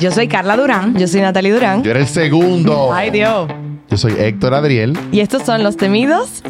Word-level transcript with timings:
Yo 0.00 0.12
soy 0.12 0.28
Carla 0.28 0.56
Durán. 0.56 0.96
Yo 0.96 1.08
soy 1.08 1.22
Natalie 1.22 1.52
Durán. 1.52 1.82
Yo 1.82 1.90
era 1.90 1.98
el 1.98 2.06
segundo. 2.06 2.92
Ay, 2.92 3.10
Dios. 3.10 3.50
Yo 3.90 3.96
soy 3.96 4.12
Héctor 4.16 4.54
Adriel. 4.54 4.96
Y 5.10 5.18
estos 5.18 5.42
son 5.42 5.64
los 5.64 5.76
temidos. 5.76 6.40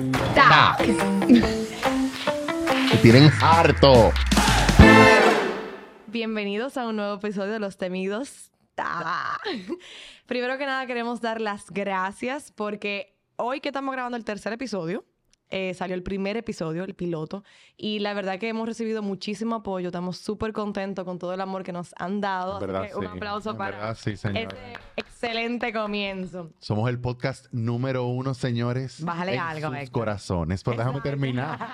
Y 2.93 2.97
tienen 2.99 3.31
harto. 3.41 4.13
Bienvenidos 6.09 6.77
a 6.77 6.87
un 6.87 6.97
nuevo 6.97 7.15
episodio 7.15 7.53
de 7.53 7.59
Los 7.59 7.79
Temidos. 7.79 8.51
Ta. 8.75 9.39
Primero 10.27 10.59
que 10.59 10.67
nada 10.67 10.87
queremos 10.87 11.23
dar 11.23 11.41
las 11.41 11.71
gracias 11.71 12.53
porque 12.55 13.17
hoy 13.37 13.61
que 13.61 13.71
estamos 13.71 13.95
grabando 13.95 14.19
el 14.19 14.25
tercer 14.25 14.53
episodio, 14.53 15.07
eh, 15.51 15.73
salió 15.75 15.95
el 15.95 16.03
primer 16.03 16.37
episodio, 16.37 16.85
el 16.85 16.95
piloto, 16.95 17.43
y 17.77 18.01
la 18.01 18.13
verdad 18.15 18.39
que 18.39 18.49
hemos 18.49 18.67
recibido 18.69 19.03
muchísimo 19.03 19.57
apoyo. 19.57 19.89
Estamos 19.89 20.19
súper 20.19 20.53
contentos 20.53 21.05
con 21.05 21.19
todo 21.19 21.33
el 21.35 21.41
amor 21.41 21.63
que 21.63 21.73
nos 21.73 21.95
han 21.99 22.21
dado. 22.21 22.57
así 22.57 22.67
verdad, 22.67 22.89
que 22.89 22.97
un 22.97 23.03
sí. 23.05 23.11
aplauso 23.17 23.57
para 23.57 23.77
verdad, 23.79 23.97
sí, 23.99 24.11
este 24.13 24.47
excelente 24.97 25.73
comienzo. 25.73 26.51
Somos 26.59 26.89
el 26.91 26.99
podcast 27.01 27.47
número 27.53 28.05
uno, 28.07 28.35
señores. 28.35 29.03
Bájale 29.03 29.35
en 29.35 29.41
algo, 29.41 29.69
sus 29.69 29.77
Héctor. 29.79 29.93
corazones. 30.03 30.63
Pero 30.63 30.77
déjame 30.77 30.99
Exacto. 30.99 31.11
terminar. 31.11 31.69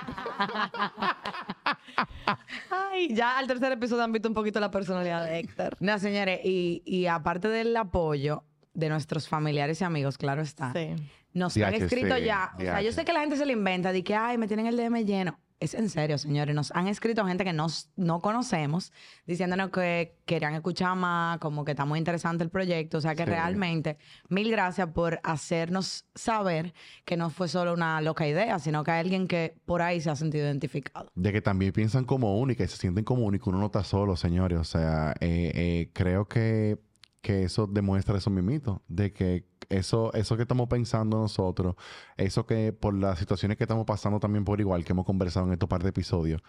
Ay, 2.71 3.15
ya 3.15 3.39
al 3.39 3.47
tercer 3.47 3.73
episodio 3.73 4.03
han 4.05 4.13
visto 4.13 4.29
un 4.29 4.35
poquito 4.35 4.61
la 4.61 4.71
personalidad 4.71 5.25
de 5.25 5.39
Héctor. 5.39 5.77
No, 5.81 5.99
señores, 5.99 6.41
y, 6.45 6.83
y 6.85 7.07
aparte 7.07 7.49
del 7.49 7.77
apoyo 7.77 8.45
de 8.73 8.89
nuestros 8.89 9.29
familiares 9.29 9.81
y 9.81 9.85
amigos, 9.85 10.19
claro 10.19 10.43
está, 10.43 10.73
Sí. 10.73 10.95
Nos 11.35 11.57
han 11.59 11.75
escrito 11.75 12.17
ya. 12.17 12.53
O 12.57 12.61
sea, 12.61 12.81
yo 12.81 12.93
sé 12.93 13.05
que 13.05 13.13
la 13.13 13.21
gente 13.21 13.37
se 13.37 13.45
le 13.45 13.53
inventa 13.53 13.93
de 13.93 14.03
que, 14.03 14.15
ay, 14.15 14.39
me 14.39 14.47
tienen 14.49 14.67
el 14.67 14.77
DM 14.77 15.05
lleno. 15.05 15.39
Es 15.61 15.73
en 15.73 15.89
serio, 15.89 16.19
señores. 16.19 16.55
Nos 16.55 16.73
han 16.73 16.89
escrito 16.89 17.25
gente 17.25 17.45
que 17.45 17.53
nos, 17.53 17.89
no 17.97 18.21
conocemos 18.21 18.93
diciéndonos 19.25 19.71
que 19.71 20.19
querían 20.27 20.53
escuchar 20.55 20.95
más, 20.97 21.39
como 21.39 21.65
que 21.65 21.71
está 21.71 21.85
muy 21.85 21.99
interesante 21.99 22.45
el 22.45 22.51
proyecto. 22.51 22.99
O 22.99 23.01
sea, 23.01 23.15
que 23.15 23.25
Sí. 23.25 23.31
realmente, 23.31 23.97
mil 24.29 24.51
gracias 24.51 24.89
por 24.89 25.21
hacernos 25.23 26.07
saber 26.15 26.75
que 27.05 27.17
no 27.17 27.31
fue 27.31 27.49
solo 27.49 27.73
una 27.73 28.01
loca 28.01 28.27
idea, 28.27 28.59
sino 28.59 28.85
que 28.85 28.91
hay 28.91 29.01
alguien 29.01 29.27
que 29.27 29.55
por 29.65 29.81
ahí 29.81 30.01
se 30.01 30.11
ha 30.11 30.17
sentido 30.17 30.45
identificado. 30.45 31.09
De 31.15 31.33
que 31.33 31.41
también 31.41 31.73
piensan 31.73 32.05
como 32.05 32.39
uno 32.39 32.53
y 32.53 32.57
se 32.57 32.69
sienten 32.69 33.05
como 33.05 33.31
que 33.31 33.41
uno 33.47 33.59
no 33.59 33.67
está 33.67 33.85
solo, 33.85 34.17
señores. 34.17 34.59
O 34.59 34.65
sea, 34.65 35.15
eh, 35.21 35.51
eh, 35.55 35.91
creo 35.95 36.27
que, 36.27 36.79
que 37.25 37.43
eso 37.43 37.67
demuestra 37.67 38.19
eso 38.19 38.31
mismito. 38.31 38.83
De 38.87 39.13
que 39.13 39.47
eso, 39.71 40.13
eso 40.13 40.37
que 40.37 40.43
estamos 40.43 40.69
pensando 40.69 41.19
nosotros, 41.19 41.75
eso 42.19 42.47
que 42.47 42.73
por 42.73 42.95
las 42.95 43.19
situaciones 43.19 43.57
que 43.57 43.65
estamos 43.65 43.87
pasando 43.87 44.21
también 44.21 44.45
por 44.45 44.61
igual, 44.61 44.85
que 44.85 44.93
hemos 44.93 45.07
conversado 45.07 45.47
en 45.47 45.55
estos 45.55 45.69
par 45.69 45.83
de 45.83 45.89
episodios, 45.89 46.43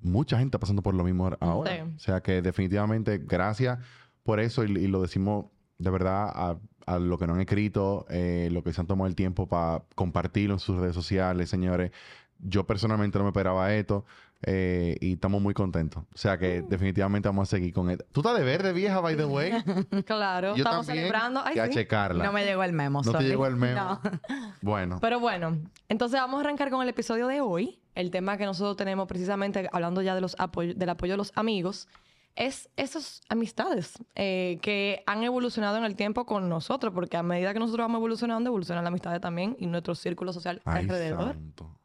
mucha 0.00 0.38
gente 0.38 0.56
está 0.56 0.60
pasando 0.60 0.82
por 0.82 0.94
lo 0.94 1.02
mismo 1.02 1.30
ahora. 1.40 1.76
Sí. 1.76 1.92
O 1.96 1.98
sea 1.98 2.22
que 2.22 2.40
definitivamente 2.40 3.18
gracias 3.18 3.80
por 4.22 4.38
eso 4.38 4.64
y, 4.64 4.70
y 4.70 4.86
lo 4.86 5.02
decimos 5.02 5.46
de 5.78 5.90
verdad 5.90 6.30
a, 6.32 6.56
a 6.86 6.98
lo 7.00 7.18
que 7.18 7.26
nos 7.26 7.34
han 7.34 7.40
escrito, 7.40 8.06
eh, 8.08 8.50
lo 8.52 8.62
que 8.62 8.72
se 8.72 8.80
han 8.80 8.86
tomado 8.86 9.08
el 9.08 9.16
tiempo 9.16 9.48
para 9.48 9.82
compartirlo 9.96 10.54
en 10.54 10.60
sus 10.60 10.78
redes 10.78 10.94
sociales, 10.94 11.50
señores. 11.50 11.90
Yo 12.38 12.66
personalmente 12.66 13.18
no 13.18 13.24
me 13.24 13.30
esperaba 13.30 13.74
esto 13.74 14.04
eh, 14.42 14.96
y 15.00 15.12
estamos 15.14 15.42
muy 15.42 15.52
contentos. 15.54 16.04
O 16.14 16.16
sea 16.18 16.36
Mm. 16.36 16.38
que 16.38 16.62
definitivamente 16.62 17.28
vamos 17.28 17.48
a 17.48 17.50
seguir 17.50 17.72
con 17.74 17.90
esto. 17.90 18.04
¿Tú 18.12 18.20
estás 18.20 18.38
de 18.38 18.44
verde, 18.44 18.72
vieja, 18.72 19.00
by 19.00 19.16
the 19.16 19.24
way? 19.26 19.52
Claro, 20.06 20.56
Yo 20.56 20.62
estamos 20.64 20.86
también. 20.86 21.06
celebrando. 21.06 21.42
Ay, 21.44 21.56
Ya 21.56 21.66
sí. 21.66 21.72
checarla. 21.74 22.24
No 22.24 22.32
me 22.32 22.44
llegó 22.44 22.62
el 22.64 22.72
memo, 22.72 23.02
¿No 23.02 23.12
te 23.12 23.24
llegó 23.24 23.46
el 23.46 23.56
memo? 23.56 23.80
No. 23.80 24.00
Bueno. 24.62 24.98
Pero 25.00 25.20
bueno, 25.20 25.58
entonces 25.88 26.20
vamos 26.20 26.38
a 26.38 26.40
arrancar 26.40 26.70
con 26.70 26.82
el 26.82 26.88
episodio 26.88 27.26
de 27.26 27.40
hoy. 27.40 27.78
El 27.94 28.10
tema 28.10 28.36
que 28.36 28.44
nosotros 28.44 28.76
tenemos 28.76 29.06
precisamente, 29.08 29.68
hablando 29.72 30.00
ya 30.02 30.14
de 30.14 30.20
los 30.20 30.36
apoyo- 30.38 30.74
del 30.74 30.88
apoyo 30.88 31.14
de 31.14 31.16
los 31.18 31.32
amigos, 31.34 31.88
es 32.36 32.68
esas 32.76 33.22
amistades 33.28 33.94
eh, 34.14 34.58
que 34.62 35.02
han 35.06 35.22
evolucionado 35.24 35.76
en 35.78 35.84
el 35.84 35.96
tiempo 35.96 36.24
con 36.26 36.48
nosotros, 36.48 36.92
porque 36.94 37.16
a 37.16 37.22
medida 37.22 37.52
que 37.52 37.58
nosotros 37.58 37.84
vamos 37.84 37.98
evolucionando, 37.98 38.48
evolucionan 38.48 38.84
las 38.84 38.90
amistades 38.90 39.20
también 39.20 39.56
y 39.58 39.66
nuestro 39.66 39.94
círculo 39.96 40.32
social 40.32 40.62
Ay, 40.64 40.82
alrededor. 40.84 41.34
santo. 41.34 41.76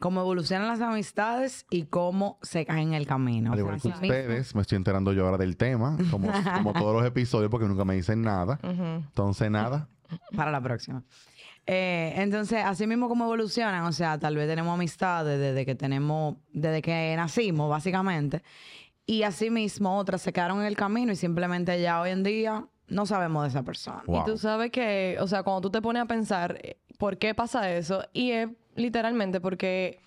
Cómo 0.00 0.20
evolucionan 0.20 0.66
las 0.66 0.80
amistades 0.80 1.66
y 1.70 1.84
cómo 1.84 2.38
se 2.42 2.66
caen 2.66 2.88
en 2.88 2.94
el 2.94 3.06
camino. 3.06 3.52
Al 3.52 3.54
O 3.54 3.56
sea, 3.56 3.60
igual 3.60 3.80
que 3.80 3.88
mismo. 3.88 4.02
ustedes, 4.02 4.54
me 4.54 4.62
estoy 4.62 4.76
enterando 4.76 5.12
yo 5.12 5.26
ahora 5.26 5.38
del 5.38 5.56
tema, 5.56 5.96
como, 6.10 6.28
como 6.56 6.72
todos 6.72 6.94
los 6.94 7.06
episodios, 7.06 7.50
porque 7.50 7.68
nunca 7.68 7.84
me 7.84 7.94
dicen 7.94 8.22
nada. 8.22 8.58
Entonces, 8.62 9.50
nada. 9.50 9.88
Para 10.34 10.50
la 10.50 10.60
próxima. 10.60 11.04
Eh, 11.66 12.14
entonces, 12.16 12.64
así 12.64 12.86
mismo 12.86 13.08
como 13.08 13.24
evolucionan, 13.26 13.84
o 13.84 13.92
sea, 13.92 14.18
tal 14.18 14.34
vez 14.34 14.48
tenemos 14.48 14.74
amistades 14.74 15.38
desde 15.38 15.64
que 15.64 15.76
tenemos, 15.76 16.36
desde 16.52 16.82
que 16.82 17.14
nacimos, 17.16 17.70
básicamente. 17.70 18.42
Y 19.06 19.22
así 19.22 19.50
mismo 19.50 19.96
otras 19.96 20.22
se 20.22 20.32
quedaron 20.32 20.60
en 20.60 20.66
el 20.66 20.76
camino 20.76 21.12
y 21.12 21.16
simplemente 21.16 21.80
ya 21.80 22.00
hoy 22.00 22.10
en 22.10 22.22
día 22.22 22.66
no 22.88 23.06
sabemos 23.06 23.42
de 23.44 23.48
esa 23.50 23.62
persona. 23.62 24.02
Wow. 24.06 24.22
Y 24.22 24.24
tú 24.24 24.38
sabes 24.38 24.70
que, 24.70 25.16
o 25.20 25.26
sea, 25.26 25.42
cuando 25.42 25.60
tú 25.60 25.70
te 25.70 25.80
pones 25.80 26.02
a 26.02 26.06
pensar 26.06 26.60
por 27.00 27.16
qué 27.16 27.34
pasa 27.34 27.72
eso, 27.72 28.04
y 28.12 28.32
es 28.32 28.48
literalmente 28.76 29.40
porque 29.40 30.00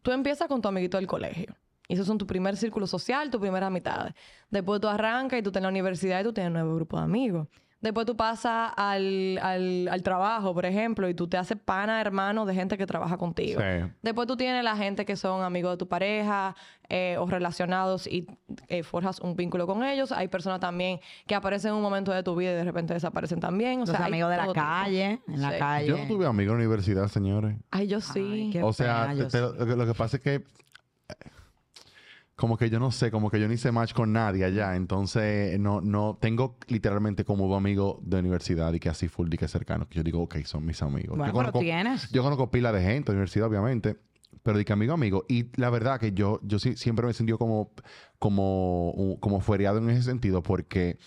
tú 0.00 0.12
empiezas 0.12 0.48
con 0.48 0.62
tu 0.62 0.68
amiguito 0.68 0.96
del 0.96 1.06
colegio. 1.06 1.54
Y 1.86 1.92
esos 1.92 2.06
son 2.06 2.16
tu 2.16 2.26
primer 2.26 2.56
círculo 2.56 2.86
social, 2.86 3.30
tus 3.30 3.38
primeras 3.38 3.66
amistades. 3.66 4.14
Después 4.48 4.80
tú 4.80 4.88
arrancas 4.88 5.38
y 5.38 5.42
tú 5.42 5.50
estás 5.50 5.60
en 5.60 5.64
la 5.64 5.68
universidad 5.68 6.20
y 6.20 6.24
tú 6.24 6.32
tienes 6.32 6.48
un 6.48 6.54
nuevo 6.54 6.74
grupo 6.74 6.96
de 6.96 7.02
amigos. 7.02 7.48
Después 7.82 8.06
tú 8.06 8.16
pasas 8.16 8.72
al, 8.76 9.38
al, 9.42 9.88
al 9.88 10.02
trabajo, 10.02 10.54
por 10.54 10.64
ejemplo, 10.64 11.08
y 11.08 11.14
tú 11.14 11.26
te 11.28 11.36
haces 11.36 11.58
pana, 11.62 12.00
hermano, 12.00 12.46
de 12.46 12.54
gente 12.54 12.78
que 12.78 12.86
trabaja 12.86 13.16
contigo. 13.18 13.60
Sí. 13.60 13.90
Después 14.02 14.26
tú 14.28 14.36
tienes 14.36 14.62
la 14.64 14.76
gente 14.76 15.04
que 15.04 15.16
son 15.16 15.42
amigos 15.42 15.72
de 15.72 15.76
tu 15.78 15.88
pareja 15.88 16.54
eh, 16.88 17.16
o 17.18 17.26
relacionados 17.26 18.06
y 18.06 18.26
eh, 18.68 18.82
forjas 18.84 19.18
un 19.20 19.34
vínculo 19.34 19.66
con 19.66 19.82
ellos. 19.82 20.12
Hay 20.12 20.28
personas 20.28 20.60
también 20.60 21.00
que 21.26 21.34
aparecen 21.34 21.70
en 21.70 21.76
un 21.76 21.82
momento 21.82 22.12
de 22.12 22.22
tu 22.22 22.36
vida 22.36 22.52
y 22.52 22.54
de 22.54 22.64
repente 22.64 22.94
desaparecen 22.94 23.40
también. 23.40 23.78
O 23.82 23.84
Los 23.84 23.90
sea, 23.96 24.06
amigos 24.06 24.30
de 24.30 24.36
la 24.36 24.42
tipo. 24.44 24.54
calle, 24.54 25.20
en 25.26 25.42
la 25.42 25.50
Sí. 25.52 25.58
calle. 25.58 25.86
Yo 25.88 25.98
no 25.98 26.06
tuve 26.06 26.26
amigos 26.26 26.52
en 26.52 26.58
la 26.58 26.64
universidad, 26.66 27.08
señores. 27.08 27.56
Ay, 27.72 27.88
yo 27.88 28.00
sí. 28.00 28.20
Ay, 28.20 28.50
qué 28.52 28.62
o 28.62 28.72
sea, 28.72 29.08
pena, 29.08 29.12
te- 29.14 29.18
yo 29.18 29.24
te- 29.28 29.38
sí. 29.38 29.58
lo, 29.58 29.66
que- 29.66 29.76
lo 29.76 29.86
que 29.86 29.94
pasa 29.94 30.16
es 30.18 30.22
que 30.22 30.44
como 32.42 32.56
que 32.56 32.68
yo 32.68 32.80
no 32.80 32.90
sé, 32.90 33.12
como 33.12 33.30
que 33.30 33.38
yo 33.38 33.46
no 33.46 33.54
hice 33.54 33.70
match 33.70 33.92
con 33.92 34.12
nadie 34.12 34.44
allá, 34.44 34.74
entonces 34.74 35.60
no 35.60 35.80
no 35.80 36.18
tengo 36.20 36.56
literalmente 36.66 37.24
como 37.24 37.46
un 37.46 37.54
amigo 37.54 38.00
de 38.02 38.18
universidad 38.18 38.72
y 38.72 38.80
que 38.80 38.88
así 38.88 39.06
full 39.06 39.32
y 39.32 39.36
que 39.36 39.46
cercano, 39.46 39.88
que 39.88 39.94
yo 39.98 40.02
digo, 40.02 40.20
ok, 40.22 40.38
son 40.44 40.66
mis 40.66 40.82
amigos. 40.82 41.16
Bueno, 41.16 41.26
yo, 41.26 41.38
pero 41.38 41.52
conozco, 41.52 41.60
tienes. 41.60 42.10
yo 42.10 42.20
conozco 42.24 42.50
pila 42.50 42.72
de 42.72 42.82
gente 42.82 43.12
de 43.12 43.16
universidad, 43.18 43.46
obviamente, 43.46 43.96
pero 44.42 44.58
de 44.58 44.64
que 44.64 44.72
amigo 44.72 44.92
amigo 44.92 45.24
y 45.28 45.52
la 45.54 45.70
verdad 45.70 46.00
que 46.00 46.10
yo 46.10 46.40
yo 46.42 46.58
sí, 46.58 46.76
siempre 46.76 47.06
me 47.06 47.12
sentido 47.12 47.38
como 47.38 47.70
como 48.18 49.18
como 49.20 49.40
fuereado 49.40 49.78
en 49.78 49.90
ese 49.90 50.02
sentido 50.02 50.42
porque 50.42 50.98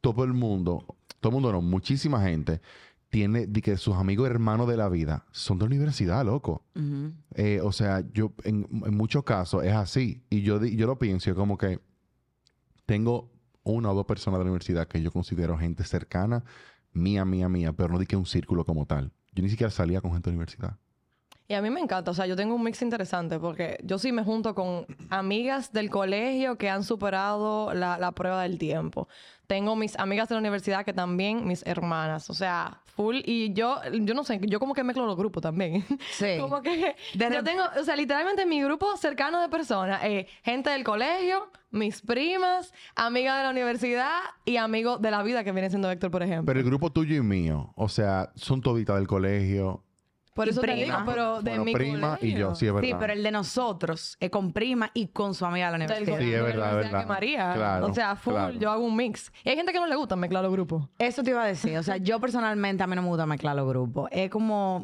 todo 0.00 0.24
el 0.24 0.32
mundo, 0.32 0.96
todo 1.20 1.30
el 1.30 1.34
mundo 1.34 1.52
no, 1.52 1.62
muchísima 1.62 2.20
gente 2.20 2.62
tiene 3.10 3.46
de 3.46 3.60
que 3.60 3.76
sus 3.76 3.96
amigos 3.96 4.30
hermanos 4.30 4.68
de 4.68 4.76
la 4.76 4.88
vida 4.88 5.26
son 5.32 5.58
de 5.58 5.64
universidad, 5.66 6.24
loco. 6.24 6.64
Eh, 7.34 7.60
o 7.62 7.72
sea, 7.72 8.04
yo 8.12 8.32
en, 8.44 8.66
en 8.84 8.96
muchos 8.96 9.24
casos 9.24 9.64
es 9.64 9.74
así. 9.74 10.22
Y 10.30 10.42
yo, 10.42 10.64
yo 10.64 10.86
lo 10.86 10.98
pienso 10.98 11.34
como 11.34 11.58
que 11.58 11.80
tengo 12.86 13.30
una 13.64 13.90
o 13.90 13.94
dos 13.94 14.06
personas 14.06 14.38
de 14.38 14.44
la 14.44 14.50
universidad 14.50 14.88
que 14.88 15.02
yo 15.02 15.10
considero 15.10 15.58
gente 15.58 15.84
cercana, 15.84 16.44
mía, 16.92 17.24
mía, 17.24 17.48
mía, 17.48 17.72
pero 17.72 17.88
no 17.88 17.98
di 17.98 18.06
que 18.06 18.16
un 18.16 18.26
círculo 18.26 18.64
como 18.64 18.86
tal. 18.86 19.12
Yo 19.32 19.42
ni 19.42 19.50
siquiera 19.50 19.70
salía 19.70 20.00
con 20.00 20.12
gente 20.12 20.30
de 20.30 20.34
la 20.34 20.38
universidad. 20.38 20.78
Y 21.50 21.54
a 21.54 21.60
mí 21.60 21.68
me 21.68 21.80
encanta, 21.80 22.12
o 22.12 22.14
sea, 22.14 22.26
yo 22.26 22.36
tengo 22.36 22.54
un 22.54 22.62
mix 22.62 22.80
interesante 22.80 23.40
porque 23.40 23.80
yo 23.82 23.98
sí 23.98 24.12
me 24.12 24.22
junto 24.22 24.54
con 24.54 24.86
amigas 25.08 25.72
del 25.72 25.90
colegio 25.90 26.56
que 26.56 26.70
han 26.70 26.84
superado 26.84 27.74
la, 27.74 27.98
la 27.98 28.12
prueba 28.12 28.44
del 28.44 28.56
tiempo. 28.56 29.08
Tengo 29.48 29.74
mis 29.74 29.98
amigas 29.98 30.28
de 30.28 30.36
la 30.36 30.38
universidad 30.38 30.84
que 30.84 30.92
también 30.92 31.48
mis 31.48 31.66
hermanas, 31.66 32.30
o 32.30 32.34
sea, 32.34 32.82
full. 32.94 33.16
Y 33.24 33.52
yo, 33.52 33.80
yo 33.92 34.14
no 34.14 34.22
sé, 34.22 34.38
yo 34.44 34.60
como 34.60 34.74
que 34.74 34.84
mezclo 34.84 35.06
los 35.06 35.16
grupos 35.16 35.42
también. 35.42 35.84
Sí. 36.12 36.36
como 36.40 36.62
que 36.62 36.94
De 37.14 37.30
yo 37.32 37.42
tengo, 37.42 37.64
o 37.80 37.82
sea, 37.82 37.96
literalmente 37.96 38.46
mi 38.46 38.62
grupo 38.62 38.96
cercano 38.96 39.42
de 39.42 39.48
personas, 39.48 40.04
eh, 40.04 40.28
gente 40.44 40.70
del 40.70 40.84
colegio, 40.84 41.50
mis 41.72 42.00
primas, 42.00 42.72
amigas 42.94 43.38
de 43.38 43.42
la 43.42 43.50
universidad 43.50 44.20
y 44.44 44.56
amigos 44.56 45.02
de 45.02 45.10
la 45.10 45.24
vida 45.24 45.42
que 45.42 45.50
viene 45.50 45.68
siendo 45.68 45.90
Héctor, 45.90 46.12
por 46.12 46.22
ejemplo. 46.22 46.46
Pero 46.46 46.60
el 46.60 46.66
grupo 46.66 46.92
tuyo 46.92 47.16
y 47.16 47.22
mío, 47.22 47.72
o 47.74 47.88
sea, 47.88 48.30
son 48.36 48.60
toditas 48.60 48.94
del 48.94 49.08
colegio. 49.08 49.82
Por 50.34 50.46
y 50.46 50.50
eso 50.50 50.60
te 50.60 50.68
prima. 50.68 50.84
digo, 50.84 50.96
pero 51.06 51.42
de 51.42 51.50
bueno, 51.50 51.64
mi 51.64 51.72
prima 51.74 51.96
y 51.96 52.00
colegio. 52.32 52.38
yo, 52.38 52.54
sí, 52.54 52.66
es 52.66 52.72
verdad. 52.72 52.88
Sí, 52.88 52.94
pero 52.98 53.12
el 53.12 53.22
de 53.22 53.30
nosotros 53.30 54.16
es 54.20 54.30
con 54.30 54.52
prima 54.52 54.90
y 54.94 55.08
con 55.08 55.34
su 55.34 55.44
amiga 55.44 55.66
de 55.66 55.78
la 55.78 55.84
universidad. 55.84 56.18
Sí, 56.18 56.32
es 56.34 56.42
verdad, 56.42 56.68
es 56.70 56.84
verdad. 56.84 57.00
que 57.00 57.06
María. 57.06 57.52
Claro, 57.54 57.86
o 57.86 57.94
sea, 57.94 58.16
full, 58.16 58.32
claro. 58.34 58.54
yo 58.58 58.70
hago 58.70 58.84
un 58.84 58.96
mix. 58.96 59.32
Y 59.44 59.48
hay 59.50 59.56
gente 59.56 59.72
que 59.72 59.80
no 59.80 59.86
le 59.86 59.96
gusta 59.96 60.16
mezclar 60.16 60.42
los 60.42 60.52
grupos. 60.52 60.88
Eso 60.98 61.22
te 61.22 61.30
iba 61.30 61.42
a 61.42 61.46
decir. 61.46 61.76
O 61.78 61.82
sea, 61.82 61.96
yo 61.96 62.20
personalmente 62.20 62.82
a 62.82 62.86
mí 62.86 62.94
no 62.96 63.02
me 63.02 63.08
gusta 63.08 63.26
mezclar 63.26 63.56
los 63.56 63.68
grupos. 63.68 64.08
Es 64.12 64.30
como. 64.30 64.82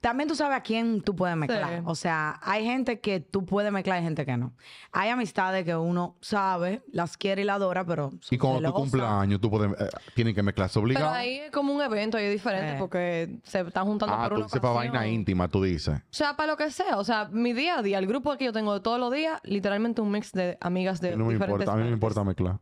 También 0.00 0.28
tú 0.28 0.34
sabes 0.34 0.56
a 0.56 0.60
quién 0.62 1.00
tú 1.00 1.14
puedes 1.14 1.36
mezclar. 1.36 1.78
Sí. 1.78 1.82
O 1.84 1.94
sea, 1.94 2.40
hay 2.42 2.64
gente 2.64 3.00
que 3.00 3.20
tú 3.20 3.44
puedes 3.46 3.70
mezclar 3.70 4.00
y 4.00 4.04
gente 4.04 4.26
que 4.26 4.36
no. 4.36 4.52
Hay 4.92 5.10
amistades 5.10 5.64
que 5.64 5.76
uno 5.76 6.16
sabe, 6.20 6.82
las 6.92 7.16
quiere 7.16 7.42
y 7.42 7.44
la 7.44 7.54
adora, 7.54 7.84
pero. 7.84 8.10
son 8.20 8.34
Y 8.34 8.38
cuando 8.38 8.68
tu 8.68 8.74
cumpleaños, 8.74 9.40
tú 9.40 9.50
puedes, 9.50 9.72
eh, 9.80 9.88
tienen 10.14 10.34
que 10.34 10.42
mezclarse 10.42 10.74
Pero 10.74 10.84
obligado. 10.84 11.10
ahí 11.10 11.38
es 11.38 11.50
como 11.50 11.72
un 11.72 11.82
evento, 11.82 12.16
ahí 12.18 12.24
es 12.24 12.32
diferente 12.32 12.74
Eh. 12.74 12.76
porque 12.78 13.38
se 13.44 13.60
están 13.60 13.84
juntando 13.86 14.14
ah, 14.14 14.22
por 14.22 14.28
tú 14.30 14.34
una 14.36 14.44
dices 14.46 14.60
para 14.60 14.74
vaina 14.74 15.06
íntima, 15.06 15.48
tú 15.48 15.62
dices. 15.62 15.96
O 15.96 16.02
sea, 16.10 16.36
para 16.36 16.52
lo 16.52 16.56
que 16.56 16.70
sea. 16.70 16.98
O 16.98 17.04
sea, 17.04 17.28
mi 17.30 17.52
día 17.52 17.78
a 17.78 17.82
día, 17.82 17.98
el 17.98 18.06
grupo 18.06 18.36
que 18.36 18.44
yo 18.44 18.52
tengo 18.52 18.74
de 18.74 18.80
todos 18.80 18.98
los 18.98 19.12
días, 19.12 19.40
literalmente 19.44 20.00
un 20.00 20.10
mix 20.10 20.32
de 20.32 20.58
amigas 20.60 21.00
de 21.00 21.16
no 21.16 21.24
me 21.26 21.34
diferentes 21.34 21.60
importa, 21.60 21.72
a 21.72 21.76
mí 21.76 21.82
no 21.82 21.88
me 21.88 21.94
importa 21.94 22.24
mezclar. 22.24 22.58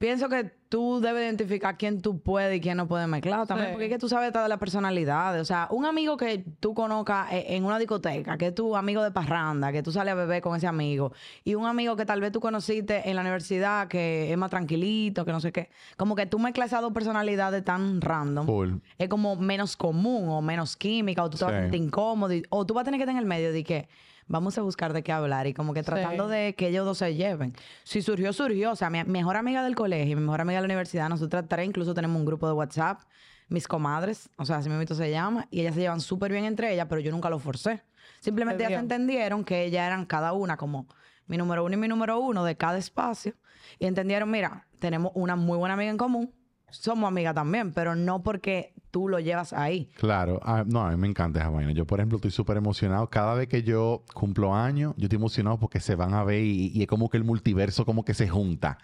Pienso 0.00 0.30
que 0.30 0.50
tú 0.70 0.98
debes 1.02 1.22
identificar 1.24 1.76
quién 1.76 2.00
tú 2.00 2.20
puedes 2.22 2.56
y 2.56 2.60
quién 2.62 2.78
no 2.78 2.88
puedes 2.88 3.06
mezclar 3.06 3.46
también, 3.46 3.68
Sí. 3.68 3.72
porque 3.72 3.84
es 3.84 3.90
que 3.92 3.98
tú 3.98 4.08
sabes 4.08 4.32
todas 4.32 4.48
las 4.48 4.58
personalidades. 4.58 5.42
O 5.42 5.44
sea, 5.44 5.68
un 5.70 5.84
amigo 5.84 6.16
que 6.16 6.42
tú 6.58 6.72
conozcas 6.72 7.30
e- 7.32 7.54
en 7.54 7.66
una 7.66 7.78
discoteca, 7.78 8.38
que 8.38 8.46
es 8.46 8.54
tu 8.54 8.74
amigo 8.76 9.02
de 9.02 9.10
parranda, 9.10 9.72
que 9.72 9.82
tú 9.82 9.92
sales 9.92 10.12
a 10.12 10.14
beber 10.14 10.40
con 10.40 10.56
ese 10.56 10.66
amigo, 10.66 11.12
y 11.44 11.54
un 11.54 11.66
amigo 11.66 11.96
que 11.96 12.06
tal 12.06 12.22
vez 12.22 12.32
tú 12.32 12.40
conociste 12.40 13.10
en 13.10 13.14
la 13.14 13.20
universidad, 13.20 13.88
que 13.88 14.32
es 14.32 14.38
más 14.38 14.48
tranquilito, 14.48 15.26
que 15.26 15.32
no 15.32 15.40
sé 15.40 15.52
qué. 15.52 15.68
Como 15.98 16.14
que 16.16 16.24
tú 16.24 16.38
mezclas 16.38 16.68
esas 16.68 16.80
dos 16.80 16.92
personalidades 16.94 17.62
tan 17.62 18.00
random. 18.00 18.46
Full. 18.46 18.70
Es 18.96 19.08
como 19.10 19.36
menos 19.36 19.76
común 19.76 20.30
o 20.30 20.40
menos 20.40 20.76
química, 20.78 21.22
o 21.22 21.28
tú 21.28 21.36
te 21.36 21.44
vas 21.44 21.52
a 21.52 21.56
Sí. 21.58 21.62
sentir 21.64 21.82
incómodo, 21.82 22.32
y- 22.32 22.42
o 22.48 22.64
tú 22.64 22.72
vas 22.72 22.82
a 22.82 22.84
tener 22.86 22.96
que 22.98 23.02
estar 23.02 23.14
en 23.14 23.18
el 23.20 23.26
medio 23.26 23.52
de 23.52 23.62
que 23.64 23.86
vamos 24.30 24.56
a 24.58 24.62
buscar 24.62 24.92
de 24.92 25.02
qué 25.02 25.10
hablar 25.10 25.48
y 25.48 25.54
como 25.54 25.74
que 25.74 25.82
tratando 25.82 26.28
Sí. 26.28 26.34
de 26.34 26.54
que 26.54 26.68
ellos 26.68 26.86
dos 26.86 26.98
se 26.98 27.14
lleven. 27.14 27.52
Si 27.82 28.00
surgió, 28.00 28.32
surgió. 28.32 28.70
O 28.70 28.76
sea, 28.76 28.88
mi 28.88 29.02
mejor 29.04 29.36
amiga 29.36 29.64
del 29.64 29.74
colegio 29.74 30.12
y 30.12 30.14
mi 30.14 30.22
mejor 30.22 30.40
amiga 30.40 30.58
de 30.58 30.62
la 30.62 30.66
universidad, 30.72 31.08
nosotras 31.08 31.44
tres 31.48 31.66
incluso 31.66 31.94
tenemos 31.94 32.16
un 32.16 32.24
grupo 32.24 32.46
de 32.46 32.52
WhatsApp, 32.52 33.00
mis 33.48 33.66
comadres, 33.66 34.30
o 34.36 34.44
sea, 34.44 34.58
así 34.58 34.70
mismo 34.70 34.94
se 34.94 35.10
llama, 35.10 35.48
y 35.50 35.60
ellas 35.62 35.74
se 35.74 35.80
llevan 35.80 36.00
súper 36.00 36.30
bien 36.30 36.44
entre 36.44 36.72
ellas, 36.72 36.86
pero 36.88 37.00
yo 37.00 37.10
nunca 37.10 37.28
lo 37.28 37.40
forcé. 37.40 37.82
Simplemente 38.20 38.64
ellas 38.64 38.80
entendieron 38.80 39.44
que 39.44 39.64
ellas 39.64 39.84
eran 39.86 40.06
cada 40.06 40.32
una 40.32 40.56
como 40.56 40.86
mi 41.26 41.36
número 41.36 41.64
uno 41.64 41.74
y 41.74 41.76
mi 41.76 41.88
número 41.88 42.20
uno 42.20 42.44
de 42.44 42.56
cada 42.56 42.78
espacio. 42.78 43.34
Y 43.80 43.86
entendieron, 43.86 44.30
mira, 44.30 44.68
tenemos 44.78 45.10
una 45.16 45.34
muy 45.34 45.58
buena 45.58 45.74
amiga 45.74 45.90
en 45.90 45.96
común, 45.96 46.32
somos 46.70 47.08
amigas 47.08 47.34
también, 47.34 47.72
pero 47.72 47.96
no 47.96 48.22
porque 48.22 48.74
tú 48.90 49.08
lo 49.08 49.20
llevas 49.20 49.52
ahí. 49.52 49.88
Claro, 49.96 50.40
ah, 50.42 50.64
no, 50.66 50.84
a 50.84 50.90
mí 50.90 50.96
me 50.96 51.08
encanta 51.08 51.40
esa 51.40 51.50
vaina. 51.50 51.72
Yo, 51.72 51.86
por 51.86 52.00
ejemplo, 52.00 52.16
estoy 52.16 52.30
súper 52.30 52.56
emocionado. 52.56 53.08
Cada 53.08 53.34
vez 53.34 53.48
que 53.48 53.62
yo 53.62 54.04
cumplo 54.14 54.54
años, 54.54 54.94
yo 54.96 55.04
estoy 55.04 55.16
emocionado 55.16 55.58
porque 55.58 55.80
se 55.80 55.94
van 55.94 56.14
a 56.14 56.24
ver 56.24 56.42
y, 56.42 56.72
y 56.74 56.82
es 56.82 56.88
como 56.88 57.08
que 57.08 57.16
el 57.16 57.24
multiverso 57.24 57.84
como 57.84 58.04
que 58.04 58.14
se 58.14 58.28
junta. 58.28 58.78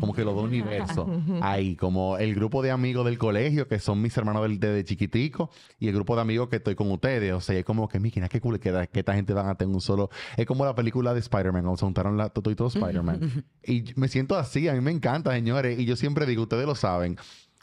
Como 0.00 0.14
que 0.14 0.24
los 0.24 0.34
dos 0.34 0.44
universos. 0.48 1.06
Ahí, 1.42 1.76
como 1.76 2.16
el 2.18 2.34
grupo 2.34 2.62
de 2.62 2.70
amigos 2.70 3.04
del 3.04 3.18
colegio, 3.18 3.68
que 3.68 3.78
son 3.78 4.00
mis 4.00 4.16
hermanos 4.16 4.48
desde 4.58 4.84
chiquitico, 4.84 5.50
y 5.78 5.88
el 5.88 5.94
grupo 5.94 6.14
de 6.14 6.22
amigos 6.22 6.48
que 6.48 6.56
estoy 6.56 6.74
con 6.74 6.90
ustedes. 6.90 7.32
O 7.32 7.40
sea, 7.40 7.58
es 7.58 7.64
como 7.64 7.88
que, 7.88 8.00
mira, 8.00 8.28
qué 8.28 8.40
cool 8.40 8.58
que, 8.58 8.88
que 8.92 9.00
esta 9.00 9.14
gente 9.14 9.32
van 9.32 9.48
a 9.48 9.54
tener 9.54 9.74
un 9.74 9.80
solo... 9.80 10.10
Es 10.36 10.46
como 10.46 10.64
la 10.64 10.74
película 10.74 11.12
de 11.14 11.20
Spider-Man, 11.20 11.66
o 11.66 11.76
se 11.76 11.84
juntaron 11.84 12.16
la, 12.16 12.28
todo 12.30 12.50
y 12.50 12.54
todo 12.54 12.68
Spider-Man. 12.68 13.44
y 13.64 13.84
me 13.96 14.08
siento 14.08 14.36
así, 14.36 14.68
a 14.68 14.74
mí 14.74 14.80
me 14.80 14.90
encanta, 14.90 15.32
señores. 15.32 15.78
Y 15.78 15.84
yo 15.84 15.96
siempre 15.96 16.26
digo, 16.26 16.42
ustedes 16.42 16.66
lo 16.66 16.74
saben, 16.74 17.16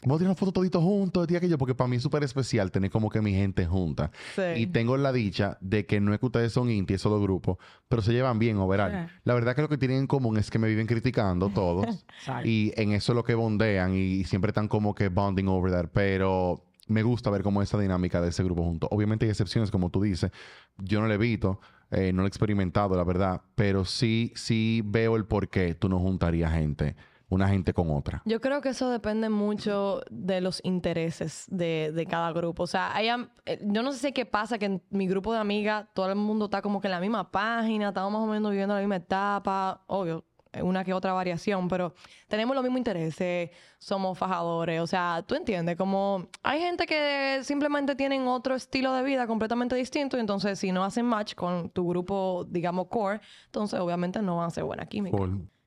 Vamos 0.04 0.16
a 0.16 0.18
tirar 0.18 0.30
una 0.30 0.34
foto 0.34 0.52
toditos 0.52 0.82
juntos, 0.82 1.26
día 1.26 1.38
aquello, 1.38 1.56
porque 1.56 1.74
para 1.74 1.88
mí 1.88 1.96
es 1.96 2.02
súper 2.02 2.22
especial 2.24 2.70
tener 2.70 2.90
como 2.90 3.08
que 3.08 3.22
mi 3.22 3.32
gente 3.32 3.64
junta. 3.64 4.10
Sí. 4.34 4.42
Y 4.56 4.66
tengo 4.66 4.96
la 4.98 5.12
dicha 5.12 5.56
de 5.62 5.86
que 5.86 5.98
no 6.00 6.12
es 6.12 6.20
que 6.20 6.26
ustedes 6.26 6.52
son 6.52 6.70
inti, 6.70 6.94
es 6.94 7.00
solo 7.00 7.20
grupo, 7.20 7.58
pero 7.88 8.02
se 8.02 8.12
llevan 8.12 8.38
bien, 8.38 8.58
overall. 8.58 8.92
Sí. 8.92 9.14
La 9.24 9.32
verdad 9.32 9.56
que 9.56 9.62
lo 9.62 9.68
que 9.68 9.78
tienen 9.78 10.00
en 10.00 10.06
común 10.06 10.36
es 10.36 10.50
que 10.50 10.58
me 10.58 10.68
viven 10.68 10.86
criticando 10.86 11.48
todos. 11.48 12.04
Y 12.44 12.72
en 12.76 12.92
eso 12.92 13.12
es 13.12 13.16
lo 13.16 13.24
que 13.24 13.34
bondean 13.34 13.94
y 13.94 14.24
siempre 14.24 14.50
están 14.50 14.68
como 14.68 14.94
que 14.94 15.08
bonding 15.08 15.48
over 15.48 15.72
that. 15.72 15.90
Pero 15.92 16.64
me 16.88 17.02
gusta 17.02 17.30
ver 17.30 17.42
cómo 17.42 17.62
esa 17.62 17.78
dinámica 17.78 18.20
de 18.20 18.28
ese 18.28 18.42
grupo 18.44 18.62
junto. 18.62 18.88
Obviamente 18.90 19.24
hay 19.24 19.30
excepciones, 19.30 19.70
como 19.70 19.90
tú 19.90 20.02
dices. 20.02 20.30
Yo 20.78 21.00
no 21.00 21.06
lo 21.06 21.14
evito, 21.14 21.60
eh, 21.90 22.12
no 22.12 22.22
lo 22.22 22.26
he 22.26 22.28
experimentado, 22.28 22.96
la 22.96 23.04
verdad. 23.04 23.42
Pero 23.54 23.84
sí, 23.84 24.32
sí 24.36 24.82
veo 24.84 25.16
el 25.16 25.24
por 25.24 25.48
qué 25.48 25.74
tú 25.74 25.88
no 25.88 25.98
juntarías 25.98 26.52
gente, 26.52 26.96
una 27.28 27.48
gente 27.48 27.72
con 27.72 27.90
otra. 27.90 28.22
Yo 28.24 28.40
creo 28.40 28.60
que 28.60 28.68
eso 28.70 28.90
depende 28.90 29.28
mucho 29.28 30.02
de 30.10 30.40
los 30.40 30.60
intereses 30.64 31.46
de, 31.48 31.90
de 31.94 32.06
cada 32.06 32.32
grupo. 32.32 32.64
O 32.64 32.66
sea, 32.66 32.94
hay 32.94 33.08
am- 33.08 33.30
eh, 33.46 33.58
yo 33.62 33.82
no 33.82 33.92
sé 33.92 34.12
qué 34.12 34.26
pasa, 34.26 34.58
que 34.58 34.66
en 34.66 34.82
mi 34.90 35.06
grupo 35.08 35.32
de 35.32 35.38
amigas 35.38 35.86
todo 35.94 36.08
el 36.08 36.16
mundo 36.16 36.44
está 36.46 36.62
como 36.62 36.80
que 36.80 36.86
en 36.88 36.92
la 36.92 37.00
misma 37.00 37.30
página, 37.30 37.88
estamos 37.88 38.12
más 38.12 38.22
o 38.22 38.26
menos 38.26 38.50
viviendo 38.50 38.74
la 38.74 38.80
misma 38.80 38.96
etapa, 38.96 39.82
obvio, 39.86 40.24
una 40.62 40.84
que 40.84 40.94
otra 40.94 41.12
variación, 41.12 41.66
pero 41.66 41.94
tenemos 42.28 42.54
los 42.54 42.62
mismos 42.62 42.78
intereses, 42.78 43.50
somos 43.78 44.16
fajadores, 44.16 44.80
o 44.80 44.86
sea, 44.86 45.24
tú 45.26 45.34
entiendes, 45.34 45.76
como 45.76 46.28
hay 46.44 46.60
gente 46.60 46.86
que 46.86 47.40
simplemente 47.42 47.96
tienen 47.96 48.28
otro 48.28 48.54
estilo 48.54 48.92
de 48.92 49.02
vida 49.02 49.26
completamente 49.26 49.74
distinto 49.74 50.16
y 50.16 50.20
entonces 50.20 50.56
si 50.60 50.70
no 50.70 50.84
hacen 50.84 51.06
match 51.06 51.34
con 51.34 51.70
tu 51.70 51.88
grupo, 51.88 52.46
digamos, 52.48 52.86
core, 52.86 53.20
entonces 53.46 53.80
obviamente 53.80 54.22
no 54.22 54.36
van 54.36 54.46
a 54.46 54.50
ser 54.50 54.62
buena 54.62 54.86
química. 54.86 55.16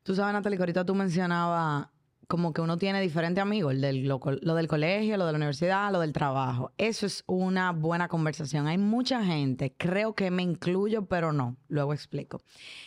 Tú 0.08 0.16
sabes, 0.16 0.32
Natalie, 0.32 0.56
que 0.56 0.62
ahorita 0.64 0.86
tú 0.86 0.96
mencionabas 0.96 1.88
como 2.30 2.54
que 2.54 2.62
uno 2.62 2.78
tiene 2.78 3.02
diferentes 3.02 3.42
amigos, 3.42 3.74
el 3.74 3.82
del, 3.82 4.08
lo, 4.08 4.22
lo 4.42 4.56
del 4.56 4.70
colegio, 4.70 5.18
lo 5.18 5.26
de 5.26 5.34
la 5.34 5.36
universidad, 5.36 5.92
lo 5.92 6.00
del 6.00 6.14
trabajo. 6.14 6.72
Eso 6.78 7.06
es 7.06 7.26
una 7.28 7.74
buena 7.74 8.08
conversación. 8.08 8.68
Hay 8.68 8.78
mucha 8.78 9.22
gente, 9.26 9.74
creo 9.78 10.16
que 10.16 10.32
me 10.32 10.44
incluyo, 10.44 11.08
pero 11.08 11.34
no, 11.34 11.58
luego 11.68 11.92
explico, 11.94 12.40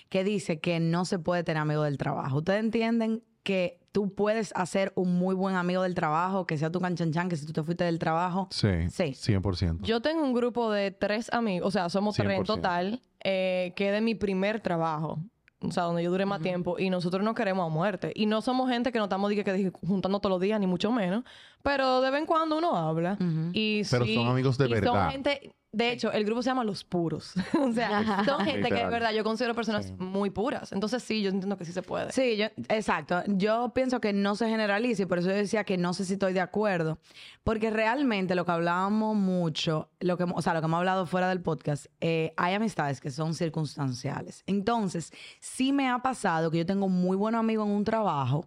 que 0.08 0.24
dice 0.24 0.60
que 0.60 0.80
no 0.80 1.04
se 1.04 1.18
puede 1.18 1.44
tener 1.44 1.60
amigos 1.60 1.84
del 1.84 1.98
trabajo. 1.98 2.38
¿Ustedes 2.38 2.60
entienden 2.60 3.22
que 3.42 3.82
tú 3.92 4.14
puedes 4.14 4.54
hacer 4.56 4.90
un 4.96 5.18
muy 5.18 5.34
buen 5.34 5.56
amigo 5.56 5.82
del 5.82 5.94
trabajo, 5.94 6.46
que 6.46 6.56
sea 6.56 6.70
tu 6.70 6.80
canchanchan, 6.80 7.28
que 7.28 7.36
si 7.36 7.44
tú 7.44 7.52
te 7.52 7.62
fuiste 7.62 7.84
del 7.84 7.98
trabajo? 7.98 8.48
Sí, 8.50 8.88
Sí. 8.88 9.12
100%. 9.34 9.80
Yo 9.82 10.00
tengo 10.00 10.22
un 10.22 10.32
grupo 10.32 10.72
de 10.72 10.90
tres 10.90 11.30
amigos, 11.34 11.68
o 11.68 11.70
sea, 11.70 11.90
somos 11.90 12.16
tres 12.16 12.30
en 12.30 12.44
100%. 12.44 12.46
total, 12.46 13.02
eh, 13.22 13.74
que 13.76 13.88
es 13.88 13.92
de 13.92 14.00
mi 14.00 14.14
primer 14.14 14.60
trabajo. 14.60 15.18
O 15.62 15.70
sea, 15.70 15.82
donde 15.84 16.02
yo 16.02 16.10
duré 16.10 16.24
más 16.24 16.40
tiempo 16.40 16.78
y 16.78 16.88
nosotros 16.88 17.22
nos 17.22 17.34
queremos 17.34 17.66
a 17.66 17.68
muerte. 17.68 18.12
Y 18.14 18.24
no 18.26 18.40
somos 18.40 18.70
gente 18.70 18.92
que 18.92 18.98
nos 18.98 19.06
estamos 19.06 19.28
dije, 19.28 19.44
que 19.44 19.70
juntando 19.86 20.18
todos 20.20 20.32
los 20.32 20.40
días, 20.40 20.58
ni 20.58 20.66
mucho 20.66 20.90
menos. 20.90 21.22
Pero 21.62 22.00
de 22.00 22.10
vez 22.10 22.20
en 22.20 22.26
cuando 22.26 22.56
uno 22.56 22.74
habla. 22.76 23.18
y 23.52 23.82
Pero 23.90 24.04
sí- 24.06 24.14
son 24.14 24.28
amigos 24.28 24.56
de 24.56 24.66
y 24.68 24.72
verdad. 24.72 24.92
Son 25.02 25.10
gente, 25.10 25.52
de 25.72 25.92
hecho, 25.92 26.10
el 26.10 26.24
grupo 26.24 26.42
se 26.42 26.50
llama 26.50 26.64
Los 26.64 26.82
Puros. 26.82 27.34
o 27.60 27.72
sea, 27.72 28.24
son 28.24 28.44
gente 28.44 28.68
que 28.68 28.74
de 28.74 28.86
verdad 28.86 29.12
yo 29.12 29.22
considero 29.22 29.54
personas 29.54 29.92
muy 29.98 30.30
puras. 30.30 30.72
Entonces 30.72 31.02
sí, 31.02 31.22
yo 31.22 31.30
entiendo 31.30 31.56
que 31.56 31.64
sí 31.64 31.72
se 31.72 31.82
puede. 31.82 32.10
Sí, 32.12 32.36
yo, 32.36 32.46
exacto. 32.68 33.22
Yo 33.26 33.72
pienso 33.72 34.00
que 34.00 34.12
no 34.12 34.34
se 34.34 34.48
generaliza 34.48 35.02
y 35.02 35.06
por 35.06 35.18
eso 35.18 35.28
yo 35.28 35.36
decía 35.36 35.62
que 35.62 35.76
no 35.76 35.94
sé 35.94 36.04
si 36.04 36.14
estoy 36.14 36.32
de 36.32 36.40
acuerdo. 36.40 36.98
Porque 37.44 37.70
realmente 37.70 38.34
lo 38.34 38.44
que 38.44 38.50
hablábamos 38.50 39.14
mucho, 39.14 39.90
lo 40.00 40.16
que, 40.16 40.24
o 40.24 40.42
sea, 40.42 40.54
lo 40.54 40.60
que 40.60 40.66
hemos 40.66 40.78
hablado 40.78 41.06
fuera 41.06 41.28
del 41.28 41.40
podcast, 41.40 41.86
eh, 42.00 42.34
hay 42.36 42.54
amistades 42.54 43.00
que 43.00 43.10
son 43.10 43.34
circunstanciales. 43.34 44.42
Entonces, 44.46 45.12
sí 45.38 45.72
me 45.72 45.88
ha 45.88 46.00
pasado 46.00 46.50
que 46.50 46.58
yo 46.58 46.66
tengo 46.66 46.88
muy 46.88 47.16
buen 47.16 47.36
amigo 47.36 47.64
en 47.64 47.70
un 47.70 47.84
trabajo, 47.84 48.44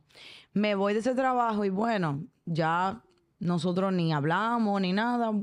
me 0.52 0.76
voy 0.76 0.94
de 0.94 1.00
ese 1.00 1.16
trabajo 1.16 1.64
y 1.66 1.70
bueno, 1.70 2.24
ya 2.46 3.02
nosotros 3.40 3.94
ni 3.94 4.14
hablamos 4.14 4.82
ni 4.82 4.94
nada. 4.94 5.34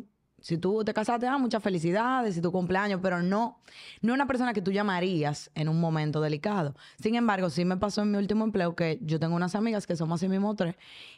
Si 0.41 0.59
tú 0.59 0.83
te 0.85 0.95
casaste, 0.95 1.27
ah, 1.27 1.39
muchas 1.39 1.63
felicidades, 1.63 2.35
si 2.35 2.41
tu 2.41 2.51
cumpleaños, 2.51 3.01
pero 3.03 3.23
no, 3.23 3.59
no 4.01 4.15
una 4.15 4.27
persona 4.27 4.53
que 4.53 4.63
tú 4.63 4.73
llamarías 4.73 5.51
en 5.55 5.69
un 5.69 5.81
momento 5.81 6.21
delicado. 6.21 6.75
Sin 7.01 7.15
embargo, 7.15 7.51
sí 7.51 7.65
me 7.65 7.77
pasó 7.77 8.03
en 8.03 8.13
mi 8.13 8.19
último 8.19 8.45
empleo 8.45 8.75
que 8.75 8.99
yo 9.03 9.21
tengo 9.21 9.37
unas 9.37 9.55
amigas 9.55 9.87
que 9.87 9.97
somos 9.97 10.21
así 10.21 10.29
mismo 10.29 10.55
tres 10.55 10.77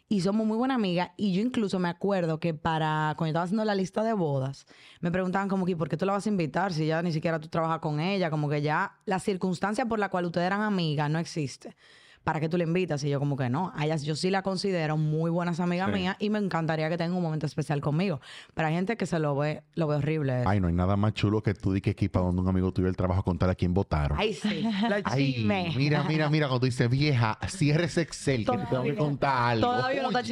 y 0.08 0.20
somos 0.20 0.46
muy 0.46 0.56
buenas 0.56 0.74
amigas 0.74 1.10
y 1.16 1.32
yo 1.32 1.40
incluso 1.40 1.78
me 1.78 1.88
acuerdo 1.88 2.40
que 2.40 2.52
para, 2.54 3.14
cuando 3.16 3.26
yo 3.26 3.30
estaba 3.30 3.44
haciendo 3.44 3.64
la 3.64 3.74
lista 3.74 4.02
de 4.02 4.12
bodas, 4.12 4.66
me 5.00 5.10
preguntaban 5.10 5.48
como 5.48 5.64
que, 5.64 5.76
¿por 5.76 5.88
qué 5.88 5.96
tú 5.96 6.04
la 6.04 6.12
vas 6.12 6.26
a 6.26 6.28
invitar 6.28 6.72
si 6.72 6.86
ya 6.86 7.02
ni 7.02 7.12
siquiera 7.12 7.38
tú 7.40 7.48
trabajas 7.48 7.78
con 7.78 8.00
ella? 8.00 8.30
Como 8.30 8.48
que 8.48 8.60
ya 8.60 8.98
la 9.06 9.18
circunstancia 9.20 9.86
por 9.86 9.98
la 9.98 10.08
cual 10.08 10.26
ustedes 10.26 10.46
eran 10.46 10.62
amigas 10.62 11.10
no 11.10 11.18
existe. 11.18 11.76
¿Para 12.24 12.38
qué 12.40 12.48
tú 12.48 12.56
la 12.56 12.64
invitas? 12.64 13.02
Y 13.04 13.10
yo 13.10 13.18
como 13.18 13.36
que 13.36 13.48
no. 13.48 13.72
A 13.74 13.84
ellas 13.84 14.02
yo 14.04 14.14
sí 14.14 14.30
la 14.30 14.42
considero 14.42 14.96
muy 14.96 15.30
buenas 15.30 15.58
amigas 15.60 15.88
Sí. 15.88 15.94
mías 15.94 16.16
y 16.20 16.30
me 16.30 16.38
encantaría 16.38 16.88
que 16.88 16.96
tengan 16.96 17.16
un 17.16 17.22
momento 17.22 17.46
especial 17.46 17.80
conmigo. 17.80 18.20
Pero 18.54 18.68
hay 18.68 18.74
gente 18.74 18.96
que 18.96 19.06
se 19.06 19.18
lo 19.18 19.34
ve, 19.36 19.62
lo 19.74 19.86
ve 19.88 19.96
horrible. 19.96 20.44
Ay, 20.46 20.60
no 20.60 20.68
hay 20.68 20.74
nada 20.74 20.96
más 20.96 21.14
chulo 21.14 21.42
que 21.42 21.54
tú 21.54 21.72
di 21.72 21.80
que 21.80 21.90
equipa 21.90 22.20
donde 22.20 22.40
un 22.42 22.48
amigo 22.48 22.72
tuyo 22.72 22.88
el 22.88 22.96
trabajo 22.96 23.20
a 23.20 23.24
contar 23.24 23.50
a 23.50 23.54
quién 23.54 23.74
votaron. 23.74 24.18
Ay, 24.20 24.34
sí. 24.34 24.64
Ay, 25.04 25.44
mira, 25.76 26.04
mira, 26.04 26.28
mira, 26.30 26.46
cuando 26.46 26.60
tú 26.60 26.66
dices 26.66 26.88
vieja, 26.88 27.38
cierre 27.48 27.84
ese 27.86 28.02
Excel 28.02 28.46
que 28.46 28.56
te 28.56 28.66
tengo 28.66 28.82
que 28.84 28.94
contar 28.94 29.50
algo. 29.52 29.66
Todavía 29.68 30.02
no 30.02 30.08
está 30.08 30.22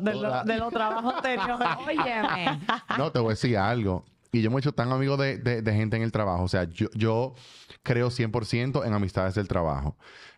de, 0.00 0.12
lo- 0.14 0.20
Toda- 0.20 0.44
de 0.44 0.56
los 0.58 0.72
trabajos 0.72 1.14
anteriores. 1.14 1.68
Óyeme. 1.86 2.60
No, 2.98 3.10
te 3.10 3.18
voy 3.18 3.28
a 3.28 3.30
decir 3.30 3.56
algo. 3.58 4.04
Y 4.32 4.42
yo 4.42 4.50
me 4.50 4.56
he 4.56 4.58
hecho 4.60 4.72
tan 4.72 4.92
amigo 4.92 5.16
de, 5.16 5.38
de- 5.38 5.62
de 5.62 5.72
gente 5.74 5.96
en 5.96 6.02
el 6.02 6.12
trabajo. 6.12 6.44
O 6.44 6.48
sea, 6.48 6.64
yo, 6.64 6.88
yo 6.94 7.34
creo 7.82 8.10
100% 8.10 8.86
en 8.86 8.92
amistades 8.92 9.34
del 9.34 9.48
trabajo. 9.48 9.96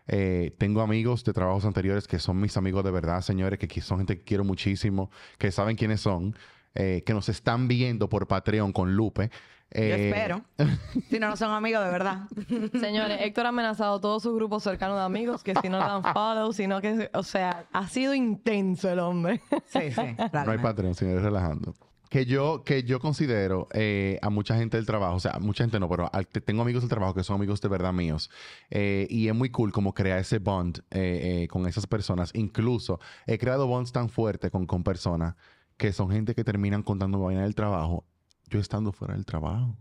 Eh, 0.09 0.55
tengo 0.59 0.81
amigos 0.81 1.23
de 1.25 1.33
trabajos 1.33 1.65
anteriores 1.65 2.09
que 2.09 2.19
son 2.19 2.41
mis 2.41 2.57
amigos 2.57 2.83
de 2.85 2.91
verdad, 2.91 3.21
señores, 3.21 3.59
que 3.59 3.81
son 3.81 3.99
gente 3.99 4.19
que 4.19 4.25
quiero 4.25 4.45
muchísimo, 4.45 5.11
que 5.39 5.53
saben 5.53 5.77
quiénes 5.77 6.01
son, 6.01 6.35
eh, 6.75 7.03
que 7.07 7.13
nos 7.15 7.29
están 7.29 7.69
viendo 7.69 8.09
por 8.09 8.27
Patreon 8.27 8.73
con 8.73 8.95
Lupe. 8.97 9.31
Yo 9.75 9.81
Eh, 9.81 10.09
espero. 10.09 10.43
Si 11.09 11.19
no, 11.19 11.29
no 11.31 11.37
son 11.37 11.51
amigos 11.53 11.85
de 11.85 11.91
verdad. 11.91 12.29
Señores, 12.81 13.19
Héctor 13.21 13.47
ha 13.47 13.49
amenazado 13.51 13.97
a 13.97 14.01
todos 14.01 14.23
sus 14.23 14.35
grupos 14.35 14.63
cercanos 14.63 14.97
de 14.99 15.05
amigos 15.05 15.43
que 15.43 15.55
si 15.63 15.69
no 15.69 15.79
le 15.79 15.85
dan 15.85 16.03
follow, 16.03 16.53
sino 16.53 16.81
que, 16.81 17.09
o 17.15 17.23
sea, 17.23 17.67
ha 17.73 17.89
sido 17.89 18.13
intenso 18.15 18.91
el 18.91 18.99
hombre. 18.99 19.41
Sí, 19.67 19.91
sí. 19.93 20.01
No 20.01 20.03
hay 20.25 20.29
realmente. 20.33 20.63
Patreon, 20.63 20.95
señores, 20.95 21.23
relajando. 21.23 21.75
Que 22.13 22.27
yo, 22.27 22.63
que 22.63 22.83
yo 22.83 23.01
considero 23.01 23.69
eh, 23.73 24.19
a 24.21 24.29
mucha 24.29 24.55
gente 24.59 24.77
del 24.77 24.85
trabajo, 24.85 25.17
o 25.17 25.21
sea, 25.21 25.39
mucha 25.41 25.65
gente 25.65 25.81
no, 25.81 25.89
pero 25.89 26.11
al- 26.13 26.27
tengo 26.27 26.61
amigos 26.61 26.83
del 26.83 26.91
trabajo 26.91 27.15
que 27.15 27.25
son 27.25 27.37
amigos 27.37 27.63
de 27.63 27.69
verdad 27.69 27.95
míos. 27.95 28.29
Eh, 28.69 29.07
y 29.09 29.29
es 29.29 29.35
muy 29.35 29.49
cool 29.49 29.73
como 29.73 29.95
crear 29.95 30.19
ese 30.19 30.39
bond 30.39 30.81
eh, 30.91 31.49
con 31.51 31.67
esas 31.67 31.87
personas. 31.87 32.31
Incluso 32.35 33.01
he 33.27 33.39
creado 33.39 33.67
bonds 33.67 33.93
tan 33.93 34.11
fuertes 34.11 34.51
con, 34.51 34.67
con 34.67 34.85
personas 34.85 35.37
que 35.79 35.93
son 35.95 36.11
gente 36.11 36.35
que 36.35 36.45
terminan 36.45 36.83
contando 36.83 37.19
vaina 37.19 37.45
del 37.45 37.55
trabajo, 37.55 38.05
yo 38.51 38.61
estando 38.61 38.93
fuera 38.93 39.15
del 39.15 39.25
trabajo. 39.25 39.77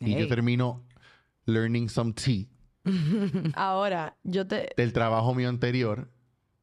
Y 0.00 0.16
yo 0.18 0.26
termino 0.28 0.82
learning 1.44 1.90
some 1.90 2.14
tea 2.14 2.46
Ahora, 3.54 4.16
yo 4.22 4.46
te... 4.46 4.70
del 4.76 4.92
trabajo 4.94 5.34
mío 5.34 5.48
anterior 5.50 6.10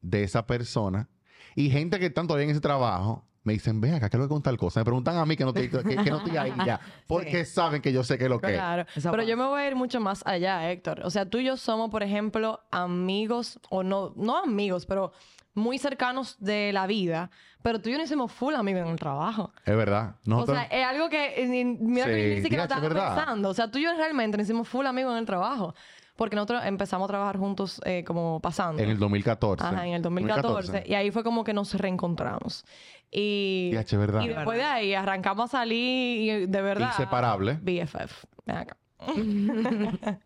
de 0.00 0.24
esa 0.24 0.46
persona 0.46 1.08
y 1.54 1.70
gente 1.70 1.98
que 2.00 2.06
están 2.06 2.26
todavía 2.26 2.44
en 2.46 2.50
ese 2.50 2.60
trabajo 2.60 3.24
me 3.44 3.52
dicen, 3.54 3.80
ve 3.80 3.92
acá, 3.92 4.08
¿qué 4.08 4.16
es 4.16 4.20
lo 4.20 4.26
que 4.28 4.32
con 4.34 4.42
tal 4.42 4.56
cosa? 4.56 4.80
Me 4.80 4.84
preguntan 4.84 5.16
a 5.16 5.26
mí 5.26 5.36
que 5.36 5.44
no 5.44 5.50
estoy, 5.50 5.68
que, 5.68 5.96
que 5.96 6.10
no 6.10 6.18
estoy 6.18 6.36
ahí 6.36 6.52
ya, 6.64 6.80
porque 7.06 7.44
saben 7.44 7.82
que 7.82 7.92
yo 7.92 8.04
sé 8.04 8.16
que 8.18 8.24
es 8.24 8.30
lo 8.30 8.40
que 8.40 8.48
es. 8.48 8.52
Claro, 8.54 8.86
Eso 8.94 9.10
pero 9.10 9.22
yo 9.24 9.36
me 9.36 9.44
voy 9.44 9.60
a 9.62 9.68
ir 9.68 9.76
mucho 9.76 10.00
más 10.00 10.22
allá, 10.26 10.70
Héctor. 10.70 11.00
O 11.04 11.10
sea, 11.10 11.26
tú 11.26 11.38
y 11.38 11.44
yo 11.44 11.56
somos, 11.56 11.90
por 11.90 12.02
ejemplo, 12.02 12.60
amigos, 12.70 13.58
o 13.70 13.82
no, 13.82 14.12
no 14.16 14.38
amigos, 14.38 14.86
pero 14.86 15.12
muy 15.54 15.78
cercanos 15.78 16.36
de 16.38 16.72
la 16.72 16.86
vida. 16.86 17.30
Pero 17.62 17.80
tú 17.80 17.88
y 17.88 17.92
yo 17.92 17.98
no 17.98 18.04
hicimos 18.04 18.32
full 18.32 18.54
amigos 18.54 18.82
en 18.82 18.88
el 18.88 18.98
trabajo. 18.98 19.52
Es 19.64 19.76
verdad. 19.76 20.16
O 20.26 20.30
Nosotros, 20.30 20.56
sea, 20.58 20.66
es 20.66 20.86
algo 20.86 21.08
que 21.08 21.46
ni, 21.46 21.64
mira 21.64 22.06
que 22.06 22.28
Sí, 22.30 22.34
ni 22.36 22.42
siquiera 22.42 22.62
estaba 22.64 22.80
¿verdad? 22.80 23.14
pensando. 23.14 23.50
O 23.50 23.54
sea, 23.54 23.70
tú 23.70 23.78
y 23.78 23.82
yo 23.82 23.94
realmente 23.94 24.36
no 24.36 24.42
hicimos 24.42 24.68
full 24.68 24.86
amigos 24.86 25.12
en 25.12 25.18
el 25.18 25.26
trabajo. 25.26 25.74
Porque 26.22 26.36
nosotros 26.36 26.62
empezamos 26.64 27.06
a 27.06 27.08
trabajar 27.08 27.36
juntos 27.36 27.80
eh, 27.84 28.04
como 28.04 28.38
pasando. 28.38 28.80
en 28.80 28.90
el 28.90 28.98
2014. 29.00 29.64
Ajá, 29.64 29.88
en 29.88 29.94
el 29.94 30.02
2014. 30.02 30.84
Y 30.86 30.94
ahí 30.94 31.10
fue 31.10 31.24
como 31.24 31.42
que 31.42 31.52
nos 31.52 31.74
reencontramos. 31.74 32.64
Y, 33.10 33.70
Diache, 33.72 33.96
¿verdad? 33.96 34.22
y 34.22 34.28
después 34.28 34.56
de 34.56 34.62
ahí 34.62 34.94
arrancamos 34.94 35.46
a 35.46 35.58
salir 35.58 36.20
y 36.20 36.46
de 36.46 36.62
verdad. 36.62 36.90
Inseparable. 36.90 37.54
BFF. 37.60 38.24
Ven 38.46 38.56
acá. 38.56 38.76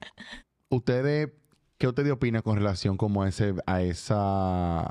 ¿Ustedes, 0.69 1.31
qué 1.79 1.88
ustedes 1.88 2.12
opinan 2.12 2.43
con 2.43 2.57
relación 2.57 2.99
como 2.99 3.23
a, 3.23 3.29
ese, 3.31 3.55
a 3.65 3.81
esa 3.81 4.91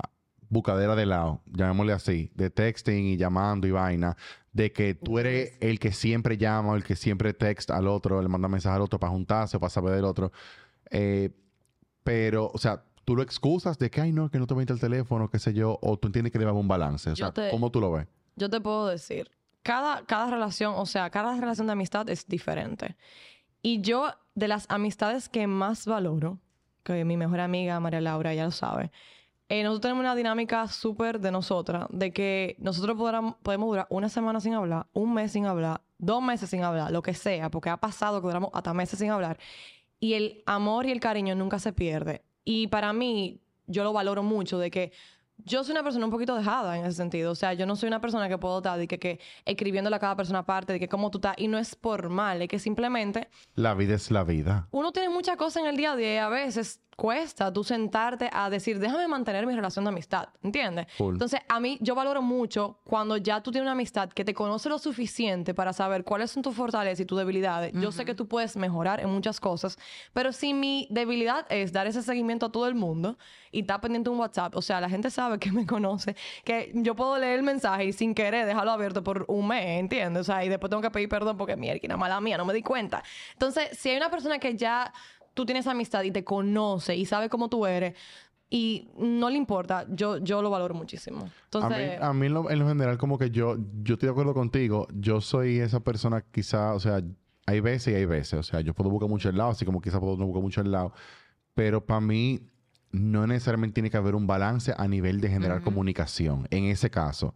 bucadera 0.50 0.96
de 0.96 1.06
lado, 1.06 1.44
llamémosle 1.46 1.94
así, 1.94 2.32
de 2.34 2.50
texting 2.50 3.06
y 3.06 3.18
llamando 3.18 3.68
y 3.68 3.72
vaina, 3.72 4.18
de 4.54 4.72
que 4.72 4.96
tú 4.96 5.20
eres 5.20 5.54
el 5.60 5.78
que 5.78 5.92
siempre 5.92 6.38
llama 6.38 6.76
el 6.76 6.84
que 6.84 6.96
siempre 6.96 7.36
texta 7.36 7.78
al 7.78 7.88
otro, 7.88 8.24
le 8.24 8.28
manda 8.28 8.48
mensaje 8.48 8.76
al 8.76 8.82
otro 8.82 9.00
para 9.00 9.12
juntarse 9.12 9.58
o 9.58 9.60
para 9.60 9.70
saber 9.70 9.94
del 9.94 10.06
otro? 10.06 10.32
Eh, 10.92 11.30
pero, 12.04 12.52
o 12.54 12.58
sea, 12.58 12.84
tú 13.04 13.16
lo 13.16 13.22
excusas 13.24 13.78
de 13.78 13.90
que, 13.90 14.02
ay, 14.02 14.12
no, 14.12 14.30
que 14.30 14.40
no 14.40 14.48
te 14.48 14.56
metes 14.56 14.76
el 14.76 14.80
teléfono, 14.80 15.30
qué 15.30 15.40
sé 15.40 15.54
yo, 15.54 15.80
o 15.82 15.98
tú 15.98 16.08
entiendes 16.08 16.32
que 16.32 16.40
debe 16.40 16.50
haber 16.52 16.62
un 16.62 16.68
balance. 16.68 17.10
O 17.10 17.16
sea, 17.16 17.32
te- 17.34 17.50
¿cómo 17.50 17.72
tú 17.72 17.80
lo 17.82 17.92
ves? 17.92 18.08
Yo 18.36 18.50
te 18.50 18.60
puedo 18.62 18.88
decir, 18.88 19.32
cada, 19.64 20.06
cada 20.06 20.30
relación, 20.30 20.74
o 20.78 20.86
sea, 20.86 21.10
cada 21.10 21.36
relación 21.40 21.68
de 21.68 21.74
amistad 21.74 22.10
es 22.10 22.28
diferente. 22.28 22.96
Y 23.62 23.82
yo, 23.82 24.12
de 24.36 24.48
las 24.48 24.66
amistades 24.70 25.30
que 25.30 25.48
más 25.48 25.86
valoro, 25.86 26.40
que 26.84 27.04
mi 27.06 27.18
mejor 27.18 27.40
amiga 27.40 27.80
María 27.80 28.02
Laura 28.02 28.34
ya 28.34 28.46
lo 28.46 28.52
sabe, 28.52 28.92
eh, 29.50 29.64
nosotros 29.64 29.82
tenemos 29.82 30.02
una 30.02 30.16
dinámica 30.16 30.68
súper 30.68 31.20
de 31.20 31.32
nosotras, 31.32 31.88
de 31.92 32.12
que 32.12 32.56
nosotros 32.60 32.96
podrán- 32.98 33.36
podemos 33.42 33.68
durar 33.70 33.88
una 33.90 34.10
semana 34.10 34.40
sin 34.40 34.54
hablar, 34.54 34.88
un 34.94 35.14
mes 35.14 35.32
sin 35.32 35.46
hablar, 35.46 35.82
dos 35.98 36.22
meses 36.22 36.50
sin 36.50 36.64
hablar, 36.64 36.92
lo 36.92 37.02
que 37.02 37.14
sea, 37.14 37.50
porque 37.50 37.70
ha 37.70 37.78
pasado 37.78 38.22
que 38.22 38.28
duramos 38.28 38.50
hasta 38.54 38.74
meses 38.74 39.00
sin 39.00 39.10
hablar. 39.12 39.38
Y 40.06 40.14
el 40.14 40.44
amor 40.46 40.86
y 40.86 40.92
el 40.92 41.00
cariño 41.00 41.34
nunca 41.34 41.58
se 41.58 41.74
pierde. 41.74 42.22
Y 42.44 42.68
para 42.68 42.94
mí, 42.94 43.42
yo 43.66 43.84
lo 43.84 43.92
valoro 43.92 44.22
mucho 44.22 44.60
de 44.60 44.70
que 44.70 44.92
yo 45.38 45.64
soy 45.64 45.72
una 45.72 45.82
persona 45.84 46.06
un 46.06 46.12
poquito 46.12 46.36
dejada 46.36 46.78
en 46.78 46.86
ese 46.86 46.98
sentido. 46.98 47.32
O 47.32 47.36
sea, 47.36 47.54
yo 47.54 47.66
no 47.66 47.76
soy 47.76 47.88
una 47.88 48.00
persona 48.02 48.30
que 48.30 48.38
puedo 48.38 48.58
estar 48.58 48.78
de 48.78 48.88
que, 48.88 49.00
que 49.00 49.20
escribiéndole 49.46 49.96
a 49.96 50.00
cada 50.00 50.16
persona 50.16 50.40
aparte, 50.40 50.74
de 50.74 50.80
que 50.80 50.88
cómo 50.88 51.10
tú 51.10 51.18
estás. 51.18 51.34
Y 51.40 51.48
no 51.48 51.58
es 51.58 51.76
por 51.76 52.10
mal, 52.10 52.40
es 52.44 52.48
que 52.50 52.60
simplemente 52.60 53.30
La 53.56 53.74
vida 53.74 53.96
es 53.96 54.12
la 54.12 54.24
vida. 54.24 54.68
uno 54.70 54.92
tiene 54.92 55.10
muchas 55.10 55.38
cosas 55.38 55.64
en 55.64 55.70
el 55.70 55.76
día 55.76 55.94
a 55.94 55.96
día 55.96 56.14
y 56.14 56.18
a 56.18 56.30
veces 56.30 56.82
cuesta 56.96 57.52
tú 57.52 57.64
sentarte 57.64 58.30
a 58.32 58.50
decir, 58.50 58.80
déjame 58.80 59.08
mantener 59.08 59.46
mi 59.46 59.54
relación 59.54 59.86
de 59.86 59.90
amistad, 59.90 60.30
¿entiendes? 60.42 60.88
Full. 60.98 61.14
Entonces, 61.14 61.42
a 61.48 61.60
mí, 61.60 61.78
yo 61.82 61.96
valoro 61.96 62.22
mucho 62.22 62.80
cuando 62.84 63.18
ya 63.18 63.42
tú 63.42 63.52
tienes 63.52 63.66
una 63.66 63.74
amistad 63.74 64.10
que 64.10 64.24
te 64.24 64.34
conoce 64.34 64.70
lo 64.70 64.80
suficiente 64.80 65.54
para 65.54 65.74
saber 65.74 66.04
cuáles 66.04 66.32
son 66.32 66.44
tus 66.44 66.56
fortalezas 66.56 67.02
y 67.02 67.06
tus 67.06 67.18
debilidades. 67.18 67.74
Yo 67.74 67.92
sé 67.92 68.06
que 68.06 68.16
tú 68.16 68.28
puedes 68.28 68.56
mejorar 68.56 69.00
en 69.00 69.10
muchas 69.10 69.40
cosas, 69.40 69.78
pero 70.14 70.32
si 70.32 70.54
mi 70.54 70.88
debilidad 70.90 71.46
es 71.50 71.74
dar 71.74 71.88
ese 71.88 72.02
seguimiento 72.02 72.46
a 72.46 72.52
todo 72.52 72.68
el 72.68 72.76
mundo 72.76 73.18
y 73.52 73.62
estar 73.62 73.82
pendiente 73.82 74.10
de 74.10 74.14
un 74.14 74.20
WhatsApp, 74.20 74.56
o 74.56 74.62
sea, 74.62 74.80
la 74.82 74.90
gente 74.90 75.10
sabe 75.10 75.40
que 75.40 75.52
me 75.52 75.66
conoce, 75.66 76.16
que 76.44 76.72
yo 76.76 76.96
puedo 76.96 77.18
leer 77.18 77.40
el 77.40 77.44
mensaje 77.44 77.86
y 77.86 77.94
sin 77.94 78.14
querer 78.14 78.46
dejarlo 78.46 78.72
abierto 78.72 79.04
por 79.04 79.26
un 79.28 79.48
mes, 79.48 79.80
¿entiendes? 79.80 80.22
O 80.22 80.24
sea, 80.24 80.44
y 80.46 80.50
después 80.50 80.70
tengo 80.70 80.82
que 80.82 80.92
pedir 80.92 81.10
perdón 81.10 81.38
porque 81.38 81.56
mierda, 81.56 81.98
mala 81.98 82.22
mía, 82.22 82.38
no 82.38 82.46
me 82.46 82.54
di 82.54 82.62
cuenta. 82.62 83.04
Entonces, 83.34 83.78
si 83.78 83.90
hay 83.90 83.98
una 83.98 84.10
persona 84.10 84.40
que 84.40 84.56
ya 84.56 84.94
tú 85.36 85.46
tienes 85.46 85.68
amistad 85.68 86.02
y 86.02 86.10
te 86.10 86.24
conoce 86.24 86.96
y 86.96 87.06
sabe 87.06 87.30
cómo 87.30 87.50
tú 87.50 87.68
eres 87.68 87.94
y 88.50 88.90
no 88.98 89.30
le 89.30 89.38
importa, 89.38 89.86
yo, 89.90 90.18
yo 90.18 90.42
lo 90.42 90.50
valoro 90.50 90.74
muchísimo. 90.74 91.20
A 91.20 91.24
mí, 91.24 91.32
Entonces, 91.44 92.02
a 92.02 92.14
mí 92.14 92.26
en, 92.28 92.34
lo, 92.34 92.50
en 92.50 92.60
lo 92.60 92.68
general, 92.68 92.98
como 92.98 93.18
que 93.18 93.30
yo, 93.30 93.58
yo 93.84 93.94
estoy 93.96 94.08
de 94.08 94.12
acuerdo 94.12 94.34
contigo. 94.34 94.88
Yo 94.94 95.20
soy 95.20 95.60
esa 95.60 95.80
persona, 95.82 96.22
quizá, 96.32 96.74
o 96.74 96.80
sea, 96.80 97.04
hay 97.48 97.60
veces 97.60 97.94
y 97.94 97.98
hay 97.98 98.06
veces. 98.06 98.40
O 98.40 98.44
sea, 98.44 98.62
yo 98.62 98.74
puedo 98.74 98.90
buscar 98.90 99.10
mucho 99.10 99.30
el 99.30 99.38
lado, 99.38 99.52
así 99.52 99.66
como 99.66 99.82
quizá 99.82 100.00
puedo 100.00 100.18
no 100.18 100.26
buscar 100.26 100.42
mucho 100.42 100.62
el 100.62 100.72
lado. 100.72 100.94
Pero 101.54 101.86
para 101.86 102.02
mí, 102.02 102.42
no 102.92 103.28
necesariamente 103.28 103.74
tiene 103.74 103.90
que 103.90 103.98
haber 103.98 104.16
un 104.16 104.28
balance 104.28 104.74
a 104.78 104.88
nivel 104.88 105.20
de 105.22 105.30
generar 105.30 105.62
comunicación, 105.62 106.48
en 106.50 106.66
ese 106.66 106.90
caso. 106.90 107.34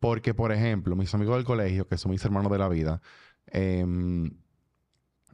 Porque, 0.00 0.34
por 0.34 0.52
ejemplo, 0.52 0.94
mis 0.96 1.14
amigos 1.14 1.36
del 1.36 1.44
colegio, 1.44 1.86
que 1.88 1.96
son 1.96 2.10
mis 2.10 2.24
hermanos 2.24 2.52
de 2.52 2.58
la 2.58 2.68
vida, 2.68 3.00
em, 3.46 4.30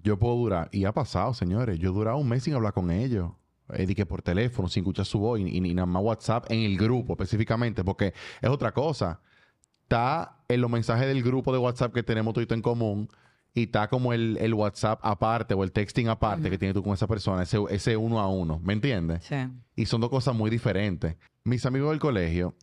yo 0.04 0.18
puedo 0.18 0.36
durar, 0.36 0.68
y 0.70 0.84
ha 0.84 0.92
pasado, 0.92 1.34
señores, 1.34 1.78
yo 1.80 1.90
he 1.90 1.92
durado 1.92 2.18
un 2.18 2.28
mes 2.28 2.44
sin 2.44 2.54
hablar 2.54 2.72
con 2.74 2.90
ellos. 2.92 3.32
Eh, 3.72 3.86
di 3.86 3.94
que 3.94 4.04
por 4.06 4.20
teléfono, 4.22 4.68
sin 4.68 4.82
escuchar 4.82 5.06
su 5.06 5.18
voz 5.18 5.40
y, 5.40 5.44
y- 5.44 5.56
y 5.56 5.74
nada 5.74 5.86
más 5.86 6.02
WhatsApp 6.02 6.50
en 6.50 6.60
el 6.60 6.76
grupo 6.76 7.14
específicamente, 7.14 7.82
porque 7.82 8.12
es 8.42 8.50
otra 8.50 8.72
cosa. 8.72 9.20
Está 9.82 10.36
en 10.48 10.60
los 10.60 10.70
mensajes 10.70 11.06
del 11.06 11.22
grupo 11.22 11.50
de 11.52 11.58
WhatsApp 11.58 11.92
que 11.94 12.02
tenemos 12.02 12.34
todo 12.34 12.44
en 12.50 12.60
común 12.62 13.08
y 13.54 13.62
está 13.64 13.88
como 13.88 14.12
el, 14.12 14.36
el 14.40 14.52
WhatsApp 14.52 15.00
aparte 15.02 15.54
o 15.54 15.64
el 15.64 15.72
texting 15.72 16.08
aparte 16.08 16.50
que 16.50 16.58
tienes 16.58 16.74
tú 16.74 16.82
con 16.82 16.92
esa 16.92 17.06
persona, 17.06 17.42
ese, 17.44 17.58
ese 17.70 17.96
uno 17.96 18.20
a 18.20 18.28
uno, 18.28 18.60
¿me 18.62 18.74
entiendes? 18.74 19.24
Sí. 19.24 19.36
Y 19.76 19.86
son 19.86 20.00
dos 20.02 20.10
cosas 20.10 20.34
muy 20.34 20.50
diferentes. 20.50 21.16
Mis 21.44 21.64
amigos 21.64 21.90
del 21.90 22.00
colegio, 22.00 22.54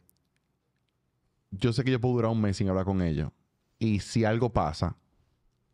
yo 1.52 1.74
sé 1.74 1.84
que 1.84 1.92
yo 1.92 2.00
puedo 2.00 2.16
durar 2.16 2.32
un 2.32 2.42
mes 2.42 2.58
sin 2.58 2.70
hablar 2.70 2.86
con 2.86 3.02
ellos. 3.02 3.32
Y 3.80 4.00
si 4.00 4.26
algo 4.26 4.52
pasa, 4.54 4.96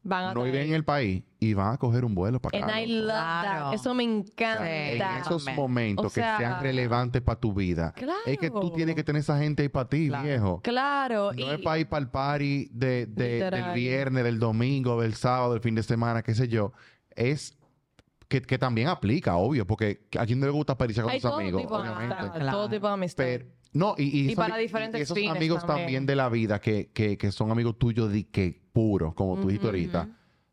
van 0.08 0.26
a 0.26 0.34
no 0.34 0.44
viven 0.44 0.68
en 0.70 0.74
el 0.74 0.84
país 0.86 1.24
y 1.40 1.54
van 1.54 1.74
a 1.74 1.78
coger 1.78 2.06
un 2.06 2.16
vuelo 2.16 2.40
para 2.40 2.58
acá. 2.58 2.74
And 2.74 2.84
I 2.84 2.92
loco. 2.94 3.08
love 3.08 3.14
Claro. 3.42 3.66
that. 3.66 3.74
Eso 3.74 3.94
me 3.94 4.04
encanta. 4.04 4.64
Sí, 4.64 4.70
En 4.72 5.02
esos 5.22 5.46
momentos 5.56 6.06
O 6.06 6.10
sea- 6.10 6.38
que 6.38 6.44
sean 6.44 6.62
relevantes 6.64 7.22
para 7.22 7.40
tu 7.40 7.54
vida. 7.54 7.94
Es 8.26 8.38
que 8.38 8.48
tú 8.50 8.60
Claro. 8.60 8.72
tienes 8.76 8.96
que 8.96 9.04
tener 9.04 9.20
esa 9.20 9.38
gente 9.38 9.64
ahí 9.64 9.70
para 9.70 9.90
ti, 9.90 10.08
Claro. 10.08 10.24
viejo. 10.24 10.62
Claro. 10.64 11.32
No 11.34 11.40
y- 11.40 11.50
es 11.56 11.60
para 11.62 11.80
ir 11.80 11.88
para 11.90 12.02
el 12.04 12.10
party 12.10 12.70
de, 12.72 13.06
de- 13.06 13.50
del 13.52 13.74
viernes, 13.74 14.24
del 14.24 14.40
domingo, 14.40 15.02
del 15.02 15.14
sábado, 15.14 15.52
del 15.54 15.62
fin 15.62 15.76
de 15.76 15.84
semana, 15.84 16.24
qué 16.24 16.34
sé 16.34 16.48
yo. 16.48 16.72
Es 17.16 17.58
que, 18.28 18.42
que 18.42 18.58
también 18.58 18.88
aplica, 18.90 19.38
obvio, 19.38 19.66
porque 19.66 20.02
a 20.20 20.26
quien 20.26 20.40
no 20.40 20.46
le 20.48 20.52
gusta 20.52 20.78
pariciar 20.78 21.04
con 21.06 21.14
hay 21.14 21.20
sus 21.22 21.30
todo 21.30 21.40
amigos, 21.40 21.62
tipo 21.62 21.82
de 21.82 21.90
obviamente. 21.90 22.16
amistad. 22.16 22.40
Claro. 22.42 22.58
Todo 22.58 22.70
tipo 22.70 22.88
de 22.88 22.94
amistad. 22.94 23.24
Pero, 23.24 23.46
no, 23.74 23.96
y, 23.98 24.32
y 24.32 24.36
para 24.36 24.58
diferentes 24.58 25.02
esos 25.02 25.18
fines 25.18 25.36
amigos 25.36 25.60
también. 25.66 25.78
también. 25.86 26.06
de 26.06 26.16
la 26.16 26.30
vida 26.30 26.60
que, 26.60 26.90
que, 26.94 27.18
que 27.18 27.32
son 27.32 27.52
amigos 27.52 27.78
tuyos 27.78 28.12
de 28.12 28.28
que 28.28 28.62
puros, 28.74 29.14
como 29.14 29.36
tú 29.40 29.48
dijiste 29.48 29.68
ahorita, 29.68 30.10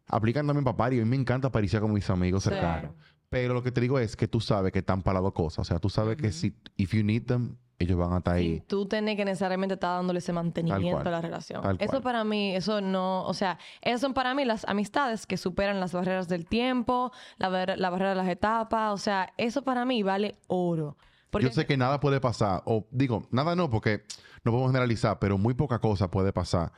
aplican 0.08 0.46
también 0.46 0.64
para 0.64 0.76
party. 0.76 1.00
A 1.00 1.04
mí 1.04 1.08
me 1.08 1.16
encanta 1.16 1.50
pariciar 1.50 1.82
con 1.82 1.92
mis 1.92 2.08
amigos 2.10 2.42
Sí. 2.44 2.50
cercanos. 2.50 2.92
Pero 3.30 3.52
lo 3.54 3.62
que 3.62 3.72
te 3.72 3.80
digo 3.80 3.98
es 3.98 4.14
que 4.16 4.28
tú 4.28 4.40
sabes 4.40 4.72
que 4.72 4.78
están 4.80 5.02
para 5.02 5.14
las 5.14 5.22
dos 5.24 5.32
cosas. 5.32 5.58
O 5.60 5.64
sea, 5.64 5.78
tú 5.80 5.88
sabes 5.90 6.16
que 6.16 6.30
si, 6.30 6.54
if 6.76 6.92
you 6.94 7.02
need 7.02 7.24
them, 7.24 7.56
ellos 7.80 7.98
van 7.98 8.12
a 8.12 8.18
estar 8.18 8.34
ahí. 8.36 8.46
Y 8.54 8.60
tú 8.60 8.86
tenés 8.86 9.16
que 9.16 9.24
necesariamente 9.24 9.74
estar 9.74 9.96
dándole 9.96 10.20
ese 10.20 10.32
mantenimiento 10.32 10.92
cual. 11.02 11.08
a 11.08 11.10
la 11.10 11.20
relación. 11.20 11.60
Eso 11.80 12.00
para 12.00 12.22
mí, 12.22 12.54
eso 12.54 12.80
no, 12.80 13.24
o 13.24 13.34
sea, 13.34 13.58
esas 13.82 14.00
son 14.00 14.14
para 14.14 14.34
mí 14.34 14.44
las 14.44 14.64
amistades 14.66 15.26
que 15.26 15.36
superan 15.36 15.80
las 15.80 15.92
barreras 15.92 16.28
del 16.28 16.46
tiempo, 16.46 17.10
la, 17.38 17.48
la 17.76 17.90
barrera 17.90 18.10
de 18.10 18.16
las 18.16 18.28
etapas, 18.28 18.92
o 18.92 18.98
sea, 18.98 19.32
eso 19.36 19.62
para 19.62 19.84
mí 19.84 20.04
vale 20.04 20.36
oro. 20.46 20.96
Porque 21.34 21.46
Yo 21.46 21.52
sé 21.52 21.66
que 21.66 21.76
nada 21.76 22.00
puede 22.00 22.20
pasar, 22.20 22.62
o 22.66 22.86
digo, 22.90 23.26
nada 23.30 23.54
no, 23.54 23.68
porque 23.70 24.04
no 24.44 24.50
podemos 24.52 24.70
generalizar, 24.72 25.18
pero 25.18 25.36
muy 25.38 25.54
poca 25.54 25.78
cosa 25.80 26.10
puede 26.10 26.32
pasar. 26.32 26.72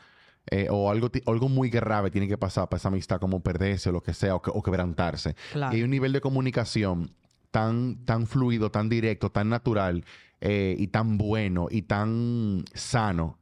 eh, 0.50 0.68
o 0.70 0.90
algo, 0.90 1.10
algo 1.26 1.48
muy 1.48 1.70
grave 1.70 2.10
tiene 2.12 2.28
que 2.28 2.38
pasar 2.38 2.68
para 2.68 2.78
esa 2.78 2.86
amistad, 2.88 3.18
como 3.18 3.40
perderse 3.40 3.88
o 3.88 3.92
lo 3.92 4.00
que 4.00 4.14
sea, 4.14 4.36
o, 4.36 4.42
que- 4.42 4.52
o 4.54 4.62
quebrantarse. 4.62 5.34
Claro. 5.52 5.74
Y 5.74 5.78
hay 5.78 5.82
un 5.82 5.90
nivel 5.90 6.12
de 6.12 6.20
comunicación 6.20 7.10
tan, 7.50 8.04
tan 8.04 8.26
fluido, 8.28 8.70
tan 8.70 8.88
directo, 8.88 9.30
tan 9.32 9.48
natural, 9.48 10.04
eh, 10.40 10.76
y 10.78 10.86
tan 10.86 11.18
bueno, 11.18 11.66
y 11.68 11.82
tan 11.82 12.64
sano, 12.74 13.38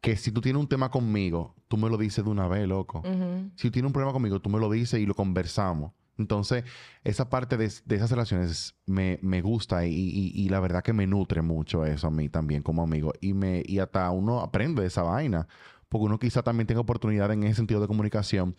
que 0.00 0.14
si 0.16 0.30
tú 0.30 0.40
tienes 0.40 0.60
un 0.60 0.68
tema 0.68 0.90
conmigo, 0.92 1.56
tú 1.66 1.76
me 1.76 1.88
lo 1.90 1.96
dices 1.98 2.24
de 2.24 2.30
una 2.30 2.46
vez, 2.46 2.68
loco. 2.68 3.02
Si 3.56 3.66
tú 3.68 3.72
tienes 3.72 3.88
un 3.88 3.92
problema 3.92 4.12
conmigo, 4.12 4.38
tú 4.40 4.48
me 4.48 4.60
lo 4.60 4.70
dices 4.70 5.00
y 5.00 5.06
lo 5.06 5.14
conversamos. 5.14 5.92
Entonces, 6.18 6.64
esa 7.04 7.30
parte 7.30 7.56
de, 7.56 7.72
de 7.84 7.96
esas 7.96 8.10
relaciones 8.10 8.74
me, 8.86 9.18
me 9.22 9.40
gusta 9.40 9.86
y, 9.86 9.92
y- 9.94 10.32
y 10.34 10.48
la 10.48 10.60
verdad 10.60 10.82
que 10.82 10.92
me 10.92 11.06
nutre 11.06 11.42
mucho 11.42 11.84
eso 11.86 12.08
a 12.08 12.10
mí 12.10 12.28
también 12.28 12.62
como 12.62 12.82
amigo. 12.82 13.12
Y, 13.20 13.32
me, 13.34 13.62
y 13.64 13.78
hasta 13.78 14.10
uno 14.10 14.40
aprende 14.40 14.82
de 14.82 14.88
esa 14.88 15.02
vaina. 15.02 15.46
Porque 15.88 16.04
uno 16.04 16.18
quizá 16.18 16.42
también 16.42 16.66
tenga 16.66 16.80
oportunidad 16.80 17.30
en 17.32 17.44
ese 17.44 17.54
sentido 17.54 17.80
de 17.80 17.86
comunicación. 17.86 18.56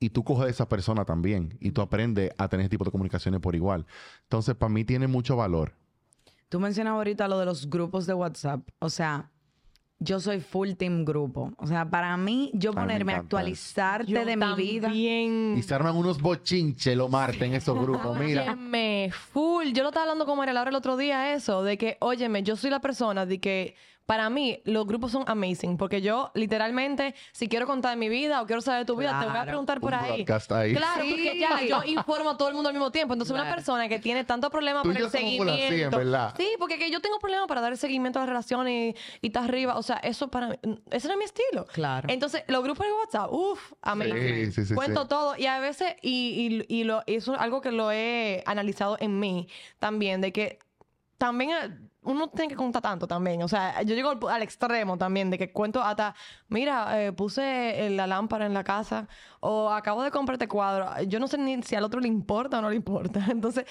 Y 0.00 0.10
tú 0.10 0.24
coges 0.24 0.46
de 0.46 0.50
esa 0.50 0.68
persona 0.68 1.04
también. 1.04 1.56
Y 1.60 1.70
tú 1.70 1.80
aprendes 1.80 2.32
a 2.36 2.48
tener 2.48 2.64
ese 2.64 2.70
tipo 2.70 2.84
de 2.84 2.90
comunicaciones 2.90 3.40
por 3.40 3.54
igual. 3.54 3.86
Entonces, 4.24 4.54
para 4.56 4.68
mí 4.72 4.84
tiene 4.84 5.06
mucho 5.06 5.36
valor. 5.36 5.74
Tú 6.48 6.58
mencionabas 6.60 6.98
ahorita 6.98 7.28
lo 7.28 7.38
de 7.38 7.46
los 7.46 7.70
grupos 7.70 8.06
de 8.06 8.14
WhatsApp. 8.14 8.68
O 8.80 8.90
sea, 8.90 9.30
yo 10.02 10.20
soy 10.20 10.40
full 10.40 10.72
team 10.72 11.04
grupo. 11.04 11.52
O 11.56 11.66
sea, 11.66 11.88
para 11.88 12.16
mí, 12.16 12.50
yo 12.54 12.72
ponerme 12.72 13.14
a 13.14 13.18
actualizarte 13.18 14.10
Yo 14.10 14.24
de 14.24 14.36
mi 14.36 14.54
vida. 14.54 14.88
Y 14.92 15.62
se 15.62 15.74
arman 15.74 15.96
unos 15.96 16.20
bochinches 16.20 16.96
los 16.96 17.10
martes 17.10 17.42
en 17.42 17.54
esos 17.54 17.78
grupos. 17.78 18.18
Mira. 18.18 18.42
Óyeme, 18.42 19.10
full. 19.12 19.64
full. 19.64 19.72
Yo 19.72 19.82
lo 19.82 19.90
estaba 19.90 20.04
hablando 20.04 20.26
con 20.26 20.36
María 20.36 20.54
Laura 20.54 20.70
el 20.70 20.76
otro 20.76 20.96
día, 20.96 21.34
eso, 21.34 21.62
de 21.62 21.78
que, 21.78 21.96
óyeme, 22.00 22.42
yo 22.42 22.56
soy 22.56 22.70
la 22.70 22.80
persona 22.80 23.26
de 23.26 23.40
que 23.40 23.74
para 24.06 24.30
mí 24.30 24.60
los 24.64 24.86
grupos 24.86 25.12
son 25.12 25.24
amazing, 25.26 25.76
porque 25.76 26.02
yo 26.02 26.30
literalmente, 26.34 27.14
si 27.32 27.48
quiero 27.48 27.66
contar 27.66 27.96
mi 27.96 28.08
vida 28.08 28.42
o 28.42 28.46
quiero 28.46 28.60
saber 28.60 28.80
de 28.80 28.86
tu 28.86 28.96
vida, 28.96 29.18
te 29.20 29.26
voy 29.26 29.38
a 29.38 29.44
preguntar 29.44 29.80
por 29.80 29.94
ahí. 29.94 30.24
Claro, 30.24 31.04
porque 31.08 31.38
ya 31.38 31.62
yo 31.62 31.82
informo 31.86 32.30
a 32.30 32.36
todo 32.36 32.48
el 32.48 32.54
mundo 32.54 32.68
al 32.68 32.74
mismo 32.74 32.90
tiempo. 32.90 33.14
Entonces, 33.14 33.34
una 33.34 33.48
persona 33.54 33.88
que 33.88 33.98
tiene 33.98 34.24
tantos 34.24 34.50
problemas 34.50 34.84
yo 34.84 34.90
el 34.90 34.96
así, 35.06 35.18
en 35.38 35.46
seguimiento. 35.46 35.96
verdad. 35.96 36.34
Sí, 36.36 36.48
porque 36.58 36.78
que 36.78 36.90
yo 36.90 37.00
tengo 37.00 37.18
problemas 37.18 37.48
para 37.48 37.60
dar 37.60 37.76
seguimiento 37.76 38.18
a 38.18 38.22
las 38.22 38.28
relaciones 38.28 38.94
y, 39.20 39.26
y 39.26 39.26
está 39.28 39.44
arriba. 39.44 39.76
O 39.76 39.82
sea, 39.82 39.96
eso 39.96 40.28
para 40.28 40.48
mí, 40.48 40.56
ese 40.90 41.08
no 41.08 41.14
es 41.14 41.18
mi 41.18 41.24
estilo. 41.24 41.66
Claro. 41.72 42.08
Entonces, 42.10 42.44
los 42.48 42.62
grupos 42.62 42.86
de 42.86 42.92
WhatsApp, 42.92 43.32
uff, 43.32 43.72
amazing. 43.82 44.46
Sí, 44.46 44.52
sí, 44.52 44.66
sí, 44.66 44.74
Cuento 44.74 45.02
sí. 45.02 45.08
todo. 45.08 45.36
Y 45.36 45.46
a 45.46 45.58
veces, 45.60 45.94
y, 46.02 46.64
y, 46.68 46.80
y 46.80 46.84
lo, 46.84 47.02
eso 47.06 47.34
es 47.34 47.40
algo 47.40 47.60
que 47.60 47.72
lo 47.72 47.92
he 47.92 48.42
analizado 48.46 48.96
en 49.00 49.18
mí 49.18 49.48
también, 49.78 50.20
de 50.20 50.32
que 50.32 50.58
también 51.18 51.50
eh, 51.50 51.70
uno 52.02 52.28
tiene 52.28 52.48
que 52.48 52.56
contar 52.56 52.82
tanto 52.82 53.06
también. 53.06 53.42
O 53.42 53.48
sea, 53.48 53.82
yo 53.82 53.94
llego 53.94 54.10
al, 54.10 54.18
al 54.28 54.42
extremo 54.42 54.98
también 54.98 55.30
de 55.30 55.38
que 55.38 55.52
cuento 55.52 55.82
hasta, 55.82 56.14
mira, 56.48 57.00
eh, 57.02 57.12
puse 57.12 57.86
eh, 57.86 57.90
la 57.90 58.06
lámpara 58.06 58.46
en 58.46 58.54
la 58.54 58.64
casa 58.64 59.08
o 59.40 59.70
acabo 59.70 60.02
de 60.02 60.10
comprar 60.10 60.34
este 60.34 60.48
cuadro. 60.48 61.02
Yo 61.04 61.20
no 61.20 61.28
sé 61.28 61.38
ni 61.38 61.62
si 61.62 61.74
al 61.76 61.84
otro 61.84 62.00
le 62.00 62.08
importa 62.08 62.58
o 62.58 62.62
no 62.62 62.70
le 62.70 62.76
importa. 62.76 63.24
Entonces, 63.30 63.66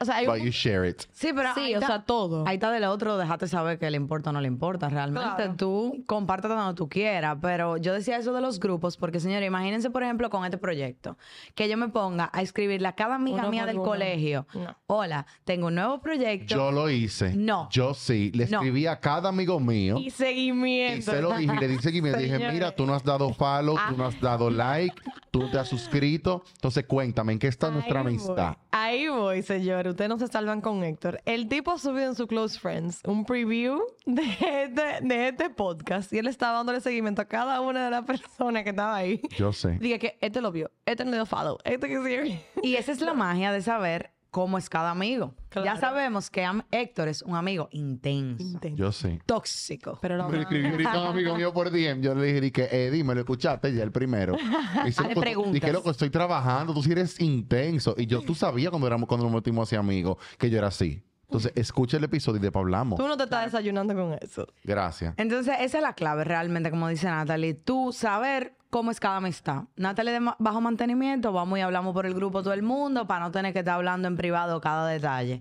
o 0.00 0.04
sea, 0.04 0.16
hay 0.16 0.26
But 0.26 0.36
un- 0.38 0.44
you 0.46 0.50
share 0.52 0.88
it. 0.88 1.02
Sí, 1.12 1.30
pero 1.34 1.52
Sí, 1.54 1.60
ahí 1.60 1.74
o 1.74 1.78
está- 1.78 1.86
sea, 1.88 2.02
todo. 2.04 2.46
Ahí 2.46 2.54
está 2.54 2.70
del 2.70 2.84
otro, 2.84 3.18
déjate 3.18 3.48
saber 3.48 3.78
que 3.78 3.90
le 3.90 3.96
importa 3.96 4.30
o 4.30 4.32
no 4.32 4.40
le 4.40 4.46
importa. 4.48 4.88
Realmente 4.88 5.34
Claro. 5.36 5.54
tú 5.56 6.02
comparte 6.06 6.46
donde 6.48 6.74
tú 6.74 6.88
quieras. 6.88 7.38
Pero 7.42 7.76
yo 7.76 7.92
decía 7.92 8.16
eso 8.18 8.32
de 8.32 8.40
los 8.40 8.60
grupos 8.60 8.96
porque, 8.96 9.18
señores, 9.20 9.46
imagínense, 9.46 9.90
por 9.90 10.02
ejemplo, 10.04 10.30
con 10.30 10.44
este 10.44 10.58
proyecto, 10.58 11.18
que 11.56 11.68
yo 11.68 11.76
me 11.76 11.88
ponga 11.88 12.30
a 12.32 12.40
escribirle 12.42 12.86
a 12.88 12.92
cada 12.94 13.16
amiga 13.16 13.38
Uno 13.40 13.50
mía 13.50 13.66
del 13.66 13.76
uno. 13.78 13.84
colegio. 13.84 14.46
No. 14.54 14.76
Hola, 14.86 15.26
tengo 15.44 15.66
un 15.66 15.74
nuevo 15.74 16.00
proyecto. 16.00 16.54
Yo 16.54 16.70
lo 16.70 16.88
hice. 16.88 17.34
No. 17.34 17.68
Yo 17.70 17.94
sí. 17.94 18.30
Le 18.34 18.46
No. 18.46 18.58
escribí 18.58 18.86
a 18.86 19.00
cada 19.00 19.28
amigo 19.30 19.58
mío. 19.58 19.96
y 19.98 20.10
seguimiento. 20.10 20.98
Y 20.98 21.02
se 21.02 21.20
lo 21.20 21.36
dije, 21.36 21.54
y 21.54 21.58
le 21.58 21.68
di 21.68 21.78
seguimiento. 21.78 22.18
Dije, 22.20 22.38
mira, 22.52 22.70
tú 22.74 22.86
no 22.86 22.94
has 22.94 23.02
dado 23.02 23.32
follow, 23.34 23.76
tú 23.88 23.96
no 23.96 24.06
has 24.06 24.20
dado 24.20 24.50
like, 24.50 24.94
tú 25.30 25.40
no 25.40 25.50
te 25.50 25.58
has 25.58 25.68
suscrito. 25.68 26.44
Entonces, 26.54 26.84
cuéntame, 26.86 27.32
¿en 27.32 27.38
qué 27.38 27.48
está 27.48 27.70
nuestra 27.70 28.02
voy. 28.02 28.12
amistad? 28.12 28.56
Ahí 28.70 29.08
voy, 29.08 29.42
señor. 29.42 29.63
Ustedes 29.72 30.08
no 30.08 30.18
se 30.18 30.28
salvan 30.28 30.60
con 30.60 30.84
Héctor. 30.84 31.20
El 31.24 31.48
tipo 31.48 31.72
ha 31.72 31.78
subido 31.78 32.06
en 32.06 32.14
su 32.14 32.26
Close 32.26 32.58
Friends 32.58 33.00
un 33.06 33.24
preview 33.24 33.80
de 34.04 34.22
este, 34.22 35.00
de 35.02 35.28
este 35.28 35.50
podcast 35.50 36.12
y 36.12 36.18
él 36.18 36.26
estaba 36.26 36.58
dándole 36.58 36.80
seguimiento 36.80 37.22
a 37.22 37.24
cada 37.24 37.60
una 37.60 37.84
de 37.86 37.90
las 37.90 38.04
personas 38.04 38.62
que 38.62 38.70
estaba 38.70 38.94
ahí. 38.94 39.20
Yo 39.36 39.52
sé. 39.52 39.78
Dije 39.80 39.98
que 39.98 40.18
este 40.20 40.40
lo 40.40 40.52
vio, 40.52 40.70
este 40.86 41.04
no 41.04 41.10
le 41.10 41.16
dio 41.16 41.26
follow, 41.26 41.58
este 41.64 41.88
que 41.88 42.02
sí. 42.04 42.40
Y 42.62 42.76
esa 42.76 42.92
es 42.92 43.00
la 43.00 43.14
magia 43.14 43.52
de 43.52 43.62
saber 43.62 44.13
cómo 44.34 44.58
es 44.58 44.68
cada 44.68 44.90
amigo. 44.90 45.32
Ya 45.64 45.76
sabemos 45.76 46.28
que 46.28 46.44
am- 46.44 46.64
Héctor 46.72 47.06
es 47.06 47.22
un 47.22 47.36
amigo 47.36 47.68
intenso, 47.70 48.58
Yo 48.74 48.90
sé. 48.90 49.20
tóxico. 49.26 49.96
Pero 50.02 50.16
lo 50.16 50.28
Me 50.28 50.40
escribió 50.40 50.70
ahorita 50.72 51.00
un 51.02 51.06
amigo 51.06 51.36
mío 51.36 51.52
por 51.52 51.70
DM. 51.70 52.02
Yo 52.02 52.16
le 52.16 52.32
dije, 52.40 52.50
que, 52.50 52.68
eh, 52.72 52.90
dime, 52.90 53.14
lo 53.14 53.20
escuchaste 53.20 53.72
ya 53.72 53.84
el 53.84 53.92
primero. 53.92 54.34
Y 54.82 54.86
dice, 54.86 55.02
Hazle 55.02 55.10
"Loco, 55.10 55.14
tú- 55.14 55.20
preguntas. 55.20 55.52
Dije, 55.52 55.72
loco, 55.72 55.90
estoy 55.92 56.10
trabajando, 56.10 56.74
tú 56.74 56.82
sí 56.82 56.90
eres 56.90 57.20
intenso. 57.20 57.94
Y 57.96 58.06
yo, 58.06 58.22
tú 58.22 58.34
sabías 58.34 58.70
cuando, 58.70 58.88
éramos, 58.88 59.08
cuando 59.08 59.24
nos 59.26 59.34
metimos 59.36 59.68
así 59.68 59.76
amigos 59.76 60.16
que 60.36 60.50
yo 60.50 60.58
era 60.58 60.66
así. 60.66 61.00
Entonces, 61.26 61.52
escucha 61.56 61.96
el 61.96 62.04
episodio 62.04 62.38
y 62.38 62.42
después 62.42 62.62
hablamos. 62.62 62.98
Tú 62.98 63.06
no 63.08 63.16
te 63.16 63.24
estás 63.24 63.46
desayunando 63.46 63.94
con 63.94 64.16
eso. 64.20 64.46
Gracias. 64.62 65.14
Entonces, 65.16 65.56
esa 65.60 65.78
es 65.78 65.82
la 65.82 65.94
clave 65.94 66.24
realmente, 66.24 66.70
como 66.70 66.88
dice 66.88 67.06
Natalie. 67.06 67.54
Tú 67.54 67.92
saber 67.92 68.56
cómo 68.70 68.90
es 68.90 69.00
cada 69.00 69.16
amistad. 69.16 69.64
Natalie 69.76 70.12
de 70.12 70.20
ma- 70.20 70.36
bajo 70.38 70.60
mantenimiento, 70.60 71.32
vamos 71.32 71.58
y 71.58 71.62
hablamos 71.62 71.92
por 71.94 72.06
el 72.06 72.14
grupo 72.14 72.42
todo 72.42 72.52
el 72.52 72.62
mundo 72.62 73.06
para 73.06 73.20
no 73.24 73.30
tener 73.30 73.52
que 73.52 73.60
estar 73.60 73.74
hablando 73.74 74.06
en 74.08 74.16
privado 74.16 74.60
cada 74.60 74.88
detalle. 74.88 75.40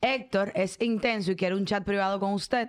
Héctor 0.00 0.52
es 0.54 0.76
intenso 0.80 1.32
y 1.32 1.36
quiere 1.36 1.54
un 1.54 1.64
chat 1.64 1.84
privado 1.84 2.20
con 2.20 2.32
usted. 2.34 2.68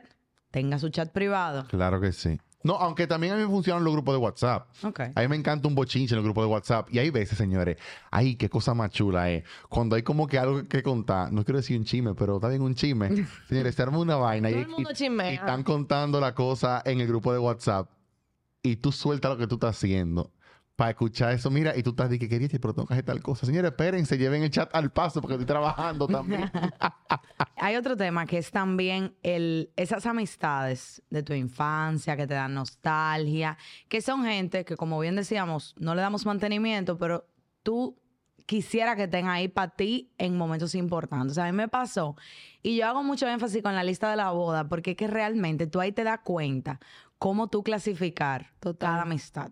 Tenga 0.52 0.80
su 0.80 0.90
chat 0.90 1.10
privado. 1.12 1.66
Claro 1.68 2.00
que 2.00 2.14
sí. 2.14 2.40
No, 2.66 2.78
aunque 2.78 3.06
también 3.06 3.34
a 3.34 3.36
mí 3.36 3.44
me 3.44 3.48
funcionan 3.48 3.84
los 3.84 3.94
grupos 3.94 4.16
de 4.16 4.18
WhatsApp. 4.18 4.68
A 5.14 5.22
mí 5.22 5.28
me 5.28 5.36
encanta 5.36 5.68
un 5.68 5.76
bochinche 5.76 6.16
en 6.16 6.18
el 6.18 6.24
grupo 6.24 6.42
de 6.42 6.48
WhatsApp. 6.48 6.88
Y 6.92 6.98
hay 6.98 7.12
veces, 7.12 7.38
señores, 7.38 7.78
ay, 8.10 8.38
qué 8.38 8.50
cosa 8.50 8.74
más 8.74 8.90
chula 8.90 9.30
es. 9.30 9.44
Cuando 9.70 9.96
hay 9.96 10.02
como 10.02 10.26
que 10.26 10.40
algo 10.40 10.64
que 10.64 10.82
contar, 10.82 11.32
no 11.32 11.46
quiero 11.46 11.60
decir 11.60 11.78
un 11.78 11.86
chisme, 11.86 12.16
pero 12.16 12.38
está 12.38 12.50
bien 12.50 12.64
un 12.64 12.74
chisme. 12.74 13.28
señores, 13.48 13.76
se 13.76 13.84
arma 13.84 14.00
una 14.00 14.16
vaina 14.16 14.50
y 14.50 14.66
están 15.32 15.62
contando 15.62 16.20
la 16.20 16.34
cosa 16.34 16.82
en 16.86 17.02
el 17.02 17.08
grupo 17.08 17.32
de 17.32 17.38
WhatsApp. 17.38 17.88
Y 18.64 18.78
tú 18.78 18.92
sueltas 18.92 19.30
lo 19.30 19.38
que 19.38 19.46
tú 19.46 19.56
estás 19.56 19.78
haciendo 19.78 20.32
para 20.76 20.92
escuchar 20.92 21.32
eso. 21.32 21.50
Mira, 21.50 21.76
y 21.76 21.84
tú 21.84 21.92
estás 21.92 22.10
diciendo 22.10 22.30
que 22.30 22.40
querías, 22.40 22.60
pero 22.62 22.74
tengo 22.74 22.88
que 22.88 22.94
hacer 22.94 23.06
tal 23.06 23.22
cosa. 23.22 23.46
Señores, 23.46 23.72
espérense, 23.72 24.18
lleven 24.18 24.44
el 24.44 24.50
chat 24.50 24.70
al 24.74 24.92
paso 24.92 25.22
porque 25.22 25.36
estoy 25.36 25.46
trabajando 25.46 26.08
también. 26.08 26.52
Hay 27.58 27.76
otro 27.76 27.96
tema 27.96 28.26
que 28.26 28.38
es 28.38 28.52
también 28.52 29.16
el, 29.24 29.72
esas 29.76 30.06
amistades 30.06 31.02
de 31.10 31.24
tu 31.24 31.34
infancia 31.34 32.18
que 32.18 32.28
te 32.28 32.34
dan 32.34 32.54
nostalgia, 32.54 33.58
que 33.88 34.02
son 34.02 34.26
gente 34.26 34.66
que, 34.66 34.76
como 34.76 35.00
bien 35.00 35.16
decíamos, 35.16 35.76
no 35.78 35.96
le 35.96 36.02
damos 36.02 36.26
mantenimiento, 36.26 36.98
pero 36.98 37.26
tú 37.64 37.98
quisiera 38.46 38.96
que 38.96 39.04
estén 39.04 39.28
ahí 39.28 39.48
para 39.48 39.72
ti 39.72 40.12
en 40.18 40.38
momentos 40.38 40.76
importantes. 40.76 41.32
O 41.32 41.36
sea, 41.36 41.46
a 41.46 41.52
mí 41.52 41.58
me 41.58 41.68
pasó, 41.68 42.16
y 42.62 42.78
yo 42.78 42.88
hago 42.88 43.04
mucho 43.04 43.28
énfasis 43.28 43.64
con 43.64 43.76
la 43.76 43.84
lista 43.84 44.10
de 44.10 44.16
la 44.16 44.32
boda, 44.32 44.68
porque 44.68 44.92
es 44.92 44.98
que 44.98 45.08
realmente 45.08 45.68
tú 45.68 45.80
ahí 45.80 45.92
te 45.92 46.04
das 46.04 46.20
cuenta 46.24 46.80
cómo 47.18 47.48
tú 47.48 47.64
clasificar 47.64 48.52
Total. 48.60 48.90
cada 48.90 49.02
amistad. 49.04 49.52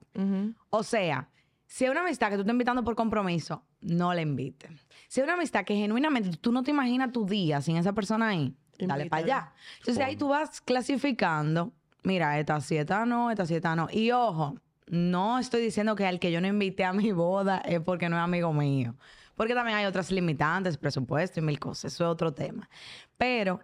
O 0.69 0.84
sea, 0.84 1.30
si 1.65 1.86
es 1.86 1.91
una 1.91 2.02
amistad 2.02 2.30
que 2.30 2.36
tú 2.36 2.41
estás 2.41 2.54
invitando 2.54 2.84
por 2.84 2.95
compromiso, 2.95 3.63
no 3.82 4.13
la 4.13 4.21
invites. 4.21 4.88
Si 5.08 5.19
es 5.19 5.23
una 5.23 5.34
amistad 5.34 5.65
que 5.65 5.76
genuinamente 5.76 6.38
tú 6.38 6.52
no 6.52 6.63
te 6.63 6.71
imaginas 6.71 7.12
tu 7.12 7.26
día 7.26 7.62
sin 7.62 7.78
esa 7.78 7.93
persona 7.93 8.30
ahí, 8.30 8.56
dale 8.78 9.08
para 9.08 9.23
allá. 9.23 9.54
Entonces 9.80 10.04
ahí 10.04 10.15
tú 10.15 10.30
vas 10.30 10.62
clasificando, 10.62 11.73
mira, 12.04 12.39
esta 12.39 12.60
sí, 12.62 12.78
esta 12.78 13.06
no, 13.06 13.32
esta 13.32 13.45
sí, 13.45 13.56
esta 13.56 13.76
no. 13.76 13.88
Y 13.91 14.12
ojo, 14.12 14.56
no 14.88 15.39
estoy 15.39 15.62
diciendo 15.62 15.95
que 15.95 16.06
al 16.06 16.19
que 16.19 16.32
yo 16.32 16.41
no 16.41 16.47
invité 16.47 16.86
a 16.86 16.93
mi 16.93 17.12
boda 17.12 17.58
es 17.60 17.80
porque 17.80 18.10
no 18.10 18.17
es 18.17 18.21
amigo 18.23 18.54
mío. 18.54 18.95
Porque 19.36 19.56
también 19.56 19.78
hay 19.78 19.86
otras 19.86 20.12
limitantes, 20.12 20.78
presupuesto 20.78 21.39
y 21.39 21.43
mil 21.43 21.60
cosas. 21.60 21.93
Eso 21.93 22.04
es 22.04 22.10
otro 22.10 22.34
tema. 22.34 22.69
Pero 23.17 23.62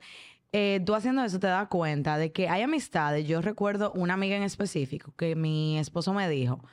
eh, 0.51 0.81
tú 0.85 0.95
haciendo 0.95 1.23
eso 1.23 1.39
te 1.39 1.47
das 1.47 1.67
cuenta 1.67 2.17
de 2.17 2.31
que 2.31 2.49
hay 2.49 2.61
amistades. 2.61 3.27
Yo 3.27 3.41
recuerdo 3.41 3.91
una 3.93 4.15
amiga 4.15 4.35
en 4.35 4.43
específico 4.43 5.13
que 5.15 5.35
mi 5.35 5.77
esposo 5.77 6.13
me 6.13 6.27
dijo, 6.29 6.63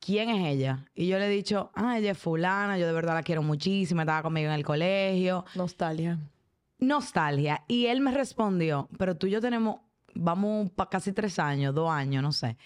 ¿quién 0.00 0.30
es 0.30 0.46
ella? 0.46 0.86
Y 0.94 1.08
yo 1.08 1.18
le 1.18 1.26
he 1.26 1.30
dicho, 1.30 1.70
ah, 1.74 1.98
ella 1.98 2.12
es 2.12 2.18
fulana, 2.18 2.78
yo 2.78 2.86
de 2.86 2.92
verdad 2.92 3.14
la 3.14 3.22
quiero 3.22 3.42
muchísimo, 3.42 4.00
estaba 4.00 4.22
conmigo 4.22 4.48
en 4.48 4.54
el 4.54 4.64
colegio. 4.64 5.44
Nostalgia. 5.54 6.18
Nostalgia. 6.78 7.64
Y 7.68 7.86
él 7.86 8.00
me 8.00 8.12
respondió, 8.12 8.88
pero 8.98 9.16
tú 9.16 9.26
y 9.26 9.30
yo 9.30 9.40
tenemos, 9.40 9.80
vamos 10.14 10.70
para 10.70 10.90
casi 10.90 11.12
tres 11.12 11.38
años, 11.38 11.74
dos 11.74 11.90
años, 11.90 12.22
no 12.22 12.32
sé. 12.32 12.56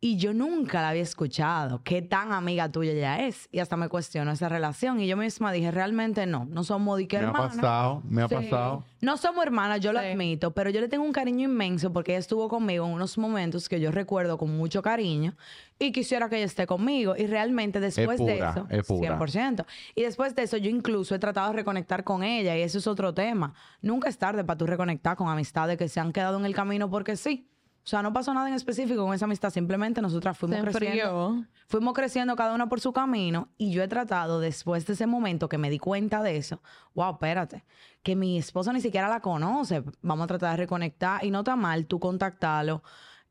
Y 0.00 0.16
yo 0.16 0.32
nunca 0.32 0.80
la 0.80 0.90
había 0.90 1.02
escuchado. 1.02 1.82
¿Qué 1.82 2.02
tan 2.02 2.30
amiga 2.32 2.70
tuya 2.70 2.92
ella 2.92 3.26
es? 3.26 3.48
Y 3.50 3.58
hasta 3.58 3.76
me 3.76 3.88
cuestionó 3.88 4.30
esa 4.30 4.48
relación. 4.48 5.00
Y 5.00 5.08
yo 5.08 5.16
misma 5.16 5.50
dije, 5.50 5.72
realmente 5.72 6.24
no, 6.24 6.44
no 6.44 6.62
somos 6.62 6.98
de 6.98 7.08
que 7.08 7.18
me 7.18 7.24
ha 7.24 7.26
hermanas. 7.28 7.56
pasado, 7.56 8.02
me 8.08 8.22
ha 8.22 8.28
Sí. 8.28 8.34
pasado. 8.36 8.84
No 9.00 9.16
somos 9.16 9.44
hermanas, 9.44 9.80
yo 9.80 9.92
lo 9.92 9.98
Sí. 9.98 10.06
admito, 10.06 10.52
pero 10.54 10.70
yo 10.70 10.80
le 10.80 10.86
tengo 10.86 11.04
un 11.04 11.10
cariño 11.10 11.48
inmenso 11.48 11.92
porque 11.92 12.12
ella 12.12 12.20
estuvo 12.20 12.48
conmigo 12.48 12.86
en 12.86 12.92
unos 12.92 13.18
momentos 13.18 13.68
que 13.68 13.80
yo 13.80 13.90
recuerdo 13.90 14.38
con 14.38 14.56
mucho 14.56 14.82
cariño 14.82 15.34
y 15.80 15.90
quisiera 15.90 16.28
que 16.28 16.36
ella 16.36 16.46
esté 16.46 16.68
conmigo. 16.68 17.16
Y 17.16 17.26
realmente 17.26 17.80
después 17.80 18.20
de 18.20 18.34
pura, 18.36 18.50
eso, 18.50 18.66
es 18.70 18.86
pura. 18.86 19.00
100%. 19.18 19.66
Y 19.96 20.02
después 20.02 20.32
de 20.36 20.44
eso, 20.44 20.56
yo 20.58 20.70
incluso 20.70 21.16
he 21.16 21.18
tratado 21.18 21.48
de 21.50 21.56
reconectar 21.56 22.04
con 22.04 22.22
ella 22.22 22.56
y 22.56 22.62
eso 22.62 22.78
es 22.78 22.86
otro 22.86 23.14
tema. 23.14 23.52
Nunca 23.82 24.08
es 24.08 24.16
tarde 24.16 24.44
para 24.44 24.58
tú 24.58 24.64
reconectar 24.66 25.16
con 25.16 25.28
amistades 25.28 25.76
que 25.76 25.88
se 25.88 25.98
han 25.98 26.12
quedado 26.12 26.38
en 26.38 26.44
el 26.46 26.54
camino 26.54 26.88
porque 26.88 27.16
sí. 27.16 27.48
O 27.88 27.90
sea, 27.90 28.02
no 28.02 28.12
pasó 28.12 28.34
nada 28.34 28.46
en 28.48 28.54
específico 28.54 29.02
con 29.02 29.14
esa 29.14 29.24
amistad, 29.24 29.48
simplemente 29.48 30.02
nosotras 30.02 30.36
fuimos 30.36 30.58
Se 30.58 30.64
creciendo. 30.66 31.42
Fuimos 31.68 31.94
creciendo 31.94 32.36
cada 32.36 32.54
una 32.54 32.68
por 32.68 32.80
su 32.80 32.92
camino 32.92 33.48
y 33.56 33.70
yo 33.72 33.82
he 33.82 33.88
tratado 33.88 34.40
después 34.40 34.86
de 34.86 34.92
ese 34.92 35.06
momento 35.06 35.48
que 35.48 35.56
me 35.56 35.70
di 35.70 35.78
cuenta 35.78 36.22
de 36.22 36.36
eso, 36.36 36.60
wow, 36.94 37.12
espérate, 37.12 37.64
que 38.02 38.14
mi 38.14 38.36
esposo 38.36 38.74
ni 38.74 38.82
siquiera 38.82 39.08
la 39.08 39.20
conoce, 39.20 39.82
vamos 40.02 40.24
a 40.24 40.26
tratar 40.26 40.50
de 40.50 40.56
reconectar 40.58 41.24
y 41.24 41.30
no 41.30 41.38
está 41.38 41.56
mal 41.56 41.86
tú 41.86 41.98
contactarlo, 41.98 42.82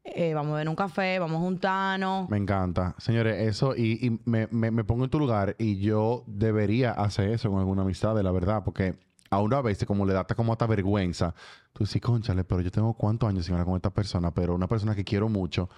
eh, 0.03 0.33
vamos 0.33 0.53
a 0.53 0.57
ver 0.57 0.69
un 0.69 0.75
café, 0.75 1.19
vamos 1.19 1.37
a 1.37 1.41
juntarnos. 1.41 2.27
Me 2.27 2.37
encanta. 2.37 2.95
Señores, 2.97 3.39
eso, 3.47 3.75
y, 3.75 4.03
y 4.07 4.19
me, 4.25 4.47
me- 4.49 4.71
me 4.71 4.83
pongo 4.83 5.03
en 5.03 5.11
tu 5.11 5.19
lugar 5.19 5.55
y 5.59 5.77
yo 5.77 6.23
debería 6.25 6.93
hacer 6.93 7.29
eso 7.29 7.51
con 7.51 7.59
alguna 7.59 7.83
amistad, 7.83 8.15
de 8.15 8.23
la 8.23 8.31
verdad, 8.31 8.63
porque 8.65 8.97
a 9.29 9.41
una 9.41 9.61
vez 9.61 9.83
como 9.85 10.05
le 10.05 10.13
da 10.13 10.21
hasta 10.21 10.35
como 10.35 10.53
hasta 10.53 10.65
vergüenza. 10.67 11.33
Tú 11.73 11.83
dices, 11.83 12.01
conchale, 12.01 12.43
pero 12.43 12.61
yo 12.61 12.71
tengo 12.71 12.93
cuántos 12.93 13.29
años 13.29 13.45
sin 13.45 13.53
hablar 13.53 13.65
con 13.65 13.75
esta 13.75 13.89
persona, 13.91 14.31
pero 14.31 14.55
una 14.55 14.67
persona 14.67 14.95
que 14.95 15.03
quiero 15.03 15.29
mucho, 15.29 15.69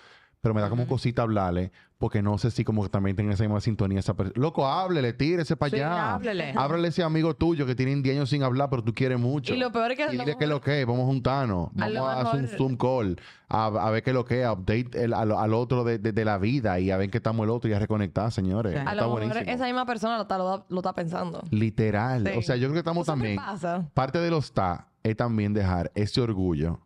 pero 0.41 0.53
me 0.55 0.61
da 0.61 0.69
como 0.69 0.87
cosita 0.87 1.21
hablarle, 1.23 1.71
porque 1.97 2.21
no 2.21 2.37
sé 2.37 2.49
si 2.49 2.63
como 2.63 2.81
que 2.83 2.87
también 2.89 3.15
tenga 3.17 3.33
esa 3.33 3.43
misma 3.43 3.59
sintonía 3.59 3.99
esa 3.99 4.13
persona. 4.15 4.39
Loco, 4.41 4.65
háblele, 4.65 5.11
tírese 5.11 5.57
para 5.57 5.69
Sí, 5.69 5.75
allá. 5.75 6.13
háblele. 6.15 6.53
Háblale 6.55 6.87
a 6.87 6.89
ese 6.89 7.03
amigo 7.03 7.35
tuyo 7.35 7.65
que 7.65 7.75
tiene 7.75 7.93
10 7.97 8.15
años 8.15 8.29
sin 8.29 8.43
hablar, 8.43 8.69
pero 8.69 8.81
tú 8.81 8.93
quieres 8.93 9.19
mucho. 9.19 9.53
Y 9.53 9.57
lo 9.57 9.69
peor 9.73 9.91
es 9.91 9.97
que 9.97 10.03
a 10.03 10.13
Y 10.13 10.15
lo 10.17 10.23
dile 10.23 10.37
que 10.37 10.47
lo 10.47 10.61
que, 10.61 10.85
vamos 10.85 11.01
a 11.03 11.05
juntarnos, 11.07 11.69
A 11.77 11.89
lo 11.89 12.03
vamos 12.03 12.25
a 12.25 12.29
hacer 12.29 12.39
un 12.41 12.47
Zoom 12.47 12.77
call, 12.77 13.19
a, 13.49 13.65
a 13.65 13.91
ver 13.91 14.01
qué 14.01 14.11
es 14.11 14.13
lo 14.13 14.23
que 14.23 14.43
es, 14.43 14.47
update 14.49 14.89
el- 15.03 15.13
al, 15.13 15.33
al 15.33 15.53
otro 15.53 15.83
de, 15.83 15.97
de- 15.99 16.13
de 16.13 16.23
la 16.25 16.37
vida 16.37 16.79
y 16.79 16.89
a 16.89 16.95
ver 16.95 17.09
qué 17.09 17.17
estamos 17.17 17.43
el 17.43 17.49
otro 17.49 17.69
y 17.69 17.73
a 17.73 17.79
reconectar, 17.79 18.31
señores. 18.31 18.71
Sí. 18.71 18.77
A 18.77 18.81
Está 18.81 18.95
lo 18.95 19.01
mejor 19.01 19.19
buenísimo. 19.27 19.51
esa 19.53 19.65
misma 19.65 19.85
persona 19.85 20.15
lo 20.15 20.21
está, 20.21 20.37
lo, 20.37 20.65
lo 20.69 20.77
está 20.79 20.93
pensando. 20.93 21.43
Literal. 21.51 22.25
Sí. 22.25 22.37
O 22.37 22.41
sea, 22.41 22.55
yo 22.55 22.67
creo 22.67 22.73
que 22.73 22.79
estamos 22.79 23.03
Eso 23.03 23.11
también. 23.11 23.35
pasa. 23.35 23.89
Parte 23.93 24.19
de 24.19 24.29
los 24.31 24.45
está 24.45 24.87
es 25.03 25.17
también 25.17 25.53
dejar 25.53 25.91
ese 25.95 26.21
orgullo 26.21 26.79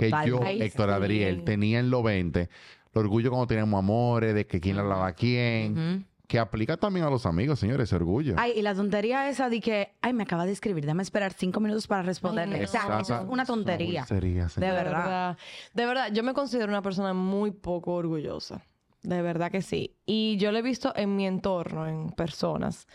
que 0.00 0.10
yo, 0.26 0.40
Ay, 0.44 0.60
Héctor. 0.60 0.90
Adriel, 0.90 1.44
tenía 1.44 1.78
en 1.78 1.88
los 1.88 2.02
20. 2.04 2.50
El 2.98 3.06
orgullo 3.06 3.30
cuando 3.30 3.46
teníamos 3.46 3.78
amores, 3.78 4.34
de 4.34 4.46
que 4.46 4.60
quién 4.60 4.76
le 4.76 4.82
hablaba 4.82 5.08
a 5.08 5.12
quién. 5.12 5.72
Ujú. 5.72 6.04
Que 6.26 6.38
aplica 6.38 6.76
también 6.76 7.06
a 7.06 7.10
los 7.10 7.24
amigos, 7.24 7.58
señores, 7.58 7.88
ese 7.88 7.96
orgullo. 7.96 8.34
Ay, 8.36 8.52
y 8.56 8.60
la 8.60 8.74
tontería 8.74 9.30
esa 9.30 9.48
de 9.48 9.60
que, 9.62 9.94
ay, 10.02 10.12
me 10.12 10.24
acaba 10.24 10.44
de 10.44 10.52
escribir, 10.52 10.84
déjame 10.84 11.02
esperar 11.02 11.32
cinco 11.32 11.58
minutos 11.58 11.86
para 11.86 12.02
responderle. 12.02 12.56
Ay, 12.56 12.60
no. 12.60 12.66
O 12.66 12.70
sea, 12.70 12.82
eso 12.82 12.92
es 12.92 13.00
Exacto. 13.08 13.32
una 13.32 13.46
tontería. 13.46 14.04
Sería, 14.04 14.46
De 14.54 14.70
verdad. 14.70 15.38
De 15.72 15.86
verdad, 15.86 16.12
yo 16.12 16.22
me 16.22 16.34
considero 16.34 16.68
una 16.68 16.82
persona 16.82 17.14
muy 17.14 17.50
poco 17.50 17.94
orgullosa. 17.94 18.60
De 19.02 19.22
verdad 19.22 19.50
que 19.50 19.62
sí. 19.62 19.96
Y 20.04 20.36
yo 20.36 20.52
lo 20.52 20.58
he 20.58 20.62
visto 20.62 20.92
en 20.96 21.16
mi 21.16 21.26
entorno, 21.26 21.86
en 21.86 22.10
personas, 22.10 22.86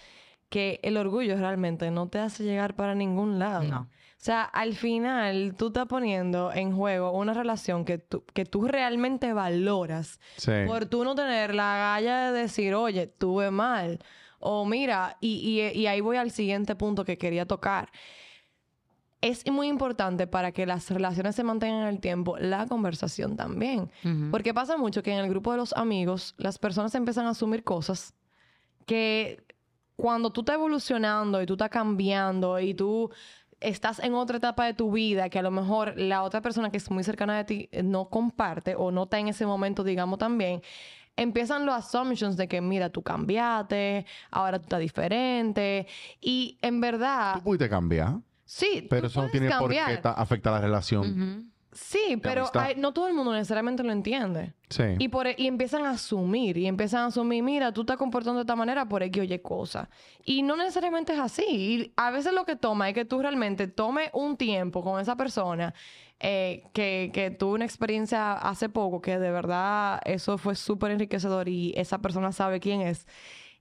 que 0.49 0.79
el 0.83 0.95
orgullo 0.97 1.35
realmente 1.35 1.89
no 1.89 2.09
te 2.09 2.19
hace 2.19 2.43
llegar 2.43 2.75
para 2.75 2.93
ningún 2.93 3.39
lado. 3.39 3.63
No. 3.63 3.89
O 4.23 4.25
sea, 4.25 4.43
al 4.43 4.73
final 4.73 5.53
tú 5.57 5.67
estás 5.67 5.85
poniendo 5.85 6.49
en 6.53 6.73
juego 6.73 7.11
una 7.11 7.33
relación 7.33 7.83
que 7.83 7.97
tú, 7.97 8.23
que 8.33 8.45
tú 8.45 8.65
realmente 8.69 9.33
valoras 9.33 10.17
Sí. 10.37 10.53
por 10.65 10.85
tú 10.85 11.03
no 11.03 11.13
tener 11.13 11.53
la 11.53 11.75
galla 11.77 12.31
de 12.31 12.39
decir, 12.43 12.73
oye, 12.73 13.07
tuve 13.07 13.51
mal. 13.51 13.99
O 14.39 14.63
mira, 14.63 15.17
y, 15.19 15.27
y- 15.73 15.77
y 15.77 15.87
ahí 15.87 15.99
voy 15.99 16.15
al 16.15 16.31
siguiente 16.31 16.73
punto 16.75 17.03
que 17.03 17.17
quería 17.17 17.45
tocar. 17.45 17.89
Es 19.19 19.45
muy 19.51 19.67
importante 19.67 20.25
para 20.25 20.53
que 20.53 20.65
las 20.65 20.89
relaciones 20.89 21.35
se 21.35 21.43
mantengan 21.43 21.81
en 21.81 21.87
el 21.89 21.99
tiempo, 21.99 22.37
la 22.37 22.65
conversación 22.67 23.35
también. 23.35 23.91
Ujú. 24.05 24.31
Porque 24.31 24.53
pasa 24.53 24.77
mucho 24.77 25.03
que 25.03 25.11
en 25.11 25.19
el 25.19 25.29
grupo 25.29 25.51
de 25.51 25.57
los 25.57 25.73
amigos, 25.73 26.33
las 26.37 26.57
personas 26.57 26.95
empiezan 26.95 27.25
a 27.25 27.31
asumir 27.31 27.65
cosas 27.65 28.13
que 28.85 29.43
cuando 29.97 30.29
tú 30.31 30.41
estás 30.41 30.55
evolucionando 30.55 31.41
y 31.41 31.45
tú 31.45 31.53
estás 31.55 31.69
cambiando 31.69 32.57
y 32.61 32.73
tú 32.73 33.11
estás 33.63 33.99
en 33.99 34.13
otra 34.13 34.37
etapa 34.37 34.65
de 34.65 34.73
tu 34.73 34.91
vida 34.91 35.29
que 35.29 35.39
a 35.39 35.41
lo 35.41 35.51
mejor 35.51 35.93
la 35.97 36.23
otra 36.23 36.41
persona 36.41 36.69
que 36.69 36.77
es 36.77 36.91
muy 36.91 37.03
cercana 37.03 37.37
de 37.37 37.43
ti 37.43 37.69
eh, 37.71 37.81
no 37.83 38.09
comparte 38.09 38.75
o 38.75 38.91
no 38.91 39.03
está 39.03 39.19
en 39.19 39.29
ese 39.29 39.45
momento, 39.45 39.83
digamos 39.83 40.19
también, 40.19 40.61
empiezan 41.15 41.65
los 41.65 41.75
assumptions 41.75 42.37
de 42.37 42.47
que 42.47 42.61
mira, 42.61 42.89
tú 42.89 43.01
cambiaste, 43.01 44.05
ahora 44.31 44.59
tú 44.59 44.63
estás 44.63 44.79
diferente 44.79 45.87
y 46.19 46.57
en 46.61 46.81
verdad, 46.81 47.35
Tú 47.35 47.43
pudiste 47.43 47.69
cambiar, 47.69 48.19
sí, 48.45 48.85
pero 48.89 49.03
tú 49.03 49.07
eso 49.07 49.21
no 49.23 49.29
tiene 49.29 49.49
por 49.57 49.71
qué 49.71 49.99
afectar 50.03 50.53
la 50.53 50.61
relación. 50.61 51.52
Sí, 51.73 52.17
pero 52.21 52.49
hay- 52.53 52.75
no 52.75 52.93
todo 52.93 53.07
el 53.07 53.13
mundo 53.13 53.33
necesariamente 53.33 53.83
lo 53.83 53.91
entiende. 53.91 54.53
Sí. 54.69 54.83
Y, 54.99 55.07
por, 55.09 55.27
e, 55.27 55.35
y 55.37 55.47
empiezan 55.47 55.85
a 55.85 55.91
asumir, 55.91 56.57
y 56.57 56.67
empiezan 56.67 57.01
a 57.01 57.05
asumir, 57.07 57.43
mira, 57.43 57.71
tú 57.73 57.81
estás 57.81 57.97
comportando 57.97 58.39
de 58.39 58.43
esta 58.43 58.55
manera 58.55 58.87
por 58.87 59.03
X 59.03 59.21
o 59.21 59.23
Y 59.23 59.39
cosa. 59.39 59.89
Y 60.25 60.41
no 60.43 60.55
necesariamente 60.55 61.13
es 61.13 61.19
así. 61.19 61.43
Y 61.47 61.93
a 61.95 62.11
veces 62.11 62.33
lo 62.33 62.45
que 62.45 62.55
toma 62.55 62.89
es 62.89 62.95
que 62.95 63.05
tú 63.05 63.21
realmente 63.21 63.67
tomes 63.67 64.09
un 64.13 64.37
tiempo 64.37 64.83
con 64.83 64.99
esa 65.01 65.15
persona 65.15 65.73
eh, 66.19 66.63
que, 66.73 67.11
que 67.13 67.31
tuvo 67.31 67.53
una 67.55 67.65
experiencia 67.65 68.33
hace 68.33 68.69
poco, 68.69 69.01
que 69.01 69.19
de 69.19 69.29
verdad 69.31 69.99
eso 70.05 70.37
fue 70.37 70.55
súper 70.55 70.91
enriquecedor 70.91 71.49
y 71.49 71.73
esa 71.75 71.99
persona 71.99 72.31
sabe 72.31 72.59
quién 72.59 72.81
es. 72.81 73.05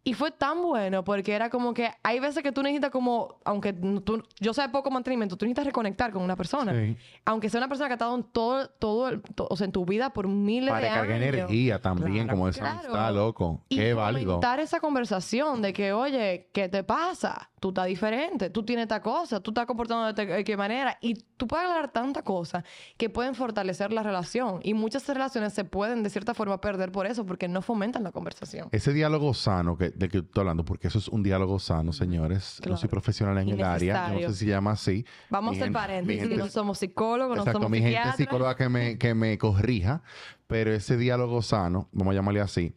Y 0.05 0.15
fue 0.15 0.33
tan 0.33 0.61
bueno 0.62 1.05
porque 1.05 1.33
era 1.33 1.49
como 1.49 1.73
que 1.75 1.88
hay 2.03 2.19
veces 2.19 2.43
que 2.43 2.51
tú 2.51 2.61
necesitas 2.62 2.91
como, 2.91 3.37
aunque 3.45 3.73
tú, 3.73 4.23
yo 4.41 4.53
sé 4.53 4.62
de 4.62 4.69
poco 4.69 4.91
mantenimiento, 4.91 5.37
tú 5.37 5.45
necesitas 5.45 5.67
reconectar 5.67 6.11
con 6.11 6.23
una 6.23 6.35
persona. 6.35 6.73
Sí. 6.73 6.97
Aunque 7.25 7.49
sea 7.49 7.59
una 7.59 7.69
persona 7.69 7.87
que 7.88 7.93
ha 7.93 7.95
estado 7.95 8.17
en 8.17 8.25
todo, 8.25 8.69
todo, 8.69 9.09
el- 9.11 9.23
to- 9.23 9.47
o 9.49 9.57
sea, 9.57 9.65
en 9.67 9.71
tu 9.73 9.85
vida 9.87 10.11
por 10.11 10.27
miles 10.27 10.71
Para 10.71 10.81
de 10.81 10.88
años. 10.88 11.01
cargar 11.07 11.23
energía 11.23 11.81
también, 11.81 12.25
Claro. 12.25 12.31
como 12.38 12.49
esa 12.49 12.61
Claro. 12.62 12.79
amistad, 12.81 13.15
loco. 13.15 13.65
Y 13.69 13.77
Qué 13.77 13.95
válido. 13.95 14.33
fomentar 14.33 14.59
esa 14.59 14.81
conversación 14.81 15.62
de 15.62 15.73
que, 15.73 15.93
oye, 15.93 16.49
¿qué 16.53 16.69
te 16.69 16.83
pasa? 16.83 17.51
Tú 17.62 17.68
estás 17.68 17.87
diferente, 17.87 18.51
tú 18.51 18.64
tienes 18.64 18.83
esta 18.83 19.01
cosa, 19.01 19.38
tú 19.38 19.53
estás 19.53 19.66
comportando 19.66 20.12
de 20.12 20.42
qué 20.42 20.57
manera. 20.57 20.98
Y 21.01 21.14
tú 21.37 21.46
puedes 21.46 21.64
hablar 21.64 21.92
tantas 21.92 22.25
cosas 22.25 22.64
que 22.96 23.09
pueden 23.09 23.37
fortalecer 23.37 23.92
la 23.92 24.03
relación. 24.03 24.59
Y 24.64 24.75
muchas 24.75 25.07
relaciones 25.09 25.53
se 25.53 25.62
pueden, 25.64 26.03
de 26.03 26.11
cierta 26.11 26.35
forma, 26.35 26.61
perder 26.61 26.90
por 26.90 27.07
eso, 27.07 27.25
porque 27.25 27.46
no 27.46 27.62
fomentan 27.62 28.03
la 28.03 28.11
conversación. 28.11 28.68
Ese 28.72 28.92
diálogo 28.92 29.33
sano 29.33 29.79
que, 29.79 29.90
del 29.90 30.11
que 30.11 30.18
estoy 30.18 30.40
hablando, 30.40 30.64
porque 30.64 30.88
eso 30.88 30.98
es 30.98 31.07
un 31.07 31.22
diálogo 31.22 31.61
sano, 31.61 31.92
señores. 31.92 32.61
No 32.68 32.77
soy 32.77 32.88
profesional 32.88 33.38
en 33.38 33.51
el 33.51 33.62
área. 33.62 34.09
No 34.09 34.18
sé 34.18 34.29
si 34.31 34.35
se 34.35 34.46
llama 34.46 34.72
así. 34.72 35.07
Vamos 35.31 35.57
a 35.62 35.70
paréntesis. 35.70 36.20
gente- 36.22 36.37
No 36.38 36.48
somos 36.48 36.79
psicólogos, 36.79 37.37
no 37.37 37.42
Exacto, 37.44 37.61
somos 37.61 37.70
mi 37.70 37.81
gente 37.81 38.12
psicóloga 38.16 38.57
que 38.57 38.68
me, 38.68 38.98
que 38.98 39.14
me 39.14 39.38
corrija, 39.38 40.03
pero 40.48 40.72
ese 40.75 40.96
diálogo 40.96 41.42
sano, 41.42 41.88
vamos 41.92 42.11
a 42.11 42.14
llamarle 42.16 42.40
así, 42.40 42.75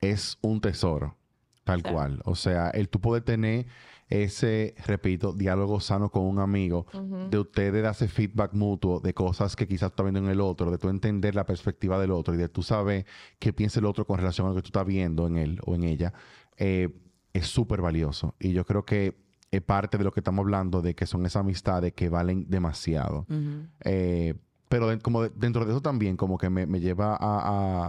es 0.00 0.36
un 0.42 0.60
tesoro, 0.60 1.16
tal 1.64 1.80
Sí. 1.82 1.90
cual. 1.90 2.20
O 2.26 2.34
sea, 2.34 2.68
el 2.68 2.90
tú 2.90 3.00
poder 3.00 3.22
tener 3.22 3.64
ese, 4.08 4.74
repito, 4.86 5.32
diálogo 5.32 5.80
sano 5.80 6.10
con 6.10 6.24
un 6.24 6.38
amigo, 6.38 6.86
Ujú. 6.92 7.28
de 7.30 7.38
ustedes 7.38 7.82
darse 7.82 8.06
feedback 8.08 8.52
mutuo 8.52 9.00
de 9.00 9.14
cosas 9.14 9.56
que 9.56 9.66
quizás 9.66 9.90
tú 9.90 9.94
estás 9.94 10.04
viendo 10.06 10.20
en 10.20 10.28
el 10.28 10.40
otro, 10.40 10.70
de 10.70 10.78
tú 10.78 10.88
entender 10.88 11.34
la 11.34 11.44
perspectiva 11.46 11.98
del 11.98 12.10
otro 12.10 12.34
y 12.34 12.36
de 12.36 12.48
tú 12.48 12.62
saber 12.62 13.06
qué 13.38 13.52
piensa 13.52 13.80
el 13.80 13.86
otro 13.86 14.06
con 14.06 14.18
relación 14.18 14.46
a 14.46 14.50
lo 14.50 14.56
que 14.56 14.62
tú 14.62 14.68
estás 14.68 14.86
viendo 14.86 15.26
en 15.26 15.36
él 15.38 15.58
o 15.64 15.74
en 15.74 15.84
ella, 15.84 16.12
eh, 16.58 16.88
es 17.32 17.46
súper 17.46 17.80
valioso. 17.80 18.34
Y 18.38 18.52
yo 18.52 18.64
creo 18.64 18.84
que 18.84 19.16
es 19.50 19.62
parte 19.62 19.98
de 19.98 20.04
lo 20.04 20.12
que 20.12 20.20
estamos 20.20 20.42
hablando, 20.44 20.82
de 20.82 20.94
que 20.94 21.06
son 21.06 21.24
esas 21.26 21.40
amistades 21.40 21.92
que 21.92 22.08
valen 22.08 22.48
demasiado. 22.50 23.26
Eh, 23.84 24.34
pero 24.68 24.88
de- 24.88 24.98
como 24.98 25.22
de- 25.22 25.30
dentro 25.34 25.64
de 25.64 25.70
eso 25.72 25.80
también 25.80 26.16
como 26.16 26.38
que 26.38 26.50
me, 26.50 26.66
me 26.66 26.80
lleva 26.80 27.14
a, 27.14 27.38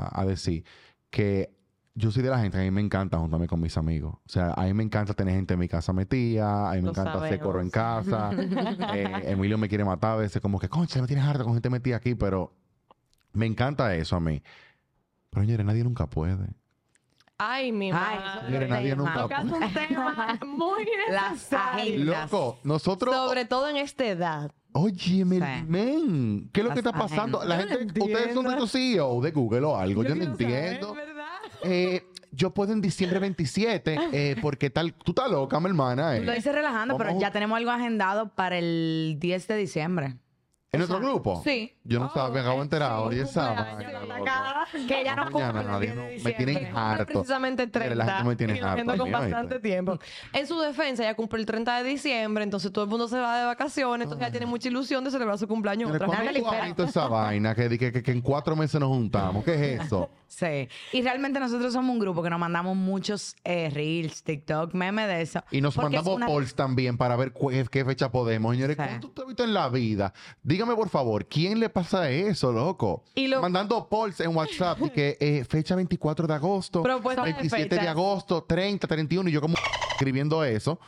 a- 0.10 0.22
a 0.22 0.26
decir 0.26 0.64
que 1.10 1.55
yo 1.98 2.12
soy 2.12 2.24
de 2.24 2.30
la 2.30 2.40
gente 2.40 2.58
que 2.58 2.62
a 2.62 2.66
mí 2.66 2.72
me 2.72 2.82
encanta 2.82 3.18
juntarme 3.18 3.48
con 3.48 3.60
mis 3.62 3.78
amigos. 3.78 4.16
O 4.16 4.30
sea, 4.30 4.52
a 4.54 4.64
mí 4.66 4.74
me 4.74 4.84
encanta 4.84 5.14
tener 5.14 5.34
gente 5.36 5.54
en 5.54 5.60
mi 5.62 5.68
casa 5.70 5.94
metida, 5.94 6.70
a 6.70 6.74
mí 6.74 6.78
me 6.80 6.84
Lo 6.84 6.90
encanta 6.90 7.24
hacer 7.24 7.40
coro 7.40 7.62
en 7.62 7.70
casa. 7.70 8.32
Eh, 8.94 9.32
Emilio 9.32 9.58
me 9.58 9.68
quiere 9.70 9.84
matar 9.86 10.12
a 10.12 10.16
veces 10.18 10.42
como 10.42 10.60
que, 10.60 10.68
concha, 10.70 11.00
me 11.02 11.08
tienes 11.08 11.26
harta 11.26 11.44
con 11.44 11.54
gente 11.54 11.70
metida 11.70 11.96
aquí, 11.98 12.16
pero 12.16 12.54
me 13.34 13.46
encanta 13.46 13.96
eso 13.96 14.16
a 14.16 14.20
mí. 14.20 14.42
Pero 15.30 15.46
señores, 15.46 15.66
nadie 15.66 15.84
nunca 15.84 16.08
puede. 16.08 16.48
Ay, 17.38 17.72
mi 17.74 17.88
Ay, 17.92 17.92
madre. 18.20 18.50
Mire, 18.52 18.68
nadie 18.70 18.96
nunca 18.96 19.14
Tocas 19.24 19.44
un 19.46 19.74
tema 19.74 20.40
muy 20.48 20.86
Las 21.10 21.32
necesario. 21.34 21.82
agendas. 21.94 22.32
Loco, 22.32 22.60
nosotros... 22.64 23.14
Sobre 23.16 23.46
todo 23.46 23.68
en 23.70 23.78
esta 23.78 24.06
edad. 24.06 24.52
Oye, 24.72 24.98
Sí. 24.98 25.24
men, 25.26 26.50
¿qué 26.54 26.60
es 26.62 26.66
lo 26.66 26.74
que 26.74 26.82
Las 26.82 26.86
está 26.86 26.92
pasando? 26.94 27.40
agendas. 27.42 27.68
La 27.70 27.76
gente, 27.78 28.00
ustedes 28.02 28.34
son 28.34 28.44
de 28.46 28.52
entiendo. 28.52 28.52
estos 28.52 28.72
CEO 28.72 29.22
de 29.22 29.32
Google 29.32 29.62
o 29.66 29.76
algo, 29.78 30.04
yo, 30.04 30.16
no 30.16 30.24
entiendo. 30.24 30.96
Eh, 31.66 32.04
yo 32.32 32.54
puedo 32.54 32.74
en 32.74 32.82
diciembre 32.82 33.20
27, 33.20 33.98
eh, 34.12 34.36
porque 34.42 34.70
tal, 34.70 34.94
tú 34.94 35.12
estás 35.12 35.32
loca, 35.32 35.60
mi 35.60 35.68
hermana. 35.68 36.18
eh. 36.18 36.22
Lo 36.22 36.36
hice 36.36 36.52
relajando, 36.52 36.98
pero 36.98 37.10
Vamos- 37.10 37.22
ya 37.22 37.32
tenemos 37.32 37.56
algo 37.58 37.72
agendado 37.72 38.30
para 38.36 38.58
el 38.58 39.16
10 39.20 39.48
de 39.48 39.56
diciembre. 39.56 40.18
¿En 40.72 40.80
nuestro 40.80 41.00
grupo? 41.00 41.42
Sí. 41.46 41.72
Yo 41.86 42.00
no 42.02 42.12
sabía, 42.12 42.34
me 42.34 42.40
acabo 42.42 42.58
de 42.58 42.64
enterar. 42.64 43.00
Cumpleaños, 43.00 43.34
vaina, 43.34 43.92
la 43.94 44.00
loco. 44.18 44.26
cara. 44.26 44.68
Que 44.72 45.04
ya 45.06 45.16
no 45.16 45.24
Mañana 45.30 45.32
cumple 45.32 45.62
el 45.62 45.68
nadie 45.68 45.80
10 45.94 45.96
de 45.96 46.18
no- 46.18 46.24
me 46.26 46.34
tienen 46.34 46.76
harto. 46.78 47.06
precisamente 47.06 47.68
30. 47.68 47.94
Mira, 47.94 48.06
la 48.06 48.12
gente 48.14 48.28
me 48.30 48.36
tiene 48.36 48.58
y 48.58 48.60
la 48.60 48.72
harto 48.74 48.78
gente 48.84 48.98
con 48.98 49.12
bastante 49.12 49.60
tiempo. 49.62 50.00
En 50.34 50.48
su 50.48 50.60
defensa, 50.60 51.04
ella 51.04 51.16
cumple 51.16 51.40
el 51.40 51.46
30 51.46 51.78
de 51.82 51.90
diciembre, 51.90 52.44
entonces 52.44 52.74
todo 52.74 52.84
el 52.84 52.90
mundo 52.90 53.08
se 53.08 53.18
va 53.18 53.40
de 53.40 53.46
vacaciones, 53.46 54.04
entonces 54.06 54.22
ella 54.28 54.32
tiene 54.32 54.48
mucha 54.48 54.68
ilusión 54.68 55.02
de 55.06 55.12
celebrar 55.12 55.38
su 55.38 55.48
cumpleaños 55.48 55.90
Mira, 55.90 55.96
otra 55.96 56.08
¿Cuándo 56.08 56.34
vez. 56.34 56.44
tú 56.44 56.50
has 56.50 56.66
visto 56.66 56.84
esa 56.84 57.08
vaina 57.08 57.56
que, 57.56 57.70
que, 57.78 57.92
que- 57.94 58.04
que 58.04 58.12
en 58.12 58.20
cuatro 58.22 58.56
meses 58.58 58.78
nos 58.82 58.90
juntamos? 58.90 59.46
¿Qué 59.46 59.54
es 59.76 59.82
eso? 59.86 60.10
Sí. 60.28 60.68
Y 60.92 61.02
realmente 61.04 61.40
nosotros 61.40 61.72
somos 61.72 61.92
un 61.94 62.00
grupo 62.00 62.22
que 62.24 62.32
nos 62.32 62.40
mandamos 62.40 62.76
muchos 62.76 63.36
eh, 63.46 63.70
reels, 63.72 64.24
TikTok, 64.24 64.74
memes 64.74 65.08
de 65.08 65.22
eso. 65.22 65.44
Y 65.52 65.62
nos 65.62 65.76
Porque 65.76 65.96
es 65.96 66.02
mandamos 66.04 66.18
una- 66.18 66.26
polls 66.26 66.56
también 66.56 66.98
para 66.98 67.16
ver 67.16 67.32
qué 67.72 67.86
fecha 67.86 68.12
podemos. 68.12 68.54
Señores, 68.56 68.76
Sí. 68.76 68.84
¿cuánto 68.86 69.10
tú 69.12 69.22
has 69.22 69.28
visto 69.28 69.44
en 69.46 69.54
la 69.54 69.70
vida? 69.70 70.14
Dígame, 70.42 70.65
por 70.74 70.90
favor, 70.90 71.26
¿quién 71.26 71.60
le 71.60 71.70
pasa 71.70 72.10
eso, 72.10 72.52
loco? 72.52 73.04
Y 73.14 73.28
lo- 73.28 73.42
Mandando 73.42 73.88
polls 73.90 74.22
en 74.22 74.36
WhatsApp 74.36 74.80
y 74.86 74.90
que 74.90 75.18
eh, 75.20 75.44
fecha 75.44 75.76
24 75.76 76.26
de 76.26 76.34
agosto, 76.34 76.82
Propuesta 76.82 77.24
de 77.24 77.34
27 77.34 77.64
de 77.76 77.80
fechas. 77.82 77.88
agosto, 77.92 78.44
30, 78.44 78.88
31, 78.88 79.30
y 79.30 79.34
yo 79.34 79.42
como 79.42 79.56
escribiendo 79.92 80.44
eso. 80.44 80.80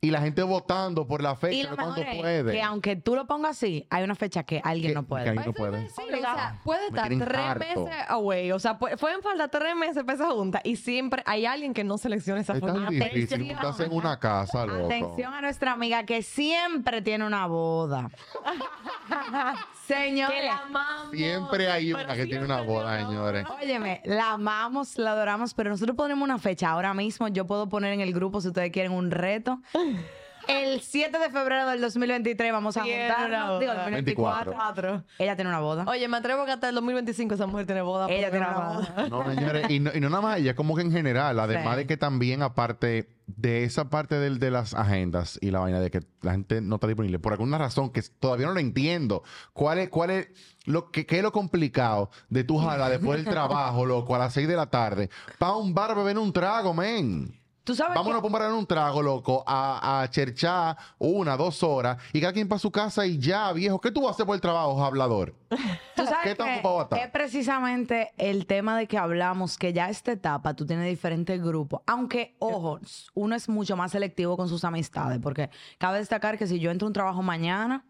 Y 0.00 0.12
la 0.12 0.20
gente 0.20 0.44
votando 0.44 1.08
por 1.08 1.20
la 1.24 1.32
Y 1.32 1.36
fecha 1.36 1.70
lo 1.70 1.74
cuándo 1.76 1.96
mejor 1.96 2.14
es 2.14 2.20
puede. 2.20 2.52
que 2.52 2.62
aunque 2.62 2.94
tú 2.94 3.16
lo 3.16 3.26
pongas 3.26 3.56
así, 3.56 3.84
hay 3.90 4.04
una 4.04 4.14
fecha 4.14 4.44
que 4.44 4.60
alguien 4.62 4.92
Que- 4.92 4.94
no 4.94 5.02
que 5.02 5.08
puede. 5.08 5.28
alguien 5.28 5.46
no 5.46 5.52
puede. 5.52 5.88
Sí, 5.88 6.02
o 6.14 6.16
sea, 6.20 6.60
puede 6.62 6.80
Me 6.82 6.86
estar 6.86 7.08
tienen 7.08 7.26
tres 7.28 7.40
harto. 7.40 7.64
meses 7.84 7.98
away. 8.08 8.52
O 8.52 8.58
sea, 8.60 8.78
pu- 8.78 8.96
pueden 8.96 9.22
faltar 9.22 9.50
tres 9.50 9.74
meses 9.74 10.04
para 10.04 10.14
esa 10.14 10.30
junta 10.30 10.60
y 10.62 10.76
siempre 10.76 11.24
hay 11.26 11.46
alguien 11.46 11.74
que 11.74 11.82
no 11.82 11.98
selecciona 11.98 12.40
esa 12.40 12.52
Es 12.54 12.60
tan 12.60 12.88
difícil. 12.88 13.50
Estás 13.50 13.80
en 13.80 13.92
una 13.92 14.20
casa, 14.20 14.64
loco. 14.66 14.84
Atención 14.86 15.34
a 15.34 15.40
nuestra 15.40 15.72
amiga 15.72 16.04
que 16.04 16.22
siempre 16.22 17.02
tiene 17.02 17.26
una 17.26 17.46
boda. 17.48 18.08
Que 19.88 19.94
Señores, 19.94 20.44
la 20.44 20.58
amamos. 20.58 21.10
Siempre 21.12 21.70
hay 21.70 21.92
pero 21.92 22.04
una 22.04 22.14
que 22.14 22.26
tiene 22.26 22.44
una 22.44 22.60
boda, 22.60 22.98
señores. 22.98 23.46
óyeme, 23.62 24.02
la 24.04 24.32
amamos, 24.32 24.98
la 24.98 25.12
adoramos, 25.12 25.54
pero 25.54 25.70
nosotros 25.70 25.96
ponemos 25.96 26.22
una 26.22 26.38
fecha 26.38 26.70
ahora 26.70 26.92
mismo. 26.92 27.28
Yo 27.28 27.46
puedo 27.46 27.68
poner 27.68 27.94
en 27.94 28.00
el 28.00 28.12
grupo 28.12 28.40
si 28.40 28.48
ustedes 28.48 28.70
quieren 28.70 28.92
un 28.92 29.10
reto. 29.10 29.60
El 30.48 30.80
7 30.80 31.18
de 31.18 31.30
febrero 31.30 31.68
del 31.68 31.80
2023 31.80 32.52
vamos 32.52 32.76
a 32.76 32.82
Tiene 32.82 33.06
una 33.06 33.14
juntarnos. 33.18 33.60
Digo, 33.60 33.72
el 33.72 33.76
boda. 33.78 33.84
2024. 33.90 34.50
24. 34.52 35.04
Ella 35.18 35.36
tiene 35.36 35.50
una 35.50 35.60
boda. 35.60 35.84
Oye, 35.86 36.08
me 36.08 36.16
atrevo 36.16 36.44
que 36.46 36.52
hasta 36.52 36.68
el 36.70 36.74
2025 36.74 37.34
esa 37.34 37.46
mujer 37.46 37.66
tiene 37.66 37.82
boda. 37.82 38.08
Ella 38.08 38.30
tiene 38.30 38.46
una 38.46 38.58
boda. 38.58 39.08
No, 39.10 39.34
señores, 39.34 39.70
y 39.70 39.80
no, 39.80 39.90
y 39.94 40.00
no 40.00 40.08
nada 40.08 40.22
más 40.22 40.38
ella, 40.38 40.54
como 40.56 40.74
que 40.74 40.82
en 40.82 40.90
general, 40.92 41.38
además 41.38 41.74
Sí. 41.74 41.76
de 41.80 41.86
que 41.86 41.96
también 41.98 42.42
aparte 42.42 43.08
de 43.26 43.64
esa 43.64 43.90
parte 43.90 44.14
del, 44.18 44.38
de 44.38 44.50
las 44.50 44.72
agendas 44.72 45.38
y 45.42 45.50
la 45.50 45.58
vaina 45.60 45.80
de 45.80 45.90
que 45.90 46.00
la 46.22 46.32
gente 46.32 46.62
no 46.62 46.76
está 46.76 46.86
disponible, 46.86 47.18
por 47.18 47.34
alguna 47.34 47.58
razón 47.58 47.90
que 47.90 48.00
todavía 48.00 48.46
no 48.46 48.54
lo 48.54 48.60
entiendo, 48.60 49.22
¿cuál 49.52 49.78
es, 49.78 49.90
cuál 49.90 50.08
es 50.10 50.28
lo 50.64 50.90
que 50.90 51.04
qué 51.04 51.18
es 51.18 51.22
lo 51.22 51.30
complicado 51.30 52.10
de 52.30 52.42
tu 52.44 52.56
jala 52.58 52.88
después 52.88 53.22
del 53.22 53.30
trabajo, 53.30 53.84
loco, 53.84 54.14
a 54.14 54.18
las 54.18 54.32
6 54.32 54.48
de 54.48 54.56
la 54.56 54.66
tarde, 54.70 55.10
para 55.38 55.52
un 55.56 55.74
bar 55.74 55.94
beber 55.94 56.16
un 56.16 56.32
trago, 56.32 56.72
men? 56.72 57.37
Tú 57.68 57.74
sabes 57.74 57.94
Vámonos 57.94 58.22
que- 58.22 58.28
a 58.28 58.38
beber 58.40 58.52
un 58.52 58.64
trago, 58.66 59.02
loco, 59.02 59.44
a, 59.46 60.00
a 60.00 60.08
cherchar 60.08 60.74
una, 60.96 61.36
dos 61.36 61.62
horas 61.62 61.98
y 62.14 62.20
cada 62.22 62.32
quien 62.32 62.48
para 62.48 62.58
su 62.58 62.70
casa 62.70 63.04
y 63.06 63.18
ya, 63.18 63.52
viejo. 63.52 63.78
¿Qué 63.78 63.90
tú 63.90 64.00
vas 64.00 64.08
a 64.08 64.12
hacer 64.12 64.24
por 64.24 64.34
el 64.36 64.40
trabajo, 64.40 64.82
hablador? 64.82 65.34
Tú 65.94 66.04
sabes 66.06 66.18
¿Qué 66.22 66.34
tan 66.34 66.54
ocupado 66.54 66.82
está? 66.84 66.96
es 66.96 67.10
precisamente 67.10 68.12
el 68.16 68.46
tema 68.46 68.78
de 68.78 68.86
que 68.86 68.96
hablamos, 68.96 69.58
que 69.58 69.74
ya 69.74 69.90
esta 69.90 70.12
etapa 70.12 70.54
tú 70.54 70.64
tienes 70.64 70.86
diferentes 70.86 71.42
grupos. 71.42 71.82
Aunque, 71.86 72.36
ojo, 72.38 72.80
uno 73.12 73.36
es 73.36 73.50
mucho 73.50 73.76
más 73.76 73.92
selectivo 73.92 74.38
con 74.38 74.48
sus 74.48 74.64
amistades, 74.64 75.18
porque 75.22 75.50
cabe 75.76 75.98
destacar 75.98 76.38
que 76.38 76.46
si 76.46 76.58
yo 76.60 76.70
entro 76.70 76.86
a 76.86 76.88
un 76.88 76.94
trabajo 76.94 77.20
mañana, 77.22 77.84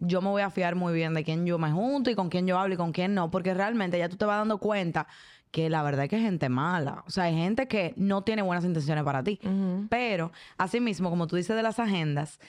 yo 0.00 0.20
me 0.20 0.28
voy 0.28 0.42
a 0.42 0.50
fiar 0.50 0.74
muy 0.74 0.92
bien 0.92 1.14
de 1.14 1.24
quién 1.24 1.46
yo 1.46 1.56
me 1.58 1.70
junto 1.72 2.10
y 2.10 2.14
con 2.14 2.28
quién 2.28 2.46
yo 2.46 2.58
hablo 2.58 2.74
y 2.74 2.76
con 2.76 2.92
quién 2.92 3.14
no, 3.14 3.30
porque 3.30 3.54
realmente 3.54 3.96
ya 3.98 4.10
tú 4.10 4.16
te 4.16 4.26
vas 4.26 4.36
dando 4.38 4.58
cuenta 4.58 5.06
que 5.54 5.70
la 5.70 5.84
verdad 5.84 6.02
es 6.02 6.10
que 6.10 6.16
hay 6.16 6.22
gente 6.22 6.48
mala. 6.48 7.04
O 7.06 7.10
sea, 7.10 7.24
hay 7.24 7.34
gente 7.36 7.68
que 7.68 7.94
no 7.96 8.22
tiene 8.22 8.42
buenas 8.42 8.64
intenciones 8.64 9.04
para 9.04 9.22
ti. 9.22 9.38
Ujú. 9.44 9.86
Pero, 9.88 10.32
asimismo, 10.58 11.10
como 11.10 11.28
tú 11.28 11.36
dices 11.36 11.54
de 11.54 11.62
las 11.62 11.78
agendas, 11.78 12.40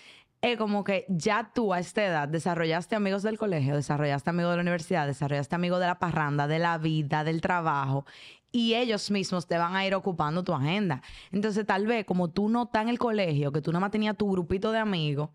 es 0.41 0.57
como 0.57 0.83
que 0.83 1.05
ya 1.07 1.51
tú 1.53 1.71
a 1.71 1.77
esta 1.77 2.03
edad 2.03 2.27
desarrollaste 2.27 2.95
amigos 2.95 3.21
del 3.21 3.37
colegio, 3.37 3.75
desarrollaste 3.75 4.31
amigos 4.31 4.53
de 4.53 4.55
la 4.57 4.61
universidad, 4.63 5.05
desarrollaste 5.05 5.53
amigos 5.53 5.79
de 5.81 5.85
la 5.85 5.99
parranda, 5.99 6.47
de 6.47 6.57
la 6.57 6.79
vida, 6.79 7.23
del 7.23 7.41
trabajo. 7.41 8.07
Y 8.51 8.73
ellos 8.73 9.11
mismos 9.11 9.45
te 9.45 9.59
van 9.59 9.75
a 9.75 9.85
ir 9.85 9.93
ocupando 9.93 10.43
tu 10.43 10.53
agenda. 10.55 11.03
Entonces, 11.31 11.63
tal 11.63 11.85
vez, 11.85 12.05
como 12.05 12.31
tú 12.31 12.49
no 12.49 12.63
estás 12.63 12.81
en 12.81 12.89
el 12.89 12.97
colegio, 12.97 13.51
que 13.51 13.61
tú 13.61 13.71
nada 13.71 13.81
más 13.81 13.91
tenías 13.91 14.17
tu 14.17 14.31
grupito 14.31 14.71
de 14.71 14.79
amigos, 14.79 15.29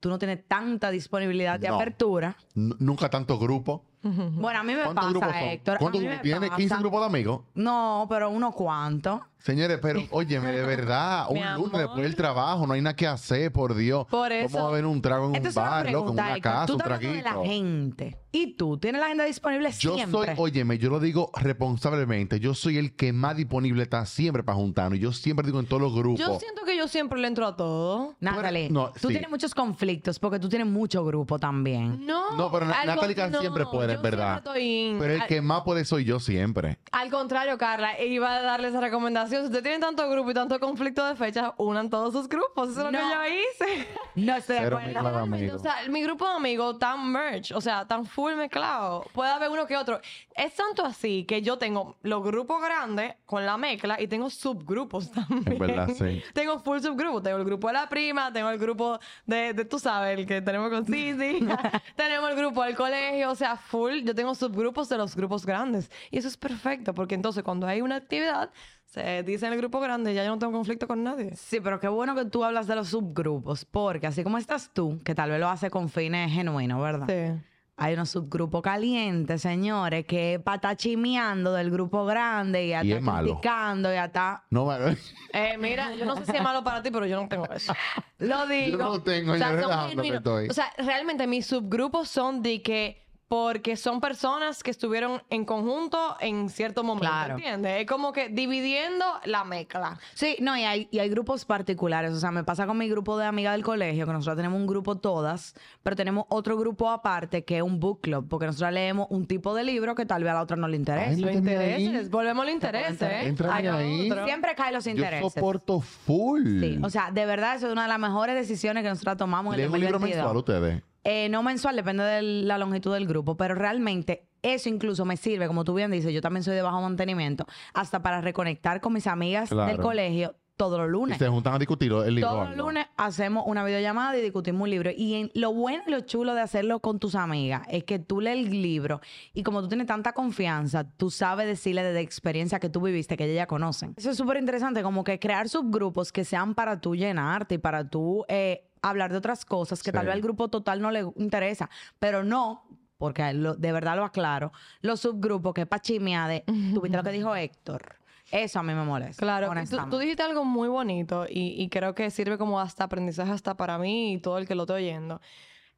tú 0.00 0.08
no 0.08 0.18
tienes 0.18 0.48
tanta 0.48 0.90
disponibilidad 0.90 1.60
de 1.60 1.68
No. 1.68 1.74
apertura. 1.74 2.36
N- 2.56 2.74
nunca 2.78 3.10
tanto 3.10 3.38
grupo. 3.38 3.84
Bueno, 4.02 4.60
a 4.60 4.62
mí 4.64 4.74
me 4.74 4.82
¿Cuántos 4.82 5.10
grupos 5.10 5.28
pasa, 5.28 5.40
son? 5.40 5.48
Héctor. 5.48 5.74
a 5.76 5.78
¿Cuántos 5.78 6.00
mí 6.00 6.06
grupos 6.08 6.24
me 6.24 6.30
tiene? 6.30 6.48
pasa. 6.48 6.62
¿15 6.62 6.78
grupos 6.80 7.00
de 7.00 7.06
amigos? 7.06 7.40
No, 7.54 8.06
pero 8.08 8.30
unos 8.30 8.54
cuantos. 8.54 9.20
Señores, 9.42 9.78
pero 9.82 10.00
óyeme, 10.10 10.52
de 10.52 10.62
verdad, 10.62 11.26
un 11.28 11.40
lunes 11.54 11.80
después 11.80 12.02
del 12.02 12.14
trabajo, 12.16 12.66
no 12.66 12.74
hay 12.74 12.80
nada 12.80 12.94
que 12.96 13.06
hacer, 13.06 13.52
por 13.52 13.74
Dios. 13.74 14.06
Por 14.08 14.30
eso- 14.32 14.56
Vamos 14.56 14.70
a 14.70 14.74
ver 14.74 14.86
un 14.86 15.02
trago 15.02 15.34
en 15.34 15.46
un 15.46 15.54
bar, 15.54 15.90
loco, 15.90 16.06
en 16.08 16.12
una 16.14 16.40
casa, 16.40 16.66
Tú 16.66 16.74
un 16.74 16.82
hablando 16.82 17.06
de 17.08 17.22
traguito. 17.22 17.42
la 17.42 17.46
gente. 17.48 18.18
¿Y 18.34 18.56
tú? 18.56 18.78
¿Tienes 18.78 18.98
la 18.98 19.06
agenda 19.06 19.24
disponible 19.24 19.70
Yo 19.78 19.94
siempre? 19.94 20.34
soy, 20.34 20.34
óyeme, 20.38 20.78
yo 20.78 20.88
lo 20.88 21.00
digo 21.00 21.30
responsablemente, 21.66 22.40
yo 22.40 22.54
soy 22.54 22.78
el 22.78 22.94
que 22.96 23.12
más 23.12 23.36
disponible 23.36 23.82
está 23.82 24.04
siempre 24.06 24.42
para 24.42 24.56
juntarnos. 24.56 24.98
Yo 24.98 25.12
siempre 25.12 25.44
digo 25.46 25.60
en 25.60 25.66
todos 25.66 25.82
los 25.82 25.94
grupos. 25.94 26.18
Yo 26.20 26.38
siento 26.40 26.62
que 26.64 26.76
yo 26.76 26.88
siempre 26.88 27.18
le 27.20 27.28
entro 27.28 27.46
a 27.46 27.56
todo. 27.56 28.16
Natalie, 28.20 28.70
no, 28.70 28.90
tú 28.92 29.08
sí. 29.08 29.14
tienes 29.14 29.28
muchos 29.30 29.54
conflictos 29.54 30.18
porque 30.18 30.38
tú 30.38 30.48
tienes 30.48 30.66
mucho 30.66 31.04
grupo 31.04 31.38
también. 31.38 32.06
No. 32.06 32.36
No, 32.36 32.50
pero 32.50 32.66
Na- 32.66 32.80
al 32.80 32.86
Natalie 32.86 33.14
siempre 33.40 33.64
puede, 33.66 33.88
yo 33.92 33.96
es 33.96 34.02
verdad. 34.02 34.34
siempre 34.42 34.50
estoy 34.50 34.62
in. 34.92 34.98
Pero 34.98 35.14
el 35.14 35.20
Al- 35.22 35.26
que 35.28 35.40
más 35.42 35.62
puede 35.62 35.84
soy 35.84 36.04
yo 36.04 36.18
siempre. 36.18 36.78
Al 36.90 37.10
contrario, 37.10 37.58
Carla, 37.58 38.00
iba 38.02 38.34
a 38.36 38.42
darle 38.42 38.68
esa 38.68 38.80
recomendación. 38.80 39.31
Si 39.32 39.38
usted 39.38 39.62
tiene 39.62 39.78
tanto 39.78 40.06
grupo 40.10 40.30
y 40.30 40.34
tanto 40.34 40.60
conflicto 40.60 41.06
de 41.06 41.16
fechas, 41.16 41.52
unan 41.56 41.88
todos 41.88 42.12
sus 42.12 42.28
grupos. 42.28 42.68
Eso 42.68 42.80
es 42.80 42.84
lo 42.84 42.90
No. 42.92 42.98
que 42.98 43.14
yo 43.14 43.24
hice. 43.26 43.88
No 44.14 44.36
estoy 44.36 44.56
de 44.56 44.66
acuerdo. 44.66 45.56
O 45.56 45.58
sea, 45.58 45.76
mi 45.88 46.02
grupo 46.02 46.28
de 46.28 46.34
amigos 46.34 46.78
tan 46.78 47.10
merch, 47.10 47.52
o 47.52 47.60
sea, 47.62 47.86
tan 47.88 48.04
full 48.04 48.34
mezclado. 48.34 49.06
Puede 49.14 49.30
haber 49.30 49.48
uno 49.48 49.66
que 49.66 49.74
otro. 49.74 50.00
Es 50.36 50.54
tanto 50.54 50.84
así 50.84 51.24
que 51.24 51.40
yo 51.40 51.56
tengo 51.56 51.96
los 52.02 52.22
grupos 52.22 52.60
grandes 52.62 53.14
con 53.24 53.46
la 53.46 53.56
mezcla 53.56 53.98
y 53.98 54.06
tengo 54.06 54.28
subgrupos 54.28 55.10
también. 55.12 55.50
Es 55.54 55.58
verdad, 55.58 55.88
sí. 55.96 56.22
Tengo 56.34 56.58
full 56.58 56.80
subgrupos. 56.80 57.22
Tengo 57.22 57.38
el 57.38 57.44
grupo 57.46 57.68
de 57.68 57.72
la 57.72 57.88
prima, 57.88 58.30
tengo 58.30 58.50
el 58.50 58.58
grupo 58.58 58.98
de, 59.24 59.54
de 59.54 59.64
tú 59.64 59.78
sabes, 59.78 60.18
el 60.18 60.26
que 60.26 60.42
tenemos 60.42 60.68
con 60.68 60.84
Sisi. 60.84 61.40
tenemos 61.96 62.28
el 62.30 62.36
grupo 62.36 62.62
del 62.64 62.76
colegio, 62.76 63.30
o 63.30 63.34
sea, 63.34 63.56
full. 63.56 64.00
Yo 64.04 64.14
tengo 64.14 64.34
subgrupos 64.34 64.90
de 64.90 64.98
los 64.98 65.16
grupos 65.16 65.46
grandes. 65.46 65.90
Y 66.10 66.18
eso 66.18 66.28
es 66.28 66.36
perfecto, 66.36 66.92
porque 66.92 67.14
entonces 67.14 67.42
cuando 67.42 67.66
hay 67.66 67.80
una 67.80 67.96
actividad, 67.96 68.50
se 68.92 69.22
dice 69.22 69.46
en 69.46 69.52
el 69.54 69.58
grupo 69.58 69.80
grande, 69.80 70.12
ya 70.12 70.22
yo 70.24 70.30
no 70.30 70.38
tengo 70.38 70.52
conflicto 70.52 70.86
con 70.86 71.02
nadie. 71.02 71.34
Sí, 71.34 71.60
pero 71.60 71.80
qué 71.80 71.88
bueno 71.88 72.14
que 72.14 72.26
tú 72.26 72.44
hablas 72.44 72.66
de 72.66 72.74
los 72.74 72.88
subgrupos, 72.88 73.64
porque 73.64 74.06
así 74.06 74.22
como 74.22 74.36
estás 74.38 74.70
tú, 74.74 75.00
que 75.04 75.14
tal 75.14 75.30
vez 75.30 75.40
lo 75.40 75.48
hace 75.48 75.70
con 75.70 75.88
fines 75.88 76.30
genuinos, 76.30 76.80
¿verdad? 76.82 77.06
Sí. 77.08 77.42
Hay 77.78 77.94
unos 77.94 78.10
subgrupos 78.10 78.60
calientes, 78.62 79.40
señores, 79.40 80.04
que 80.04 80.38
para 80.44 80.56
estar 80.56 80.76
chimeando 80.76 81.54
del 81.54 81.70
grupo 81.70 82.04
grande 82.04 82.66
y 82.66 82.68
ya 82.68 82.84
Y 82.84 82.88
está 82.92 82.98
es 82.98 83.02
malo. 83.02 83.28
criticando, 83.28 83.90
ya 83.92 84.04
está. 84.04 84.44
No, 84.50 84.66
me- 84.66 84.96
Eh, 85.32 85.56
mira, 85.58 85.92
yo 85.94 86.04
no 86.04 86.14
sé 86.16 86.26
si 86.26 86.36
es 86.36 86.42
malo 86.42 86.62
para 86.62 86.82
ti, 86.82 86.90
pero 86.90 87.06
yo 87.06 87.20
no 87.20 87.26
tengo 87.28 87.46
eso. 87.50 87.72
Lo 88.18 88.46
digo. 88.46 88.76
Yo 88.78 88.84
no 88.84 89.02
tengo, 89.02 89.32
o 89.32 89.36
sea, 89.38 89.46
yo 89.48 89.52
son 89.54 89.62
relajando 89.62 90.02
que 90.02 90.08
genuinos. 90.08 90.18
estoy. 90.18 90.48
O 90.50 90.52
sea, 90.52 90.70
realmente 90.76 91.26
mis 91.26 91.46
subgrupos 91.46 92.08
son 92.08 92.42
de 92.42 92.60
que 92.62 93.01
porque 93.32 93.76
son 93.78 93.98
personas 94.02 94.62
que 94.62 94.70
estuvieron 94.70 95.22
en 95.30 95.46
conjunto 95.46 96.18
en 96.20 96.50
cierto 96.50 96.84
momento, 96.84 97.08
Claro. 97.08 97.34
¿entiendes? 97.36 97.80
Es 97.80 97.86
como 97.86 98.12
que 98.12 98.28
dividiendo 98.28 99.06
la 99.24 99.42
mezcla. 99.44 99.98
Sí, 100.12 100.36
no, 100.42 100.54
y 100.54 100.64
hay, 100.64 100.86
y 100.90 100.98
hay 100.98 101.08
grupos 101.08 101.46
particulares. 101.46 102.12
O 102.12 102.20
sea, 102.20 102.30
me 102.30 102.44
pasa 102.44 102.66
con 102.66 102.76
mi 102.76 102.90
grupo 102.90 103.16
de 103.16 103.24
amigas 103.24 103.54
del 103.54 103.64
colegio, 103.64 104.04
que 104.04 104.12
nosotros 104.12 104.36
tenemos 104.36 104.60
un 104.60 104.66
grupo 104.66 104.96
todas, 104.98 105.54
pero 105.82 105.96
tenemos 105.96 106.26
otro 106.28 106.58
grupo 106.58 106.90
aparte 106.90 107.42
que 107.42 107.56
es 107.56 107.62
un 107.62 107.80
book 107.80 108.02
club, 108.02 108.26
porque 108.28 108.44
nosotros 108.44 108.70
leemos 108.70 109.06
un 109.08 109.24
tipo 109.26 109.54
de 109.54 109.64
libro 109.64 109.94
que 109.94 110.04
tal 110.04 110.22
vez 110.24 110.32
a 110.32 110.34
la 110.34 110.42
otra 110.42 110.58
no 110.58 110.68
le 110.68 110.76
interesa. 110.76 111.08
Ay, 111.08 111.16
Los 111.16 111.32
intereses. 111.34 112.10
Volvemos 112.10 112.42
al 112.44 112.50
interés, 112.50 113.00
¿eh? 113.00 113.28
Entra 113.28 113.54
ahí. 113.56 114.10
otro. 114.10 114.26
Siempre 114.26 114.54
caen 114.54 114.74
los 114.74 114.84
yo 114.84 114.90
intereses. 114.90 115.32
soporto 115.32 115.80
full. 115.80 116.60
Sí, 116.60 116.78
o 116.82 116.90
sea, 116.90 117.10
de 117.10 117.24
verdad, 117.24 117.56
eso 117.56 117.68
es 117.68 117.72
una 117.72 117.84
de 117.84 117.88
las 117.88 117.98
mejores 117.98 118.34
decisiones 118.36 118.82
que 118.82 118.90
nosotros 118.90 119.16
tomamos 119.16 119.54
en 119.54 119.60
el 119.60 119.70
¿Leen 119.70 119.72
un 119.72 119.80
libro 119.80 119.98
2022. 119.98 120.16
mensual 120.22 120.36
ustedes? 120.36 120.91
Eh, 121.04 121.28
no 121.28 121.42
mensual, 121.42 121.74
depende 121.76 122.04
de 122.04 122.22
la 122.22 122.58
longitud 122.58 122.92
del 122.94 123.06
grupo, 123.06 123.36
pero 123.36 123.54
realmente 123.54 124.26
eso 124.42 124.68
incluso 124.68 125.04
me 125.04 125.16
sirve, 125.16 125.46
como 125.46 125.64
tú 125.64 125.74
bien 125.74 125.90
dices, 125.90 126.12
yo 126.12 126.20
también 126.20 126.42
soy 126.44 126.54
de 126.54 126.62
bajo 126.62 126.80
mantenimiento, 126.80 127.46
hasta 127.74 128.02
para 128.02 128.20
reconectar 128.20 128.80
con 128.80 128.92
mis 128.92 129.06
amigas 129.06 129.48
Claro. 129.50 129.70
del 129.70 129.80
colegio 129.80 130.34
todos 130.56 130.78
los 130.78 130.88
Y 130.88 130.92
lunes. 130.92 131.18
se 131.18 131.26
juntan 131.28 131.54
a 131.54 131.58
discutir 131.58 131.90
el 131.92 132.14
libro. 132.14 132.30
Todos 132.30 132.48
los 132.50 132.56
lunes 132.56 132.86
hacemos 132.96 133.42
una 133.46 133.64
videollamada 133.64 134.16
y 134.16 134.20
discutimos 134.22 134.62
un 134.62 134.70
libro. 134.70 134.90
Y 134.96 135.14
en- 135.14 135.30
lo 135.34 135.52
bueno 135.52 135.82
y 135.88 135.90
lo 135.90 136.00
chulo 136.02 136.34
de 136.34 136.40
hacerlo 136.40 136.78
con 136.78 137.00
tus 137.00 137.16
amigas 137.16 137.62
es 137.68 137.82
que 137.82 137.98
tú 137.98 138.20
lees 138.20 138.46
el 138.46 138.62
libro 138.62 139.00
y 139.32 139.42
como 139.42 139.60
tú 139.62 139.68
tienes 139.68 139.88
tanta 139.88 140.12
confianza, 140.12 140.84
tú 140.96 141.10
sabes 141.10 141.46
decirle 141.48 141.82
de 141.82 141.94
la 141.94 142.00
experiencia 142.00 142.60
que 142.60 142.68
tú 142.68 142.80
viviste, 142.80 143.16
que 143.16 143.24
ellas 143.24 143.36
ya 143.36 143.46
conocen. 143.46 143.94
Eso 143.96 144.10
es 144.10 144.16
súper 144.16 144.36
interesante, 144.36 144.82
como 144.84 145.02
que 145.02 145.18
crear 145.18 145.48
subgrupos 145.48 146.12
que 146.12 146.24
sean 146.24 146.54
para 146.54 146.80
tú 146.80 146.94
llenarte 146.94 147.56
y 147.56 147.58
para 147.58 147.88
tú 147.88 148.24
eh, 148.28 148.68
hablar 148.82 149.10
de 149.12 149.18
otras 149.18 149.44
cosas 149.44 149.82
que 149.82 149.90
Sí. 149.90 149.94
tal 149.94 150.06
vez 150.06 150.14
al 150.14 150.20
grupo 150.22 150.48
total 150.48 150.80
no 150.82 150.90
le 150.90 151.00
interesa, 151.16 151.70
pero 151.98 152.22
no. 152.24 152.64
Porque 152.98 153.32
lo- 153.32 153.54
de 153.54 153.72
verdad 153.72 153.96
lo 153.96 154.04
aclaro. 154.04 154.52
Los 154.80 155.00
subgrupos 155.00 155.54
que 155.54 155.62
es 155.62 155.66
para 155.66 155.82
chimear 155.82 156.28
de. 156.28 156.44
Tuviste 156.74 156.96
lo 156.96 157.02
que 157.02 157.10
dijo 157.12 157.34
Héctor. 157.34 157.96
Eso 158.30 158.60
a 158.60 158.62
mí 158.62 158.72
me 158.74 158.84
molesta. 158.84 159.20
Claro, 159.20 159.50
tú, 159.90 159.98
dijiste 159.98 160.22
algo 160.22 160.44
muy 160.44 160.68
bonito 160.68 161.26
y, 161.28 161.60
y 161.62 161.68
creo 161.68 161.94
que 161.94 162.10
sirve 162.10 162.38
como 162.38 162.60
hasta 162.60 162.84
aprendizaje 162.84 163.30
hasta 163.32 163.56
para 163.56 163.76
mí 163.78 164.14
y 164.14 164.18
todo 164.18 164.38
el 164.38 164.46
que 164.46 164.54
lo 164.54 164.62
esté 164.62 164.72
oyendo. 164.74 165.20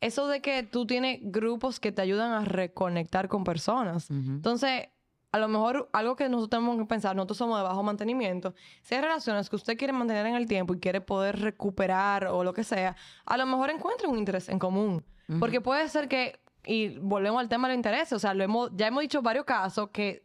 Eso 0.00 0.28
de 0.28 0.40
que 0.42 0.62
tú 0.62 0.86
tienes 0.86 1.18
grupos 1.22 1.80
que 1.80 1.90
te 1.92 2.02
ayudan 2.02 2.32
a 2.32 2.44
reconectar 2.44 3.28
con 3.28 3.42
personas. 3.42 4.10
Entonces, 4.10 4.88
a 5.34 5.38
lo 5.38 5.48
mejor 5.48 5.88
algo 5.92 6.14
que 6.14 6.28
nosotros 6.28 6.50
tenemos 6.50 6.78
que 6.78 6.84
pensar, 6.84 7.16
nosotros 7.16 7.38
somos 7.38 7.58
de 7.58 7.64
bajo 7.64 7.82
mantenimiento, 7.82 8.54
si 8.82 8.94
hay 8.94 9.00
relaciones 9.00 9.50
que 9.50 9.56
usted 9.56 9.76
quiere 9.76 9.92
mantener 9.92 10.24
en 10.26 10.36
el 10.36 10.46
tiempo 10.46 10.74
y 10.74 10.78
quiere 10.78 11.00
poder 11.00 11.40
recuperar 11.40 12.28
o 12.28 12.44
lo 12.44 12.52
que 12.52 12.62
sea, 12.62 12.94
a 13.26 13.36
lo 13.36 13.44
mejor 13.44 13.70
encuentre 13.70 14.06
un 14.06 14.16
interés 14.16 14.48
en 14.48 14.60
común. 14.60 15.04
Porque 15.40 15.60
puede 15.60 15.88
ser 15.88 16.06
que, 16.06 16.38
y 16.64 16.98
volvemos 16.98 17.40
al 17.40 17.48
tema 17.48 17.66
del 17.66 17.76
interés, 17.78 18.12
o 18.12 18.20
sea, 18.20 18.32
lo 18.32 18.44
hemos, 18.44 18.70
ya 18.76 18.86
hemos 18.86 19.00
dicho 19.00 19.22
varios 19.22 19.44
casos 19.44 19.88
que 19.88 20.22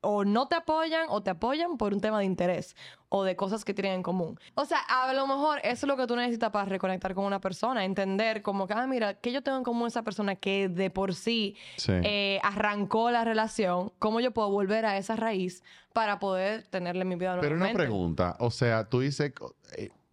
o 0.00 0.24
no 0.24 0.46
te 0.48 0.54
apoyan 0.54 1.06
o 1.08 1.22
te 1.22 1.30
apoyan 1.30 1.76
por 1.76 1.92
un 1.92 2.00
tema 2.00 2.18
de 2.20 2.24
interés 2.24 2.76
o 3.08 3.24
de 3.24 3.34
cosas 3.36 3.64
que 3.64 3.74
tienen 3.74 3.94
en 3.94 4.02
común. 4.02 4.38
O 4.54 4.64
sea, 4.64 4.78
a 4.80 5.12
lo 5.12 5.26
mejor 5.26 5.58
eso 5.64 5.86
es 5.86 5.88
lo 5.88 5.96
que 5.96 6.06
tú 6.06 6.14
necesitas 6.14 6.50
para 6.50 6.66
reconectar 6.66 7.14
con 7.14 7.24
una 7.24 7.40
persona, 7.40 7.84
entender 7.84 8.42
como 8.42 8.66
que, 8.66 8.74
ah, 8.74 8.86
mira, 8.86 9.14
¿qué 9.14 9.32
yo 9.32 9.42
tengo 9.42 9.58
en 9.58 9.64
común 9.64 9.88
esa 9.88 10.02
persona 10.02 10.36
que 10.36 10.68
de 10.68 10.90
por 10.90 11.14
sí, 11.14 11.56
Sí. 11.76 11.92
eh, 12.04 12.38
arrancó 12.42 13.10
la 13.10 13.24
relación? 13.24 13.92
¿Cómo 13.98 14.20
yo 14.20 14.30
puedo 14.32 14.50
volver 14.50 14.84
a 14.86 14.96
esa 14.98 15.16
raíz 15.16 15.62
para 15.92 16.18
poder 16.20 16.62
tenerle 16.68 17.04
mi 17.04 17.16
vida 17.16 17.34
Pero 17.40 17.54
una 17.56 17.64
nuevamente? 17.66 17.78
pregunta, 17.82 18.36
o 18.38 18.50
sea, 18.50 18.84
tú 18.88 19.00
dices, 19.00 19.32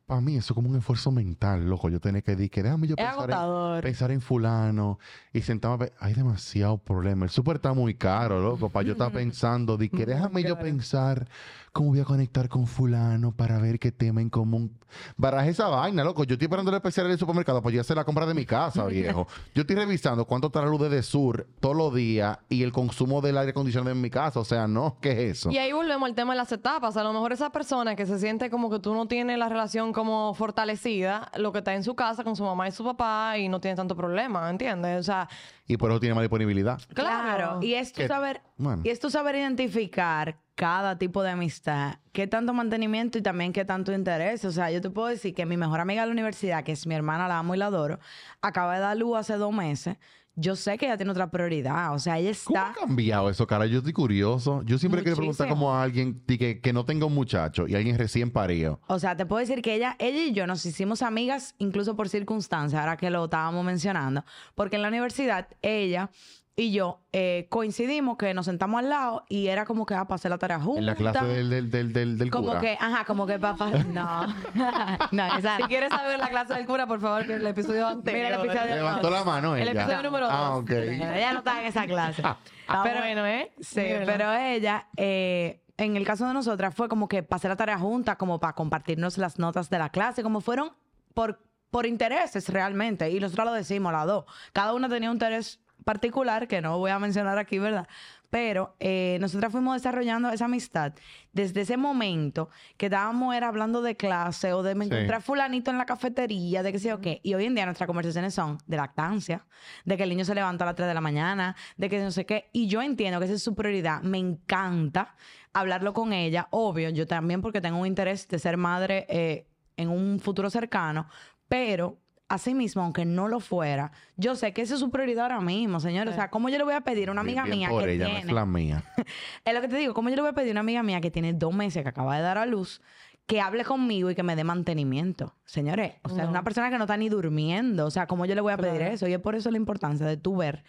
para 0.05 0.21
mí 0.21 0.37
eso 0.37 0.53
es 0.53 0.55
como 0.55 0.69
un 0.69 0.77
esfuerzo 0.77 1.11
mental, 1.11 1.65
loco. 1.67 1.89
Yo 1.89 1.99
tenía 1.99 2.21
que 2.21 2.35
decir 2.35 2.51
que 2.51 2.61
déjame 2.61 2.87
yo 2.87 2.95
pensar 2.95 3.31
en, 3.31 3.81
pensar 3.81 4.11
en 4.11 4.21
fulano 4.21 4.99
y 5.33 5.41
sentarme 5.41 5.75
a 5.75 5.77
ver, 5.77 5.93
hay 5.99 6.13
demasiado 6.13 6.77
problema. 6.77 7.25
El 7.25 7.31
súper 7.31 7.57
está 7.57 7.73
muy 7.73 7.95
caro, 7.95 8.39
loco, 8.39 8.69
para 8.69 8.85
yo 8.85 8.91
estar 8.93 9.11
pensando, 9.11 9.77
di 9.77 9.89
que 9.89 10.05
déjame 10.05 10.43
yo 10.43 10.59
pensar 10.59 11.27
cómo 11.75 11.89
voy 11.89 11.99
a 11.99 12.05
conectar 12.05 12.47
con 12.47 12.67
fulano 12.67 13.33
para 13.33 13.59
ver 13.59 13.79
qué 13.79 13.91
tema 13.91 14.21
en 14.21 14.29
común. 14.29 14.71
Baraje 15.17 15.49
esa 15.49 15.67
vaina, 15.67 16.05
loco. 16.05 16.23
Yo 16.23 16.35
estoy 16.35 16.45
esperando 16.45 16.71
el 16.71 16.77
especial 16.77 17.09
del 17.09 17.19
supermercado 17.19 17.61
para 17.61 17.75
yo 17.75 17.81
hacer 17.81 17.97
la 17.97 18.05
compra 18.05 18.25
de 18.25 18.33
mi 18.33 18.45
casa, 18.45 18.85
viejo. 18.88 19.27
Yo 19.53 19.63
estoy 19.63 19.75
revisando 19.75 20.23
cuánto 20.23 20.47
está 20.47 20.61
la 20.61 20.67
luz 20.67 20.89
de 20.89 21.03
sur 21.03 21.45
todos 21.59 21.75
los 21.75 21.93
días 21.93 22.39
y 22.47 22.63
el 22.63 22.71
consumo 22.71 23.19
del 23.19 23.38
aire 23.38 23.51
acondicionado 23.51 23.91
en 23.91 23.99
mi 23.99 24.09
casa. 24.09 24.39
O 24.39 24.45
sea, 24.45 24.69
no, 24.69 24.95
¿qué 25.01 25.11
es 25.11 25.39
eso? 25.39 25.51
Y 25.51 25.57
ahí 25.57 25.73
volvemos 25.73 26.07
al 26.07 26.15
tema 26.15 26.31
de 26.31 26.38
las 26.38 26.51
etapas. 26.53 26.95
A 26.95 27.03
lo 27.03 27.11
mejor 27.11 27.33
esa 27.33 27.49
persona 27.49 27.93
que 27.97 28.05
se 28.05 28.19
siente 28.19 28.49
como 28.49 28.69
que 28.69 28.79
tú 28.79 28.93
no 28.93 29.09
tienes 29.09 29.38
la 29.38 29.49
relación 29.49 29.91
como 29.91 30.33
fortalecida, 30.33 31.29
lo 31.35 31.51
que 31.51 31.57
está 31.57 31.75
en 31.75 31.83
su 31.83 31.93
casa 31.93 32.23
con 32.23 32.38
su 32.38 32.45
mamá 32.45 32.69
y 32.69 32.71
su 32.71 32.85
papá 32.85 33.38
y 33.38 33.49
no 33.49 33.59
tiene 33.59 33.75
tanto 33.75 33.97
problema, 33.97 34.49
¿entiendes? 34.49 34.97
O 34.97 35.03
sea, 35.03 35.27
Y 35.67 35.78
por 35.78 35.89
eso 35.91 35.99
tiene 35.99 36.13
más 36.15 36.21
disponibilidad. 36.21 36.80
claro. 36.93 37.60
Y 37.62 37.73
es 37.73 37.91
tu 37.91 38.01
Que- 38.01 38.08
saber, 38.08 38.41
bueno. 38.58 38.82
y 38.86 38.89
es 38.89 38.99
tu 38.99 39.10
saber 39.10 39.36
identificar 39.36 40.38
cada 40.56 40.97
tipo 40.97 41.21
de 41.23 41.32
amistad, 41.32 41.95
qué 42.13 42.28
tanto 42.28 42.54
mantenimiento 42.54 43.17
y 43.17 43.21
también 43.21 43.51
qué 43.51 43.65
tanto 43.65 43.91
interés. 43.91 44.45
O 44.45 44.51
sea, 44.51 44.71
yo 44.71 44.80
te 44.82 44.89
puedo 44.89 45.08
decir 45.08 45.34
que 45.34 45.45
mi 45.45 45.58
mejor 45.58 45.80
amiga 45.80 46.01
de 46.04 46.08
la 46.08 46.13
universidad, 46.13 46.63
que 46.63 46.71
es 46.71 46.86
mi 46.88 46.95
hermana, 46.95 47.28
la 47.28 47.39
amo 47.39 47.56
y 47.56 47.58
la 47.58 47.65
adoro, 47.67 47.99
acaba 48.41 48.75
de 48.75 48.80
dar 48.82 48.95
luz 48.95 49.17
hace 49.17 49.34
dos 49.38 49.51
meses. 49.54 49.97
Yo 50.38 50.56
sé 50.56 50.78
que 50.78 50.86
ella 50.86 50.98
tiene 50.98 51.12
otra 51.12 51.32
prioridad. 51.32 51.93
O 51.93 52.00
sea, 52.00 52.19
ella 52.19 52.32
¿Cómo 52.43 52.60
está. 52.60 52.71
ha 52.71 52.74
cambiado 52.74 53.30
eso, 53.30 53.48
cara? 53.48 53.65
Yo 53.65 53.78
estoy 53.78 53.93
curioso. 53.93 54.63
Yo 54.63 54.78
siempre 54.78 55.02
quiero 55.02 55.15
preguntar 55.17 55.48
como 55.48 55.74
a 55.74 55.82
alguien 55.82 56.21
que, 56.28 56.60
que 56.60 56.74
no 56.74 56.84
tenga 56.84 57.06
un 57.06 57.13
muchacho 57.13 57.67
y 57.67 57.76
alguien 57.76 57.98
recién 57.98 58.32
parido. 58.32 58.80
O 58.88 59.00
sea, 59.00 59.15
te 59.15 59.26
puedo 59.26 59.39
decir 59.39 59.62
que 59.62 59.76
ella, 59.76 59.95
ella 59.98 60.24
y 60.26 60.34
yo 60.34 60.45
nos 60.45 60.65
hicimos 60.65 61.02
amigas 61.02 61.56
incluso 61.58 61.95
por 61.95 62.10
circunstancias, 62.10 62.80
ahora 62.80 62.98
que 62.98 63.10
lo 63.10 63.26
estábamos 63.26 63.63
mencionando, 63.63 64.26
porque 64.56 64.76
en 64.76 64.82
la 64.82 64.89
universidad 64.89 65.48
ella 65.62 66.10
y 66.57 66.71
yo 66.71 67.01
eh, 67.11 67.47
coincidimos 67.49 68.17
que 68.17 68.33
nos 68.33 68.45
sentamos 68.45 68.79
al 68.79 68.87
lado 68.89 69.25
y 69.27 69.47
era 69.47 69.65
como 69.65 69.85
que 69.85 69.93
a 69.93 70.05
pasar 70.07 70.31
la 70.31 70.37
tarea 70.37 70.57
juntas. 70.59 70.79
En 70.79 70.85
la 70.85 70.95
clase 70.95 71.25
del, 71.25 71.49
del, 71.49 71.69
del, 71.69 71.91
del, 71.93 72.17
del 72.17 72.31
Como 72.31 72.47
cura. 72.47 72.61
que, 72.61 72.77
ajá, 72.79 73.03
como 73.03 73.25
que 73.27 73.37
papá, 73.39 73.69
no. 73.87 74.27
no, 75.11 75.37
esa 75.37 75.57
Si 75.57 75.63
quieres 75.63 75.89
saber 75.89 76.17
la 76.17 76.29
clase 76.29 76.53
del 76.53 76.65
cura, 76.65 76.87
por 76.87 77.01
favor, 77.01 77.23
mira 77.23 77.35
el 77.35 77.47
episodio 77.47 77.87
anterior. 77.87 78.23
Mira 78.31 78.41
el 78.41 78.49
episodio- 78.49 78.75
Levantó 78.75 79.09
la 79.09 79.23
mano 79.25 79.55
El 79.55 79.67
ella. 79.67 79.81
episodio 79.83 80.03
número 80.03 80.27
Ah, 80.29 80.49
dos. 80.53 80.63
ok. 80.63 80.69
Ella 80.71 81.33
no 81.33 81.39
estaba 81.39 81.59
en 81.61 81.67
esa 81.67 81.85
clase. 81.85 82.21
Está 82.61 82.83
pero, 82.83 82.99
bueno, 83.01 83.25
¿eh? 83.27 83.51
Sí, 83.59 83.83
pero 84.05 84.31
ella, 84.33 84.87
eh, 84.97 85.61
en 85.77 85.97
el 85.97 86.05
caso 86.05 86.25
de 86.25 86.33
nosotras, 86.33 86.73
fue 86.73 86.87
como 86.87 87.07
que 87.09 87.21
pasé 87.21 87.47
la 87.49 87.57
tarea 87.57 87.77
juntas, 87.77 88.15
como 88.15 88.39
para 88.39 88.53
compartirnos 88.53 89.17
las 89.17 89.37
notas 89.39 89.69
de 89.69 89.77
la 89.77 89.89
clase, 89.89 90.23
como 90.23 90.39
fueron 90.41 90.71
por, 91.13 91.43
por 91.69 91.85
intereses 91.85 92.47
realmente. 92.49 93.11
Y 93.11 93.19
nosotros 93.19 93.45
lo 93.47 93.53
decimos, 93.53 93.91
las 93.91 94.07
dos. 94.07 94.23
Cada 94.53 94.73
una 94.73 94.87
tenía 94.89 95.09
un 95.11 95.17
interés 95.17 95.59
particular, 95.86 96.48
que 96.50 96.60
no 96.62 96.78
voy 96.78 96.91
a 96.91 97.00
mencionar 97.00 97.38
aquí, 97.38 97.58
¿verdad? 97.60 97.88
Pero 98.30 98.76
eh, 98.80 99.17
nosotras 99.21 99.52
fuimos 99.52 99.76
desarrollando 99.76 100.30
esa 100.30 100.45
amistad 100.45 100.91
desde 101.32 101.62
ese 101.62 101.78
momento 101.78 102.50
que 102.76 102.88
estábamos 102.88 103.34
era 103.34 103.48
hablando 103.48 103.82
de 103.82 103.95
clase 103.95 104.52
o 104.52 104.62
de 104.63 104.76
me 104.76 104.86
Sí. 104.86 104.91
encontré 104.93 105.15
a 105.15 105.21
fulanito 105.21 105.71
en 105.71 105.78
la 105.78 105.86
cafetería, 105.86 106.62
de 106.63 106.74
qué 106.74 106.80
sé 106.80 106.89
yo 106.89 107.00
qué. 107.00 107.21
Y 107.24 107.34
hoy 107.36 107.45
en 107.45 107.56
día 107.56 107.65
nuestras 107.65 107.88
conversaciones 107.88 108.34
son 108.34 108.58
de 108.65 108.76
lactancia, 108.76 109.45
de 109.86 109.95
que 109.95 110.04
el 110.04 110.10
niño 110.10 110.26
se 110.26 110.36
levanta 110.36 110.65
a 110.65 110.67
las 110.67 110.76
3 110.76 110.88
de 110.89 110.93
la 110.95 111.02
mañana, 111.02 111.56
de 111.78 111.88
que 111.88 112.02
no 112.02 112.12
sé 112.12 112.26
qué. 112.26 112.50
Y 112.52 112.67
yo 112.67 112.82
entiendo 112.82 113.19
que 113.19 113.26
esa 113.26 113.36
es 113.36 113.43
su 113.43 113.56
prioridad. 113.56 114.02
Me 114.02 114.17
encanta 114.17 115.15
hablarlo 115.54 115.93
con 115.93 116.12
ella. 116.12 116.48
Obvio, 116.50 116.89
yo 116.89 117.08
también 117.08 117.41
porque 117.41 117.62
tengo 117.62 117.78
un 117.78 117.88
interés 117.88 118.28
de 118.28 118.39
ser 118.39 118.58
madre 118.58 119.06
eh, 119.08 119.48
en 119.78 119.88
un 119.89 120.19
futuro 120.19 120.50
cercano, 120.50 121.08
pero... 121.48 122.00
Asimismo, 122.27 122.81
aunque 122.81 123.05
no 123.05 123.27
lo 123.27 123.39
fuera, 123.39 123.91
yo 124.17 124.35
sé 124.35 124.51
que 124.51 124.63
esa 124.63 124.73
es 124.73 124.79
su 124.79 124.89
prioridad 124.89 125.25
ahora 125.25 125.41
mismo, 125.41 125.79
señor. 125.79 126.07
O 126.07 126.13
sea, 126.13 126.29
¿cómo 126.31 126.49
yo 126.49 126.57
le 126.57 126.63
voy 126.63 126.73
a 126.73 126.81
pedir 126.81 127.09
a 127.09 127.11
una 127.11 127.21
Bien, 127.21 127.38
amiga 127.38 127.43
bien 127.55 127.59
mía 127.59 127.69
por 127.69 127.83
que 127.85 127.93
ella, 127.93 128.05
tiene... 128.05 128.21
no 128.23 128.27
es 128.29 128.33
la 128.33 128.45
mía. 128.47 128.83
Es 129.45 129.53
lo 129.53 129.61
que 129.61 129.67
te 129.67 129.75
digo, 129.77 129.93
¿cómo 129.93 130.09
yo 130.09 130.15
le 130.15 130.21
voy 130.23 130.31
a 130.31 130.33
pedir 130.33 130.49
a 130.49 130.51
una 130.53 130.59
amiga 130.61 130.81
mía 130.81 131.01
que 131.01 131.11
tiene 131.11 131.33
dos 131.33 131.53
meses, 131.53 131.83
que 131.83 131.89
acaba 131.89 132.15
de 132.17 132.23
dar 132.23 132.39
a 132.39 132.47
luz, 132.47 132.81
que 133.27 133.41
hable 133.41 133.63
conmigo 133.63 134.09
y 134.09 134.15
que 134.15 134.23
me 134.23 134.35
dé 134.35 134.43
mantenimiento? 134.43 135.35
Señores, 135.45 135.93
o 136.03 136.09
sea, 136.09 136.19
es 136.19 136.23
No. 136.25 136.31
una 136.31 136.43
persona 136.43 136.71
que 136.71 136.77
no 136.79 136.85
está 136.85 136.97
ni 136.97 137.09
durmiendo. 137.09 137.85
O 137.85 137.91
sea, 137.91 138.07
¿cómo 138.07 138.25
yo 138.25 138.33
le 138.33 138.41
voy 138.41 138.53
a 138.53 138.57
pedir 138.57 138.77
Claro. 138.77 138.93
eso? 138.93 139.07
Y 139.07 139.13
es 139.13 139.19
por 139.19 139.35
eso 139.35 139.51
la 139.51 139.57
importancia 139.57 140.07
de 140.07 140.17
tú 140.17 140.35
ver 140.38 140.63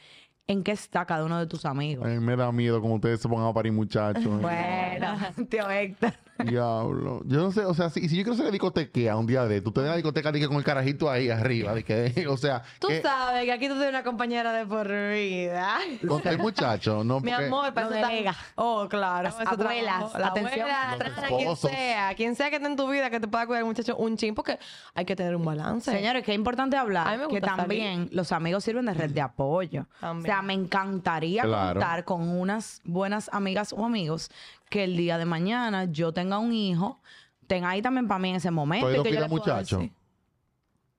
en 0.47 0.62
qué 0.62 0.73
está 0.73 1.07
cada 1.07 1.25
uno 1.25 1.38
de 1.38 1.47
tus 1.47 1.64
amigos. 1.64 2.07
Me 2.07 2.37
da 2.37 2.53
miedo 2.53 2.83
como 2.83 2.97
ustedes 2.97 3.21
se 3.23 3.29
pongan 3.31 3.49
a 3.49 3.55
parir 3.55 3.73
muchachos. 3.73 4.25
Bueno, 4.42 5.16
tío 5.49 5.71
Héctor. 5.71 6.12
Diablo. 6.44 7.22
Yo 7.25 7.38
no 7.38 7.51
sé, 7.53 7.64
o 7.64 7.75
sea, 7.75 7.90
si, 7.90 8.09
si 8.09 8.16
yo 8.16 8.22
quiero 8.25 8.35
hacer 8.35 8.51
discotequea 8.51 9.16
un 9.16 9.27
día 9.27 9.44
de 9.46 9.61
tú 9.61 9.72
te 9.72 9.81
ves 9.81 9.90
la 9.90 9.96
discoteca 9.96 10.33
di 10.33 10.40
que 10.40 10.49
con 10.49 10.57
el 10.57 10.64
carajito 10.64 11.11
ahí 11.11 11.31
arriba, 11.31 11.75
de 11.75 11.83
que, 11.85 12.27
o 12.29 12.37
sea, 12.37 12.62
Tú 12.79 12.88
que- 12.88 13.03
sabes 13.03 13.44
que 13.44 13.53
aquí 13.53 13.66
tú 13.68 13.75
tienes 13.75 13.90
una 13.90 14.03
compañera 14.03 14.53
de 14.53 14.66
por 14.66 14.87
vida. 14.88 15.79
con 16.09 16.27
el 16.27 16.38
muchacho, 16.38 17.05
no 17.05 17.20
Mi 17.20 17.31
porque- 17.31 17.46
amor, 17.46 17.72
para 17.75 17.88
Lo 17.90 17.96
eso 17.96 18.07
está-. 18.09 18.37
Oh, 18.57 18.87
claro. 18.88 19.22
Las 19.25 19.40
abuelas, 19.40 19.96
trabajo. 20.12 20.18
La 20.18 20.27
atención. 20.29 20.61
abuela, 20.70 21.29
quien 21.37 21.57
sea. 21.57 22.14
Quien 22.14 22.35
sea 22.37 22.51
que 22.51 22.57
esté 22.57 22.68
en 22.68 22.77
tu 22.77 22.88
vida 22.90 23.11
que 23.11 23.20
te 23.20 23.29
pueda 23.29 23.46
cuidar 23.46 23.62
el 23.62 23.66
muchacho 23.66 23.96
un 23.96 24.16
chin, 24.16 24.35
porque 24.35 24.59
hay 24.94 25.05
que 25.05 25.16
tener 25.16 25.35
un 25.37 25.44
balance. 25.44 25.90
Señores, 25.90 26.25
que 26.25 26.33
es 26.33 26.37
importante 26.37 26.77
hablar 26.77 27.07
A 27.09 27.12
mí 27.16 27.22
me 27.22 27.29
que 27.29 27.40
también 27.40 28.09
los 28.12 28.33
amigos 28.33 28.64
sirven 28.64 28.87
de 28.87 28.94
red 28.94 29.11
de 29.11 29.20
apoyo. 29.20 29.87
También. 30.01 30.25
O 30.31 30.35
sea, 30.35 30.42
me 30.42 30.53
encantaría 30.55 31.42
Claro. 31.42 31.81
contar 31.81 32.05
con 32.05 32.29
unas 32.29 32.81
buenas 32.85 33.31
amigas 33.33 33.72
o 33.72 33.85
amigos 33.85 34.31
que 34.69 34.85
el 34.85 34.97
día 34.97 35.19
de 35.19 35.25
mañana 35.25 35.85
yo 35.85 36.13
tenga 36.13 36.39
un 36.39 36.53
hijo, 36.53 37.01
tenga 37.47 37.71
ahí 37.71 37.83
también 37.83 38.09
para 38.09 38.19
mí 38.19 38.31
en 38.31 38.37
ese 38.37 38.51
momento. 38.51 38.87
Todavía 38.87 39.01
y 39.01 39.05
que 39.05 39.11
yo 39.11 39.29
cuida 39.29 39.35
le 39.35 39.41
pueda 39.43 39.55
muchacho. 39.57 39.77
decir, 39.79 39.93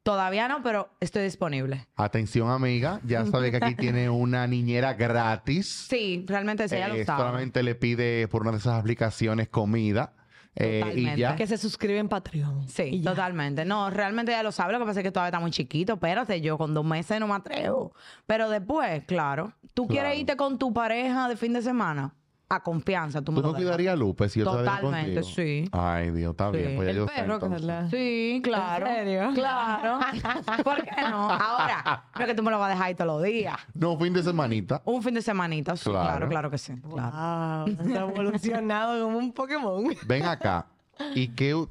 Todavía 0.04 0.48
no, 0.48 0.64
pero 0.64 0.90
estoy 1.02 1.24
disponible. 1.24 1.86
Atención, 1.98 2.50
amiga, 2.50 3.02
ya 3.04 3.26
sabe 3.26 3.52
que 3.52 3.58
aquí 3.58 3.76
tiene 3.76 4.10
una 4.10 4.48
niñera 4.48 4.94
gratis. 4.94 5.88
Sí, 5.90 6.24
realmente 6.26 6.70
sí, 6.70 6.76
Eh, 6.76 6.88
lo 6.88 7.04
sabe. 7.04 7.20
solamente 7.24 7.62
le 7.62 7.76
pide 7.76 8.28
por 8.30 8.44
una 8.44 8.52
de 8.52 8.58
esas 8.60 8.80
aplicaciones 8.80 9.50
comida 9.50 10.14
eh, 10.56 10.78
y 10.78 10.80
Totalmente. 10.80 11.20
ya. 11.20 11.36
Que 11.36 11.46
se 11.46 11.58
suscribe 11.58 12.00
en 12.00 12.08
Patreon. 12.08 12.70
Sí, 12.70 12.84
Y 12.84 13.02
ya. 13.02 13.10
totalmente. 13.12 13.66
No, 13.66 13.90
realmente 13.90 14.32
ella 14.32 14.44
lo 14.44 14.54
sabe. 14.54 14.72
Lo 14.72 14.80
que 14.80 14.86
pasa 14.86 15.02
es 15.02 15.04
que 15.04 15.12
todavía 15.12 15.28
está 15.28 15.42
muy 15.42 15.52
chiquito. 15.52 15.96
Espérate, 15.96 16.40
yo 16.40 16.58
con 16.58 16.74
dos 16.74 16.86
meses 16.86 17.20
no 17.20 17.28
me 17.28 17.36
atrevo. 17.36 17.94
Pero 18.26 18.50
después, 18.50 19.04
claro, 19.06 19.52
tú 19.74 19.88
quieres 19.90 20.18
irte 20.18 20.38
con 20.38 20.58
tu 20.58 20.72
pareja 20.74 21.28
de 21.28 21.36
fin 21.36 21.52
de 21.52 21.62
semana 21.62 22.16
a 22.50 22.64
confianza. 22.64 23.22
Tú, 23.22 23.32
me 23.34 23.38
¿Tú 23.38 23.42
no 23.42 23.48
dejas. 23.50 23.62
cuidarías 23.64 23.94
a 23.94 23.96
Lupe 23.98 24.30
si 24.30 24.40
yo 24.40 24.46
estuviera 24.46 24.80
Totalmente, 24.80 25.24
sí. 25.24 25.68
Ay, 25.72 26.12
Dios, 26.12 26.32
está 26.32 26.50
Sí. 26.52 26.58
bien. 26.58 26.76
Pues 26.78 26.86
ya 26.86 26.92
El 26.92 26.98
yo 26.98 27.08
sé, 27.08 27.14
perro. 27.16 27.40
Carla. 27.40 27.90
Sí, 27.90 28.42
claro. 28.44 28.86
serio? 28.86 29.30
Claro. 29.36 30.00
¿Por 30.64 30.84
qué 30.84 31.02
no? 31.10 31.30
Ahora, 31.32 32.06
no 32.16 32.22
es 32.22 32.28
que 32.28 32.34
tú 32.34 32.44
me 32.44 32.52
lo 32.52 32.60
vas 32.60 32.68
a 32.68 32.70
dejar 32.72 32.88
ahí 32.88 32.96
todos 32.96 33.08
los 33.08 33.24
días. 33.24 33.56
No, 33.74 33.98
fin 34.00 34.14
de 34.14 34.24
semanita. 34.24 34.82
Un 34.86 35.04
fin 35.04 35.14
de 35.14 35.22
semanita, 35.22 35.76
sí, 35.76 35.90
claro, 35.90 36.08
Claro. 36.10 36.30
claro, 36.30 36.52
que 36.52 36.58
sí. 36.58 36.74
Claro. 36.82 37.66
Wow, 37.66 37.86
está 37.86 38.00
evolucionado 38.02 39.04
como 39.04 39.18
un 39.18 39.34
Pokémon. 39.34 39.84
Ven 40.08 40.26
acá. 40.26 40.68
Y 41.16 41.28
que 41.30 41.54
u- 41.54 41.70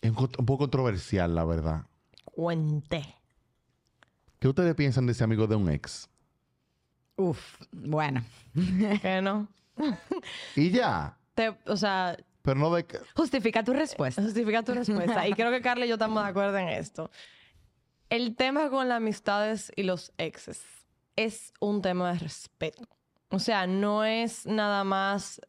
es 0.00 0.10
un, 0.10 0.16
un 0.16 0.46
poco 0.46 0.58
controversial, 0.58 1.34
la 1.34 1.44
verdad. 1.44 1.82
Cuente. 2.24 3.04
¿Qué 4.38 4.48
ustedes 4.48 4.74
piensan 4.74 5.06
de 5.06 5.12
ese 5.12 5.22
amigo 5.22 5.46
de 5.46 5.54
un 5.54 5.68
ex? 5.70 6.08
Uf, 7.30 7.56
bueno. 7.72 8.22
¿Qué 9.00 9.20
no? 9.22 9.48
Y 10.56 10.70
ya. 10.70 11.16
Te- 11.34 11.56
o 11.66 11.76
sea, 11.76 12.16
Pero 12.42 12.58
no 12.60 12.74
de 12.74 12.84
que... 12.84 12.98
Justifica 13.16 13.62
tu 13.64 13.72
respuesta. 13.72 14.22
justifica 14.22 14.62
tu 14.62 14.74
respuesta. 14.74 15.26
Y 15.28 15.32
creo 15.32 15.50
que 15.50 15.60
Carla 15.62 15.86
y 15.86 15.88
yo 15.88 15.94
estamos 15.94 16.22
de 16.22 16.28
acuerdo 16.28 16.58
en 16.58 16.68
esto. 16.68 17.10
El 18.10 18.36
tema 18.36 18.68
con 18.68 18.88
las 18.88 18.98
amistades 18.98 19.72
y 19.76 19.84
los 19.84 20.12
exes 20.18 20.62
es 21.16 21.52
un 21.60 21.80
tema 21.80 22.12
de 22.12 22.18
respeto. 22.18 22.84
O 23.30 23.38
sea, 23.38 23.66
no 23.66 24.04
es 24.04 24.44
nada 24.46 24.84
más... 24.84 25.40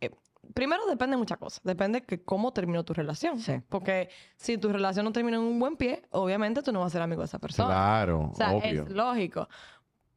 eh, 0.00 0.10
primero 0.54 0.86
depende 0.86 1.14
de 1.14 1.18
muchas 1.18 1.38
cosas. 1.38 1.60
Depende 1.64 2.04
de 2.06 2.22
cómo 2.24 2.52
terminó 2.52 2.84
tu 2.84 2.94
relación. 2.94 3.40
Sí. 3.40 3.54
Porque 3.68 4.10
si 4.36 4.58
tu 4.58 4.68
relación 4.72 5.04
no 5.04 5.10
terminó 5.12 5.38
en 5.38 5.44
un 5.44 5.58
buen 5.58 5.76
pie, 5.76 6.02
obviamente 6.10 6.62
tú 6.62 6.70
no 6.72 6.78
vas 6.80 6.88
a 6.88 6.90
ser 6.90 7.02
amigo 7.02 7.22
de 7.22 7.26
esa 7.26 7.40
persona. 7.40 7.68
Claro, 7.70 8.30
O 8.32 8.36
sea, 8.36 8.52
obvio. 8.52 8.84
es 8.84 8.90
lógico. 8.90 9.48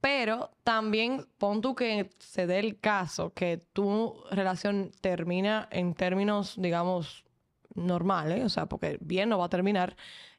Pero 0.05 0.51
también 0.63 1.25
pon 1.39 1.61
tú 1.61 1.73
que 1.73 2.11
se 2.19 2.45
dé 2.45 2.59
el 2.59 2.79
caso 2.79 3.33
que 3.33 3.57
tu 3.73 4.13
relación 4.29 4.91
termina 5.01 5.67
en 5.71 5.95
términos, 5.95 6.53
digamos, 6.59 7.25
normales, 7.73 8.45
o 8.45 8.49
sea, 8.49 8.67
porque 8.67 8.99
bien 9.01 9.29
no 9.29 9.39
va 9.39 9.45
a 9.45 9.49
terminar. 9.49 9.97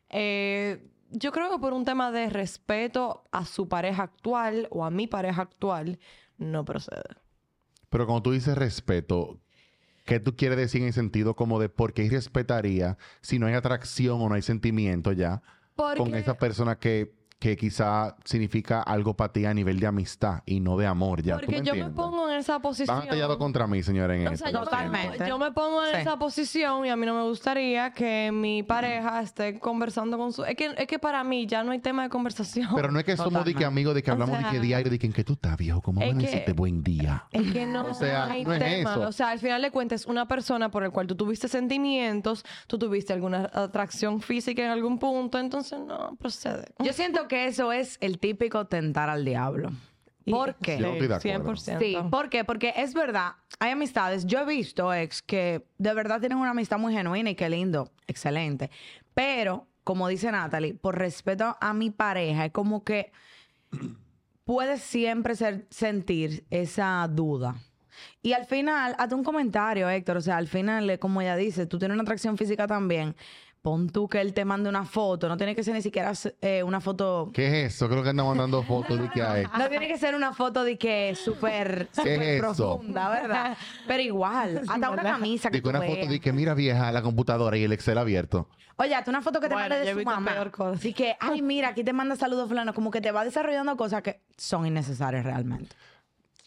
Eh, 0.08 0.88
yo 1.10 1.32
creo 1.32 1.50
que 1.50 1.58
por 1.58 1.72
un 1.72 1.84
tema 1.84 2.12
de 2.12 2.30
respeto 2.30 3.24
a 3.32 3.44
su 3.44 3.68
pareja 3.68 4.04
actual 4.04 4.68
o 4.70 4.84
a 4.84 4.90
mi 4.92 5.08
pareja 5.08 5.42
actual, 5.42 5.98
no 6.38 6.64
procede. 6.64 7.16
Pero 7.88 8.06
cuando 8.06 8.22
tú 8.22 8.30
dices 8.30 8.56
respeto, 8.56 9.40
¿qué 10.04 10.20
tú 10.20 10.36
quieres 10.36 10.58
decir 10.58 10.82
en 10.82 10.86
el 10.86 10.94
sentido 10.94 11.34
como 11.34 11.58
de 11.58 11.70
por 11.70 11.92
qué 11.92 12.08
respetaría 12.08 12.98
si 13.20 13.40
no 13.40 13.48
hay 13.48 13.54
atracción 13.54 14.22
o 14.22 14.28
no 14.28 14.36
hay 14.36 14.42
sentimiento 14.42 15.10
ya 15.10 15.42
con 15.74 16.14
esa 16.14 16.34
persona 16.38 16.78
que, 16.78 17.16
que 17.38 17.54
quizá 17.56 18.16
significa 18.24 18.80
algo 18.82 19.14
para 19.14 19.30
ti 19.32 19.44
a 19.44 19.52
nivel 19.52 19.78
de 19.78 19.86
amistad 19.86 20.42
y 20.46 20.60
no 20.60 20.76
de 20.78 20.86
amor 20.86 21.22
ya? 21.22 21.34
¿Tú 21.38 21.46
Porque 21.46 21.62
yo 21.62 21.74
me 21.74 21.90
pongo 21.90 22.30
en 22.30 22.36
esa 22.38 22.58
posición. 22.60 22.96
Van 22.96 23.06
atallado 23.06 23.36
contra 23.38 23.66
mí, 23.66 23.82
señora, 23.82 24.16
en 24.16 24.26
O 24.28 24.30
esto. 24.32 24.44
sea, 24.44 24.52
yo, 24.52 24.60
me. 24.60 24.64
Totalmente. 24.64 25.18
pongo, 25.18 25.28
yo 25.28 25.38
me 25.38 25.52
pongo 25.52 25.84
en 25.84 25.94
Sí. 25.94 26.00
esa 26.00 26.18
posición 26.18 26.86
y 26.86 26.90
a 26.90 26.96
mí 26.96 27.04
no 27.06 27.14
me 27.14 27.22
gustaría 27.28 27.92
que 27.92 28.30
mi 28.32 28.62
pareja 28.62 29.20
esté 29.20 29.58
conversando 29.58 30.16
con 30.16 30.32
su... 30.32 30.44
Es 30.44 30.56
que, 30.56 30.74
es 30.78 30.86
que 30.86 30.98
para 30.98 31.22
mí 31.24 31.46
ya 31.46 31.62
no 31.62 31.72
hay 31.72 31.78
tema 31.78 32.04
de 32.04 32.08
conversación. 32.08 32.70
Pero 32.74 32.90
no 32.90 32.98
es 32.98 33.04
que 33.04 33.16
somos 33.16 33.44
de 33.44 33.52
que 33.52 33.58
Totalmente. 33.60 33.64
amigos, 33.66 33.94
de 33.94 34.02
que 34.02 34.10
O 34.10 34.14
hablamos 34.14 34.38
de 34.38 34.44
que 34.44 34.50
sea, 34.52 34.60
diario, 34.60 34.90
de 34.90 34.98
que 34.98 35.06
en 35.06 35.12
que 35.12 35.24
tú 35.24 35.34
estás 35.34 35.56
viejo, 35.58 35.82
¿cómo 35.82 36.00
es 36.00 36.08
van 36.08 36.18
a 36.18 36.22
decirte 36.22 36.52
buen 36.52 36.82
día? 36.82 37.24
Es 37.32 37.52
que 37.52 37.66
no, 37.66 37.86
O 37.86 37.94
sea, 37.94 38.24
hay 38.26 38.44
no 38.44 38.54
es 38.54 38.58
tema. 38.60 38.90
eso. 38.92 39.00
O 39.02 39.12
sea, 39.12 39.28
al 39.30 39.38
final 39.40 39.60
de 39.60 39.70
cuentas, 39.70 40.00
es 40.00 40.06
una 40.06 40.26
persona 40.26 40.70
por 40.70 40.84
el 40.84 40.90
cual 40.90 41.06
tú 41.06 41.14
tuviste 41.14 41.48
sentimientos, 41.48 42.44
tú 42.66 42.78
tuviste 42.78 43.12
alguna 43.12 43.50
atracción 43.52 44.20
física 44.20 44.62
en 44.64 44.70
algún 44.70 44.98
punto, 44.98 45.38
entonces 45.38 45.78
no 45.80 46.16
procede. 46.18 46.66
Yo 46.78 46.92
siento 46.92 47.25
que 47.28 47.46
eso 47.46 47.72
es 47.72 47.98
el 48.00 48.18
típico 48.18 48.66
tentar 48.66 49.08
al 49.08 49.24
diablo. 49.24 49.70
¿Por 50.28 50.56
qué? 50.56 50.78
Yo 50.78 50.86
no 50.88 50.92
estoy 50.94 51.08
de 51.08 51.14
acuerdo. 51.34 51.54
100%. 51.54 51.78
Sí, 51.78 51.96
¿por 52.10 52.28
qué? 52.28 52.44
Porque 52.44 52.74
es 52.76 52.94
verdad, 52.94 53.34
hay 53.60 53.70
amistades, 53.70 54.26
yo 54.26 54.40
he 54.40 54.44
visto 54.44 54.92
ex 54.92 55.22
que 55.22 55.64
de 55.78 55.94
verdad 55.94 56.18
tienen 56.18 56.38
una 56.38 56.50
amistad 56.50 56.78
muy 56.78 56.92
genuina 56.92 57.30
y 57.30 57.34
qué 57.36 57.48
lindo, 57.48 57.92
excelente. 58.08 58.70
Pero, 59.14 59.68
como 59.84 60.08
dice 60.08 60.32
Natalie, 60.32 60.74
por 60.74 60.98
respeto 60.98 61.56
a 61.60 61.72
mi 61.74 61.90
pareja, 61.90 62.46
es 62.46 62.52
como 62.52 62.82
que 62.82 63.12
puedes 64.44 64.80
siempre 64.82 65.34
ser- 65.36 65.66
sentir 65.70 66.44
esa 66.50 67.06
duda. 67.10 67.56
Y 68.22 68.32
al 68.34 68.44
final, 68.44 68.94
hazte 68.98 69.14
un 69.14 69.24
comentario, 69.24 69.88
Héctor. 69.88 70.18
O 70.18 70.20
sea, 70.20 70.36
al 70.36 70.48
final, 70.48 70.90
eh, 70.90 70.98
como 70.98 71.20
ella 71.22 71.34
dice, 71.36 71.66
tú 71.66 71.78
tienes 71.78 71.94
una 71.94 72.02
atracción 72.02 72.36
física 72.36 72.66
también. 72.66 73.16
Pon 73.66 73.88
tú 73.90 74.06
que 74.06 74.20
él 74.20 74.32
te 74.32 74.44
mande 74.44 74.68
una 74.68 74.84
foto. 74.84 75.28
No 75.28 75.36
tiene 75.36 75.56
que 75.56 75.64
ser 75.64 75.74
ni 75.74 75.82
siquiera 75.82 76.12
eh, 76.40 76.62
una 76.62 76.80
foto 76.80 77.32
¿Qué 77.34 77.64
es 77.64 77.74
eso? 77.74 77.88
Creo 77.88 78.04
que 78.04 78.10
andan 78.10 78.24
mandando 78.24 78.62
fotos 78.62 78.96
de 78.96 79.10
que 79.10 79.20
hay. 79.20 79.44
no 79.58 79.68
tiene 79.68 79.88
que 79.88 79.98
ser 79.98 80.14
una 80.14 80.32
foto 80.32 80.62
de 80.62 80.78
que 80.78 81.10
es 81.10 81.18
súper 81.18 81.88
es 82.04 82.40
profunda, 82.40 83.10
¿verdad? 83.10 83.58
Pero 83.88 84.00
igual, 84.04 84.62
hasta 84.68 84.88
una 84.88 85.02
camisa 85.02 85.50
que 85.50 85.60
tú 85.60 85.70
una 85.70 85.82
foto 85.82 86.06
de 86.06 86.20
que 86.20 86.32
mira 86.32 86.54
vieja 86.54 86.92
la 86.92 87.02
computadora 87.02 87.56
y 87.56 87.64
el 87.64 87.72
Excel 87.72 87.98
abierto. 87.98 88.48
Oye, 88.76 88.94
hasta 88.94 89.10
una 89.10 89.20
foto 89.20 89.40
que 89.40 89.48
te 89.48 89.54
Bueno, 89.56 89.74
de 89.74 89.94
su 89.94 90.02
mamá. 90.04 90.30
peor 90.30 90.52
cosa. 90.52 90.78
Así 90.78 90.92
que, 90.92 91.16
ay, 91.18 91.42
mira, 91.42 91.70
aquí 91.70 91.82
te 91.82 91.92
manda 91.92 92.14
saludos 92.14 92.46
fulano. 92.46 92.72
Como 92.72 92.92
que 92.92 93.00
te 93.00 93.10
va 93.10 93.24
desarrollando 93.24 93.76
cosas 93.76 94.00
que 94.02 94.20
son 94.36 94.64
innecesarias 94.64 95.24
realmente. 95.24 95.74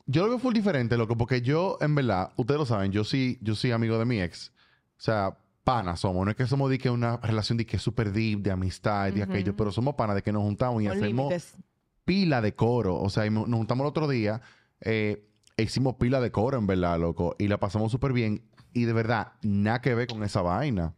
Yo 0.06 0.24
lo 0.24 0.30
veo 0.30 0.40
full 0.40 0.54
diferente, 0.54 0.96
loco, 0.96 1.18
porque 1.18 1.42
yo, 1.42 1.80
en 1.82 1.96
verdad, 1.96 2.32
ustedes 2.38 2.60
lo 2.60 2.66
saben, 2.66 2.94
yo 2.94 3.04
sí, 3.04 3.38
yo 3.42 3.56
soy 3.56 3.72
amigo 3.72 4.00
de 4.00 4.06
mi 4.06 4.22
ex. 4.22 4.54
O 4.98 5.02
sea, 5.02 5.38
panas 5.72 6.00
somos. 6.00 6.26
No 6.26 6.32
es 6.32 6.38
que 6.38 6.46
somos 6.48 6.70
de 6.70 6.78
que 6.78 6.90
una 6.90 7.18
relación 7.18 7.58
de 7.58 7.66
que 7.66 7.78
es 7.78 7.82
súper 7.82 8.12
deep, 8.12 8.40
de 8.42 8.52
amistad, 8.52 9.12
de 9.12 9.24
aquello, 9.24 9.56
pero 9.56 9.72
somos 9.72 9.96
panas 9.96 10.16
de 10.16 10.22
que 10.24 10.32
nos 10.32 10.42
juntamos 10.44 10.82
y 10.82 10.88
Con 10.88 10.98
hacemos 10.98 11.30
límites. 11.30 11.58
pila 12.06 12.42
de 12.42 12.54
coro. 12.56 13.00
O 13.00 13.10
sea, 13.10 13.30
nos 13.30 13.46
juntamos 13.46 13.84
el 13.86 13.90
otro 13.90 14.08
día, 14.08 14.42
eh, 14.82 15.26
e 15.58 15.64
hicimos 15.64 15.96
pila 15.96 16.20
de 16.22 16.32
coro, 16.32 16.58
en 16.58 16.68
verdad, 16.68 17.00
loco, 17.00 17.36
y 17.38 17.48
la 17.48 17.60
pasamos 17.60 17.92
súper 17.92 18.14
bien. 18.14 18.42
Y 18.74 18.86
de 18.86 18.94
verdad, 18.94 19.34
nada 19.42 19.82
que 19.82 19.94
ver 19.96 20.08
con 20.08 20.24
esa 20.24 20.42
vaina. 20.42 20.94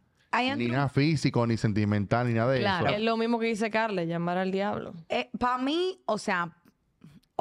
Ni 0.56 0.68
nada 0.68 0.88
físico, 0.88 1.46
ni 1.46 1.58
sentimental, 1.58 2.28
ni 2.28 2.34
nada 2.34 2.52
de 2.54 2.60
Claro. 2.60 2.88
eso. 2.88 2.96
Es 2.96 3.02
lo 3.02 3.18
mismo 3.18 3.38
que 3.40 3.48
dice 3.48 3.70
Carle, 3.70 4.08
llamar 4.08 4.38
al 4.38 4.52
diablo. 4.52 4.94
Para 5.38 5.62
Eh, 5.62 5.64
mí, 5.66 6.02
o 6.06 6.18
sea, 6.18 6.56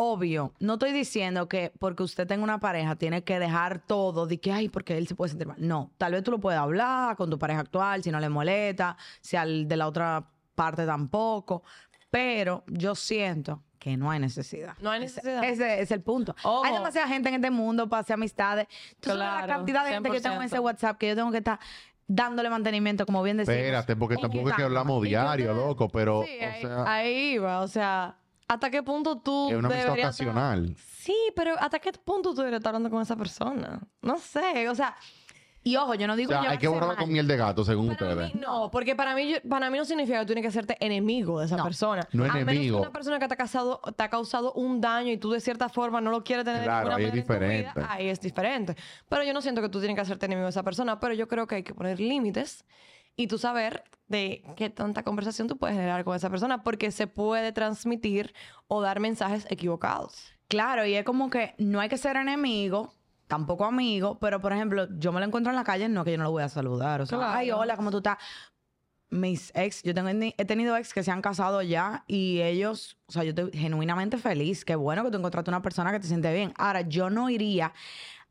obvio, 0.03 0.55
no 0.61 0.75
estoy 0.75 0.93
diciendo 0.93 1.47
que 1.47 1.73
porque 1.79 2.03
usted 2.03 2.27
tenga 2.27 2.43
una 2.43 2.59
pareja 2.59 2.97
tiene 2.97 3.23
que 3.23 3.39
dejar 3.39 3.81
todo 3.81 4.27
de 4.27 4.41
que, 4.41 4.51
ay, 4.51 4.71
porque 4.71 4.97
él 4.97 5.07
se 5.07 5.15
puede 5.15 5.29
sentir 5.29 5.47
mal. 5.47 5.59
No, 5.59 5.91
tal 5.99 6.13
vez 6.13 6.23
tú 6.23 6.31
lo 6.31 6.41
puedes 6.41 6.59
hablar 6.59 7.17
con 7.17 7.29
tu 7.29 7.39
pareja 7.39 7.61
actual, 7.61 8.03
si 8.03 8.11
no 8.11 8.19
le 8.19 8.31
molesta, 8.31 8.97
si 9.21 9.37
al 9.37 9.69
de 9.69 9.77
la 9.77 9.87
otra 9.87 10.25
parte 10.55 10.87
tampoco, 10.87 11.65
pero 12.11 12.65
yo 12.69 12.95
siento 12.95 13.63
que 13.79 13.99
no 13.99 14.11
hay 14.11 14.21
necesidad. 14.21 14.75
No 14.81 14.91
hay 14.91 15.01
necesidad. 15.01 15.45
Ese 15.45 15.83
es 15.83 15.91
el 15.91 16.01
punto. 16.01 16.35
Ojo. 16.45 16.65
Hay 16.65 16.73
demasiada 16.73 17.07
gente 17.07 17.29
en 17.29 17.35
este 17.35 17.51
mundo 17.51 17.87
para 17.87 18.01
hacer 18.01 18.15
amistades. 18.15 18.69
Tú 19.01 19.11
sabes 19.11 19.19
la 19.19 19.31
Claro, 19.45 19.53
cantidad 19.53 19.85
de 19.85 19.91
gente 19.93 20.11
que 20.11 20.21
tengo 20.23 20.37
en 20.37 20.43
ese 20.45 20.57
100%. 20.57 20.61
WhatsApp 20.63 20.97
que 20.99 21.09
yo 21.09 21.15
tengo 21.15 21.31
que 21.31 21.39
estar 21.39 21.59
dándole 22.07 22.49
mantenimiento, 22.49 23.05
como 23.05 23.23
bien 23.23 23.37
decimos. 23.37 23.59
Espérate, 23.59 23.97
porque 23.97 24.17
tampoco 24.17 24.49
es 24.49 24.57
que 24.57 24.63
hablamos 24.63 25.03
diario, 25.03 25.53
loco, 25.53 25.89
pero, 25.89 26.25
Sí, 26.25 26.39
o 26.41 26.47
ahí, 26.47 26.61
sea, 26.63 26.85
ahí 26.93 27.39
va. 27.39 27.61
O 27.61 27.69
sea, 27.69 28.17
¿hasta 28.53 28.71
qué 28.71 28.83
punto 28.83 29.19
tú 29.19 29.49
es 29.51 29.57
una 29.57 29.69
amistad 29.69 29.87
deberías- 29.89 30.07
ocasional. 30.21 30.77
Sí, 30.99 31.17
pero 31.35 31.55
¿hasta 31.59 31.79
qué 31.79 31.93
punto 31.93 32.31
tú 32.31 32.37
deberías 32.39 32.61
estar 32.61 32.71
hablando 32.75 32.91
con 32.91 33.01
esa 33.03 33.17
persona? 33.17 33.81
No 34.03 34.19
sé, 34.19 34.69
o 34.69 34.75
sea... 34.75 34.97
Y 35.63 35.77
ojo, 35.77 35.95
yo 35.95 36.07
no 36.07 36.15
O 36.15 36.17
digo 36.17 36.31
sea, 36.31 36.39
hay 36.39 36.43
llevarse 36.45 36.61
que 36.63 36.69
borrarla 36.69 36.95
mal. 36.95 36.97
con 37.05 37.13
miel 37.13 37.29
de 37.29 37.37
gato, 37.37 37.65
según 37.67 37.95
Para 37.95 38.13
ustedes. 38.13 38.35
mí 38.35 38.41
no, 38.41 38.71
porque 38.71 38.97
para 38.97 39.15
mí, 39.15 39.29
yo- 39.33 39.47
para 39.47 39.69
mí 39.69 39.77
no 39.77 39.85
significa 39.85 40.19
que 40.21 40.25
tú 40.25 40.29
tienes 40.29 40.43
que 40.43 40.49
hacerte 40.49 40.77
enemigo 40.81 41.39
de 41.39 41.45
esa 41.47 41.59
No. 41.59 41.65
persona. 41.65 42.09
No 42.13 42.25
A 42.25 42.29
menos 42.29 42.33
que 42.35 42.41
enemigo. 42.53 42.81
una 42.81 42.91
persona 42.91 43.19
que 43.19 43.29
te 43.29 43.35
ha, 43.35 43.37
causado, 43.37 43.79
te 43.95 44.03
ha 44.03 44.09
causado 44.09 44.55
un 44.55 44.81
daño 44.81 45.13
y 45.13 45.19
tú 45.19 45.31
de 45.33 45.41
cierta 45.41 45.69
forma 45.69 46.01
no 46.01 46.11
lo 46.11 46.25
quieres 46.25 46.47
tener 46.47 46.63
Claro, 46.63 46.93
ahí 46.95 47.05
ninguna 47.05 47.21
es 47.21 47.29
manera 47.29 47.47
en 47.47 47.53
tu 47.53 47.61
diferente. 47.67 47.81
vida, 47.81 47.93
ahí 47.93 48.09
es 48.09 48.21
diferente. 48.23 48.75
Pero 49.11 49.23
yo 49.23 49.35
no 49.35 49.43
siento 49.43 49.61
que 49.61 49.69
tú 49.69 49.81
tienes 49.81 49.97
que 49.97 50.01
hacerte 50.01 50.25
enemigo 50.25 50.47
de 50.47 50.51
esa 50.51 50.63
persona, 50.63 50.99
pero 50.99 51.13
yo 51.13 51.29
creo 51.29 51.47
que 51.47 51.57
hay 51.57 51.63
que 51.63 51.75
poner 51.75 52.01
límites 52.01 52.65
y 53.17 53.27
tú 53.27 53.39
saber 53.39 53.85
de 54.09 54.43
qué 54.57 54.71
tanta 54.71 55.03
conversación 55.05 55.47
tú 55.49 55.57
puedes 55.57 55.77
generar 55.77 56.05
con 56.05 56.17
esa 56.17 56.31
persona 56.31 56.63
porque 56.63 56.91
se 56.91 57.07
puede 57.07 57.53
transmitir 57.53 58.35
o 58.67 58.81
dar 58.81 58.99
mensajes 59.01 59.47
equivocados. 59.51 60.33
Claro, 60.49 60.85
y 60.85 60.95
es 60.95 61.05
como 61.05 61.31
que 61.31 61.55
no 61.59 61.79
hay 61.81 61.89
que 61.89 61.97
ser 61.97 62.17
enemigo, 62.17 62.93
tampoco 63.29 63.65
amigo, 63.65 64.19
pero 64.19 64.41
por 64.41 64.53
ejemplo, 64.53 64.89
yo 64.99 65.13
me 65.13 65.21
lo 65.21 65.27
encuentro 65.27 65.51
en 65.53 65.57
la 65.57 65.63
calle, 65.65 65.89
no 65.89 66.05
que 66.05 66.11
yo 66.13 66.19
no 66.19 66.25
lo 66.25 66.33
voy 66.33 66.43
a 66.43 66.49
saludar. 66.49 67.01
O 67.01 67.07
sea, 67.07 67.19
Claro. 67.19 67.33
ay, 67.39 67.51
hola, 67.53 67.77
¿cómo 67.77 67.91
tú 67.93 67.99
estás? 67.99 68.19
Mis 69.11 69.51
ex, 69.57 69.83
yo 69.83 69.93
tengo, 69.93 70.09
he 70.09 70.45
tenido 70.45 70.77
ex 70.77 70.95
que 70.95 71.03
se 71.03 71.11
han 71.11 71.21
casado 71.21 71.63
ya 71.63 72.05
y 72.07 72.41
ellos, 72.43 72.97
o 73.07 73.13
sea, 73.13 73.25
yo 73.25 73.31
estoy 73.31 73.51
genuinamente 73.53 74.19
feliz. 74.19 74.65
Qué 74.65 74.77
bueno 74.77 75.03
que 75.05 75.11
tú 75.11 75.19
encontraste 75.19 75.51
una 75.51 75.63
persona 75.63 75.91
que 75.91 75.99
te 75.99 76.07
siente 76.07 76.33
bien. 76.33 76.53
Ahora, 76.57 76.83
yo 76.83 77.11
no 77.11 77.29
iría 77.29 77.73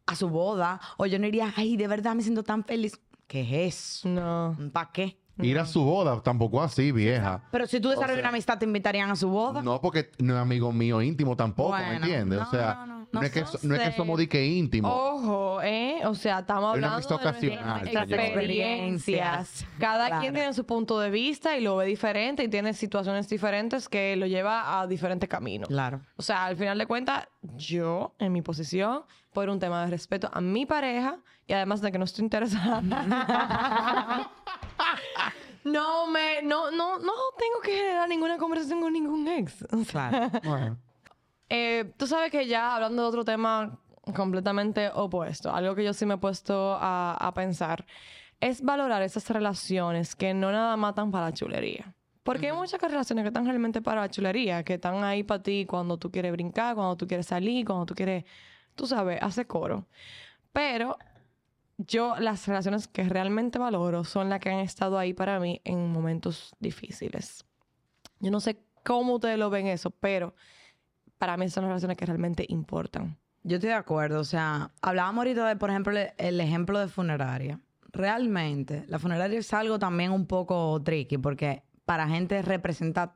a 0.06 0.16
su 0.16 0.30
boda 0.30 0.80
o 0.98 1.06
yo 1.06 1.20
no 1.20 1.28
iría, 1.28 1.54
ay, 1.58 1.76
de 1.76 1.88
verdad 1.88 2.16
me 2.16 2.22
siento 2.24 2.44
tan 2.44 2.64
feliz. 2.64 2.98
¿Qué 3.30 3.42
es 3.42 3.76
eso? 3.76 4.10
No. 4.10 4.58
¿Para 4.74 4.92
qué? 4.92 5.18
Ir 5.42 5.58
a 5.58 5.66
su 5.66 5.82
boda, 5.84 6.20
tampoco 6.22 6.62
así, 6.62 6.92
vieja. 6.92 7.44
Pero 7.52 7.66
si 7.66 7.80
tú 7.80 7.88
desarrollas 7.90 8.16
sea, 8.16 8.24
una 8.24 8.30
amistad, 8.30 8.58
¿te 8.58 8.66
invitarían 8.66 9.10
a 9.10 9.16
su 9.16 9.30
boda? 9.30 9.62
No, 9.62 9.80
porque 9.80 10.12
no 10.18 10.34
es 10.36 10.40
amigo 10.42 10.74
mío 10.74 11.02
íntimo 11.02 11.38
tampoco, 11.38 11.78
¿me 11.78 11.84
Bueno, 11.86 11.94
entiendes? 12.06 12.40
no, 12.40 12.46
o 12.46 12.50
sea, 12.52 12.74
no, 12.86 12.86
no, 13.00 13.08
no, 13.14 13.22
es 13.22 13.32
que, 13.32 13.42
no 13.42 13.48
so- 13.48 13.60
no 13.64 13.76
es 13.76 13.82
que 13.82 13.92
sé. 13.92 13.96
somos 13.98 14.18
de 14.18 14.28
que 14.28 14.46
íntimo. 14.46 14.90
Ojo, 14.90 15.62
¿eh? 15.62 16.02
O 16.06 16.14
sea, 16.16 16.40
estamos 16.40 16.74
Es 16.76 16.80
una 16.80 16.88
hablando 16.96 16.96
amistad 16.96 17.16
de 17.20 17.24
nuestras 17.24 17.54
ocasional, 17.62 17.88
señora. 17.88 18.26
experiencias. 18.26 19.66
Cada 19.80 20.08
Claro. 20.08 20.22
quien 20.22 20.34
tiene 20.34 20.54
su 20.54 20.66
punto 20.66 21.00
de 21.00 21.10
vista 21.10 21.58
y 21.58 21.62
lo 21.62 21.78
ve 21.78 21.86
diferente 21.86 22.44
y 22.44 22.48
tiene 22.50 22.74
situaciones 22.74 23.30
diferentes 23.30 23.88
que 23.90 24.16
lo 24.16 24.26
lleva 24.28 24.82
a 24.82 24.88
diferentes 24.88 25.30
caminos. 25.30 25.70
Claro. 25.70 26.02
O 26.18 26.22
sea, 26.22 26.46
al 26.46 26.58
final 26.58 26.78
de 26.78 26.86
cuentas, 26.86 27.28
yo, 27.42 28.14
en 28.20 28.34
mi 28.34 28.42
posición, 28.42 29.04
por 29.34 29.50
un 29.50 29.60
tema 29.60 29.86
de 29.86 29.92
respeto 29.92 30.30
a 30.34 30.42
mi 30.42 30.66
pareja 30.66 31.20
y 31.50 31.54
además 31.54 31.82
de 31.82 31.92
que 31.92 31.98
no 31.98 32.06
estoy 32.06 32.24
interesada. 32.26 32.80
no 35.64 36.08
me, 36.08 36.42
no, 36.44 36.70
no, 36.72 37.00
no 37.00 37.12
tengo 37.38 37.60
que 37.64 37.72
generar 37.76 38.08
ninguna 38.08 38.38
conversación 38.38 38.82
con 38.82 38.94
ningún 38.94 39.28
ex. 39.28 39.64
O 39.72 39.84
sea, 39.84 40.10
Claro. 40.10 40.30
Bueno. 40.44 40.78
eh, 41.50 41.92
tú 41.98 42.06
sabes 42.08 42.32
que 42.32 42.46
ya 42.48 42.76
hablando 42.76 43.02
de 43.02 43.08
otro 43.08 43.26
tema 43.26 43.80
completamente 44.16 44.90
opuesto, 44.94 45.52
algo 45.54 45.74
que 45.76 45.84
yo 45.84 45.94
sí 45.94 46.06
me 46.06 46.14
he 46.14 46.18
puesto 46.18 46.78
a, 46.80 47.14
a 47.20 47.34
pensar, 47.34 47.86
es 48.40 48.62
valorar 48.62 49.02
esas 49.02 49.28
relaciones 49.30 50.16
que 50.16 50.34
no 50.34 50.52
nada 50.52 50.78
matan 50.78 51.10
para 51.12 51.26
la 51.26 51.34
chulería. 51.34 51.94
Porque 52.24 52.52
hay 52.52 52.54
muchas 52.56 52.80
relaciones 52.80 53.24
que 53.24 53.30
están 53.30 53.46
realmente 53.46 53.82
para 53.82 54.02
la 54.02 54.10
chulería, 54.10 54.64
que 54.64 54.76
están 54.76 55.04
ahí 55.04 55.24
para 55.24 55.42
ti 55.42 55.66
cuando 55.66 55.98
tú 55.98 56.12
quieres 56.12 56.32
brincar, 56.32 56.76
cuando 56.76 56.96
tú 56.96 57.08
quieres 57.08 57.26
salir, 57.26 57.66
cuando 57.66 57.88
tú 57.88 57.96
quieres, 57.96 58.24
tú 58.76 58.86
sabes, 58.86 59.20
hacer 59.22 59.48
coro. 59.48 59.88
Pero 60.52 60.98
yo 61.88 62.16
las 62.20 62.46
relaciones 62.46 62.88
que 62.88 63.04
realmente 63.04 63.58
valoro 63.58 64.04
son 64.04 64.30
las 64.30 64.42
que 64.42 64.50
han 64.50 64.60
estado 64.60 65.00
ahí 65.00 65.14
para 65.14 65.40
mí 65.40 65.62
en 65.64 65.92
momentos 65.92 66.54
difíciles. 66.60 67.46
Yo 68.20 68.32
no 68.32 68.42
sé 68.42 68.60
cómo 68.84 69.16
ustedes 69.16 69.40
lo 69.40 69.50
ven 69.50 69.68
eso, 69.68 69.90
pero 69.90 70.36
para 71.18 71.38
mí 71.38 71.50
son 71.50 71.64
las 71.64 71.70
relaciones 71.70 71.98
que 71.98 72.06
realmente 72.06 72.46
importan. 72.50 73.18
Yo 73.44 73.56
estoy 73.56 73.70
de 73.70 73.76
acuerdo. 73.76 74.20
O 74.20 74.26
sea, 74.26 74.72
hablábamos 74.82 75.20
ahorita 75.20 75.48
de, 75.48 75.56
por 75.56 75.70
ejemplo, 75.70 75.94
el, 76.18 76.42
ejemplo 76.42 76.80
de 76.80 76.90
funeraria. 76.90 77.62
Realmente, 77.92 78.84
la 78.88 79.00
funeraria 79.00 79.40
es 79.40 79.54
algo 79.54 79.80
también 79.80 80.12
un 80.12 80.28
poco 80.28 80.82
tricky 80.84 81.18
porque 81.18 81.64
para 81.86 82.08
gente 82.10 82.42
representa 82.42 83.16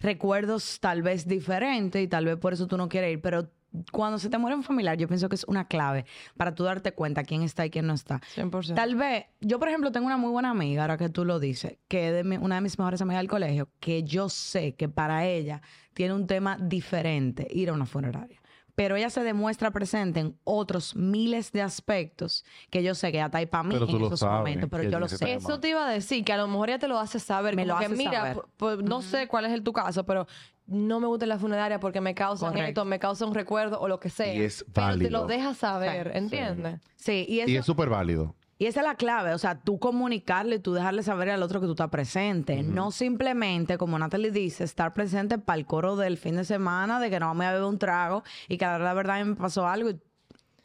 recuerdos 0.00 0.78
tal 0.80 1.02
vez 1.02 1.26
diferentes 1.26 2.02
y 2.02 2.08
tal 2.08 2.26
vez 2.26 2.36
por 2.36 2.52
eso 2.52 2.66
tú 2.66 2.76
no 2.76 2.88
quieres 2.88 3.14
ir, 3.14 3.22
pero 3.22 3.50
cuando 3.92 4.18
se 4.18 4.28
te 4.28 4.38
muere 4.38 4.56
un 4.56 4.62
familiar, 4.62 4.96
yo 4.96 5.08
pienso 5.08 5.28
que 5.28 5.34
es 5.34 5.44
una 5.44 5.66
clave 5.66 6.04
para 6.36 6.54
tú 6.54 6.64
darte 6.64 6.92
cuenta 6.92 7.24
quién 7.24 7.42
está 7.42 7.66
y 7.66 7.70
quién 7.70 7.86
no 7.86 7.94
está. 7.94 8.20
100%. 8.34 8.74
Tal 8.74 8.94
vez, 8.94 9.24
yo 9.40 9.58
por 9.58 9.68
ejemplo 9.68 9.90
tengo 9.92 10.06
una 10.06 10.16
muy 10.16 10.30
buena 10.30 10.50
amiga, 10.50 10.82
ahora 10.82 10.96
que 10.96 11.08
tú 11.08 11.24
lo 11.24 11.40
dices, 11.40 11.78
que 11.88 12.08
es 12.08 12.14
de 12.14 12.24
mi- 12.24 12.36
una 12.36 12.56
de 12.56 12.60
mis 12.60 12.78
mejores 12.78 13.00
amigas 13.02 13.20
del 13.20 13.28
colegio, 13.28 13.68
que 13.80 14.02
yo 14.04 14.28
sé 14.28 14.74
que 14.74 14.88
para 14.88 15.26
ella 15.26 15.60
tiene 15.92 16.14
un 16.14 16.26
tema 16.26 16.56
diferente 16.60 17.46
ir 17.50 17.70
a 17.70 17.72
una 17.72 17.86
funeraria. 17.86 18.40
Pero 18.74 18.96
ella 18.96 19.10
se 19.10 19.22
demuestra 19.22 19.70
presente 19.70 20.20
en 20.20 20.36
otros 20.44 20.96
miles 20.96 21.52
de 21.52 21.62
aspectos 21.62 22.44
que 22.70 22.82
yo 22.82 22.94
sé 22.94 23.12
que 23.12 23.18
ella 23.18 23.26
está 23.26 23.38
ahí 23.38 23.46
para 23.46 23.62
mí 23.64 23.70
Pero 23.74 23.88
en 23.88 24.02
esos 24.04 24.20
sabes, 24.20 24.38
momentos, 24.38 24.68
pero 24.70 24.82
que 24.82 24.90
yo 24.90 24.98
lo 25.00 25.08
sé. 25.08 25.32
Eso 25.32 25.60
te 25.60 25.68
iba 25.68 25.86
a 25.86 25.90
decir, 25.90 26.24
que 26.24 26.32
a 26.32 26.36
lo 26.36 26.48
mejor 26.48 26.70
ella 26.70 26.78
te 26.78 26.88
lo 26.88 26.98
hace 26.98 27.20
saber. 27.20 27.54
Me 27.56 27.62
como 27.62 27.74
lo 27.74 27.78
que, 27.80 27.86
hace 27.86 27.96
mira, 27.96 28.12
saber. 28.12 28.36
pu- 28.36 28.44
pues, 28.56 28.78
no 28.82 29.02
sé 29.02 29.28
cuál 29.28 29.44
es 29.46 29.52
el 29.52 29.62
tu 29.62 29.72
caso, 29.72 30.04
pero 30.04 30.26
no 30.66 30.98
me 30.98 31.06
gusta 31.06 31.26
la 31.26 31.38
funeraria 31.38 31.78
porque 31.78 32.00
me 32.00 32.14
causan 32.14 32.50
Correcto. 32.50 32.68
esto, 32.70 32.84
me 32.86 32.98
causa 32.98 33.26
un 33.26 33.34
recuerdo 33.34 33.78
o 33.80 33.86
lo 33.88 34.00
que 34.00 34.10
sea. 34.10 34.34
Y 34.34 34.40
es 34.42 34.64
Pero 34.72 34.98
te 34.98 35.10
lo 35.10 35.20
válido. 35.20 35.26
deja 35.26 35.54
saber, 35.54 36.10
Sí, 36.12 36.18
¿entiendes? 36.18 36.80
Sí, 36.96 37.26
y, 37.28 37.40
eso, 37.40 37.50
Y 37.50 37.56
es 37.56 37.66
súper 37.66 37.88
válido. 37.90 38.34
Y 38.58 38.66
esa 38.66 38.80
es 38.80 38.86
la 38.86 38.94
clave, 38.94 39.34
o 39.34 39.38
sea, 39.38 39.60
tú 39.60 39.78
comunicarle, 39.78 40.60
tú 40.60 40.74
dejarle 40.74 41.02
saber 41.02 41.30
al 41.30 41.42
otro 41.42 41.60
que 41.60 41.66
tú 41.66 41.72
estás 41.72 41.90
presente, 41.90 42.62
no 42.62 42.92
simplemente, 42.92 43.78
como 43.78 43.98
Natalie 43.98 44.30
dice, 44.30 44.64
estar 44.64 44.94
presente 44.94 45.38
para 45.38 45.58
el 45.58 45.66
coro 45.66 45.96
del 45.96 46.16
fin 46.18 46.36
de 46.36 46.44
semana, 46.44 47.00
de 47.00 47.10
que 47.10 47.18
no 47.18 47.34
me 47.34 47.46
a 47.46 47.52
beber 47.52 47.66
un 47.66 47.78
trago 47.78 48.22
y 48.48 48.56
que 48.56 48.64
la 48.64 48.94
verdad 48.94 49.24
me 49.24 49.34
pasó 49.34 49.66
algo 49.66 49.90
y 49.90 50.00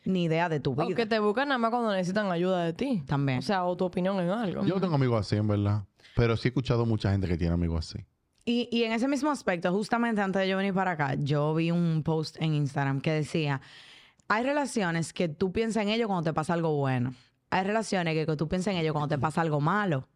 ni 0.05 0.25
idea 0.25 0.49
de 0.49 0.59
tu 0.59 0.75
vida. 0.75 0.85
O 0.85 0.95
que 0.95 1.05
te 1.05 1.19
buscan 1.19 1.47
nada 1.49 1.57
más 1.57 1.71
cuando 1.71 1.91
necesitan 1.91 2.31
ayuda 2.31 2.63
de 2.63 2.73
ti. 2.73 3.03
También. 3.05 3.39
O 3.39 3.41
sea, 3.41 3.65
o 3.65 3.75
tu 3.75 3.85
opinión 3.85 4.19
en 4.19 4.29
algo. 4.29 4.63
Yo 4.65 4.75
no 4.75 4.81
tengo 4.81 4.95
amigos 4.95 5.25
así, 5.25 5.35
en 5.35 5.47
verdad. 5.47 5.83
Pero 6.15 6.37
sí 6.37 6.47
he 6.47 6.49
escuchado 6.49 6.85
mucha 6.85 7.11
gente 7.11 7.27
que 7.27 7.37
tiene 7.37 7.53
amigos 7.53 7.87
así. 7.87 8.05
Y, 8.45 8.67
y 8.71 8.83
en 8.83 8.93
ese 8.93 9.07
mismo 9.07 9.29
aspecto, 9.29 9.71
justamente 9.71 10.21
antes 10.21 10.41
de 10.41 10.47
yo 10.47 10.57
venir 10.57 10.73
para 10.73 10.91
acá, 10.91 11.15
yo 11.15 11.53
vi 11.53 11.71
un 11.71 12.01
post 12.03 12.37
en 12.39 12.53
Instagram 12.53 13.01
que 13.01 13.11
decía, 13.11 13.61
hay 14.27 14.43
relaciones 14.43 15.13
que 15.13 15.27
tú 15.27 15.51
piensas 15.51 15.83
en 15.83 15.89
ello 15.89 16.07
cuando 16.07 16.23
te 16.23 16.33
pasa 16.33 16.53
algo 16.53 16.75
bueno. 16.75 17.13
Hay 17.51 17.63
relaciones 17.63 18.13
que, 18.13 18.25
que 18.25 18.35
tú 18.35 18.47
piensas 18.47 18.73
en 18.73 18.79
ello 18.79 18.93
cuando 18.93 19.07
te 19.07 19.17
pasa 19.17 19.41
algo 19.41 19.59
malo. 19.59 20.07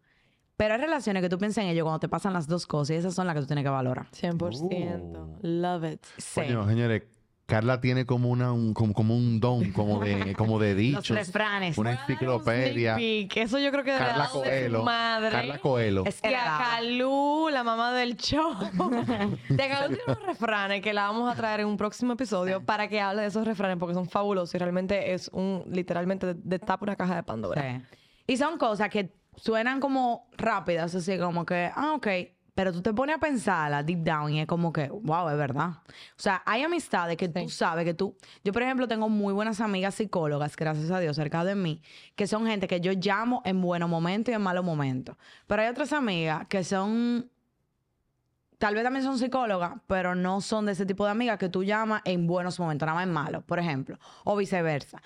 Pero 0.56 0.74
hay 0.74 0.80
relaciones 0.80 1.22
que 1.22 1.28
tú 1.28 1.38
piensas 1.38 1.64
en 1.64 1.70
ello 1.70 1.84
cuando 1.84 1.98
te 1.98 2.08
pasan 2.08 2.32
las 2.32 2.46
dos 2.46 2.66
cosas 2.66 2.90
y 2.90 2.98
esas 2.98 3.14
son 3.14 3.26
las 3.26 3.34
que 3.34 3.40
tú 3.40 3.46
tienes 3.46 3.64
que 3.64 3.70
valorar. 3.70 4.06
100%. 4.12 5.16
Uh. 5.16 5.38
Love 5.42 5.84
it. 5.92 6.04
Sí. 6.18 6.42
Coño, 6.42 6.66
señores, 6.68 7.02
Carla 7.46 7.78
tiene 7.80 8.06
como 8.06 8.30
una 8.30 8.52
un, 8.52 8.72
como, 8.72 8.94
como 8.94 9.14
un 9.14 9.38
don, 9.38 9.70
como 9.72 10.00
de, 10.00 10.34
como 10.38 10.58
de 10.58 10.70
Los 10.70 10.78
dichos. 10.78 11.16
refranes. 11.16 11.76
Una 11.76 11.92
enciclopedia. 11.92 12.96
Eso 12.98 13.58
yo 13.58 13.70
creo 13.70 13.84
que 13.84 13.90
Carla 13.96 14.24
de 14.24 14.30
su 14.30 14.38
Coelho. 14.40 14.82
madre. 14.82 15.30
Carla 15.30 15.58
Coelho. 15.58 16.04
Es 16.06 16.20
Y 16.24 16.32
a. 16.32 16.58
Calú, 16.58 17.48
la 17.52 17.62
mamá 17.62 17.92
del 17.92 18.16
show. 18.16 18.54
de 19.48 19.68
Calú 19.68 19.88
tiene 19.88 20.02
unos 20.06 20.22
refranes 20.24 20.80
que 20.80 20.94
la 20.94 21.08
vamos 21.08 21.30
a 21.30 21.36
traer 21.36 21.60
en 21.60 21.66
un 21.66 21.76
próximo 21.76 22.14
episodio 22.14 22.64
para 22.64 22.88
que 22.88 23.00
hable 23.00 23.22
de 23.22 23.28
esos 23.28 23.46
refranes 23.46 23.76
porque 23.78 23.94
son 23.94 24.08
fabulosos 24.08 24.54
y 24.54 24.58
realmente 24.58 25.12
es 25.12 25.28
un, 25.32 25.64
literalmente, 25.70 26.34
destapa 26.34 26.82
una 26.84 26.96
caja 26.96 27.16
de 27.16 27.22
Pandora. 27.24 27.62
Sí. 27.62 27.98
Y 28.26 28.36
son 28.38 28.56
cosas 28.56 28.88
que 28.88 29.12
suenan 29.36 29.80
como 29.80 30.28
rápidas, 30.38 30.94
así 30.94 31.18
como 31.18 31.44
que, 31.44 31.70
ah, 31.74 31.92
ok. 31.96 32.06
Pero 32.54 32.72
tú 32.72 32.82
te 32.82 32.92
pones 32.92 33.16
a 33.16 33.18
pensarla 33.18 33.82
deep 33.82 34.04
down 34.04 34.32
y 34.32 34.40
es 34.40 34.46
como 34.46 34.72
que, 34.72 34.88
wow, 34.88 35.28
es 35.28 35.36
verdad. 35.36 35.70
O 36.16 36.22
sea, 36.22 36.42
hay 36.46 36.62
amistades 36.62 37.16
que 37.16 37.28
tú 37.28 37.48
sabes 37.48 37.84
que 37.84 37.94
tú. 37.94 38.16
Yo, 38.44 38.52
por 38.52 38.62
ejemplo, 38.62 38.86
tengo 38.86 39.08
muy 39.08 39.32
buenas 39.34 39.60
amigas 39.60 39.96
psicólogas, 39.96 40.54
gracias 40.54 40.90
a 40.92 41.00
Dios, 41.00 41.16
cerca 41.16 41.44
de 41.44 41.56
mí, 41.56 41.82
que 42.14 42.28
son 42.28 42.46
gente 42.46 42.68
que 42.68 42.80
yo 42.80 42.92
llamo 42.92 43.42
en 43.44 43.60
buenos 43.60 43.90
momentos 43.90 44.30
y 44.30 44.36
en 44.36 44.42
malos 44.42 44.64
momentos. 44.64 45.16
Pero 45.48 45.62
hay 45.62 45.68
otras 45.68 45.92
amigas 45.92 46.46
que 46.48 46.62
son. 46.62 47.28
Tal 48.58 48.74
vez 48.74 48.84
también 48.84 49.04
son 49.04 49.18
psicólogas, 49.18 49.72
pero 49.88 50.14
no 50.14 50.40
son 50.40 50.64
de 50.64 50.72
ese 50.72 50.86
tipo 50.86 51.04
de 51.04 51.10
amigas 51.10 51.38
que 51.38 51.48
tú 51.48 51.64
llamas 51.64 52.02
en 52.04 52.28
buenos 52.28 52.58
momentos, 52.60 52.86
nada 52.86 52.94
más 52.94 53.06
en 53.06 53.12
malos, 53.12 53.42
por 53.42 53.58
ejemplo. 53.58 53.98
O 54.22 54.36
viceversa. 54.36 55.02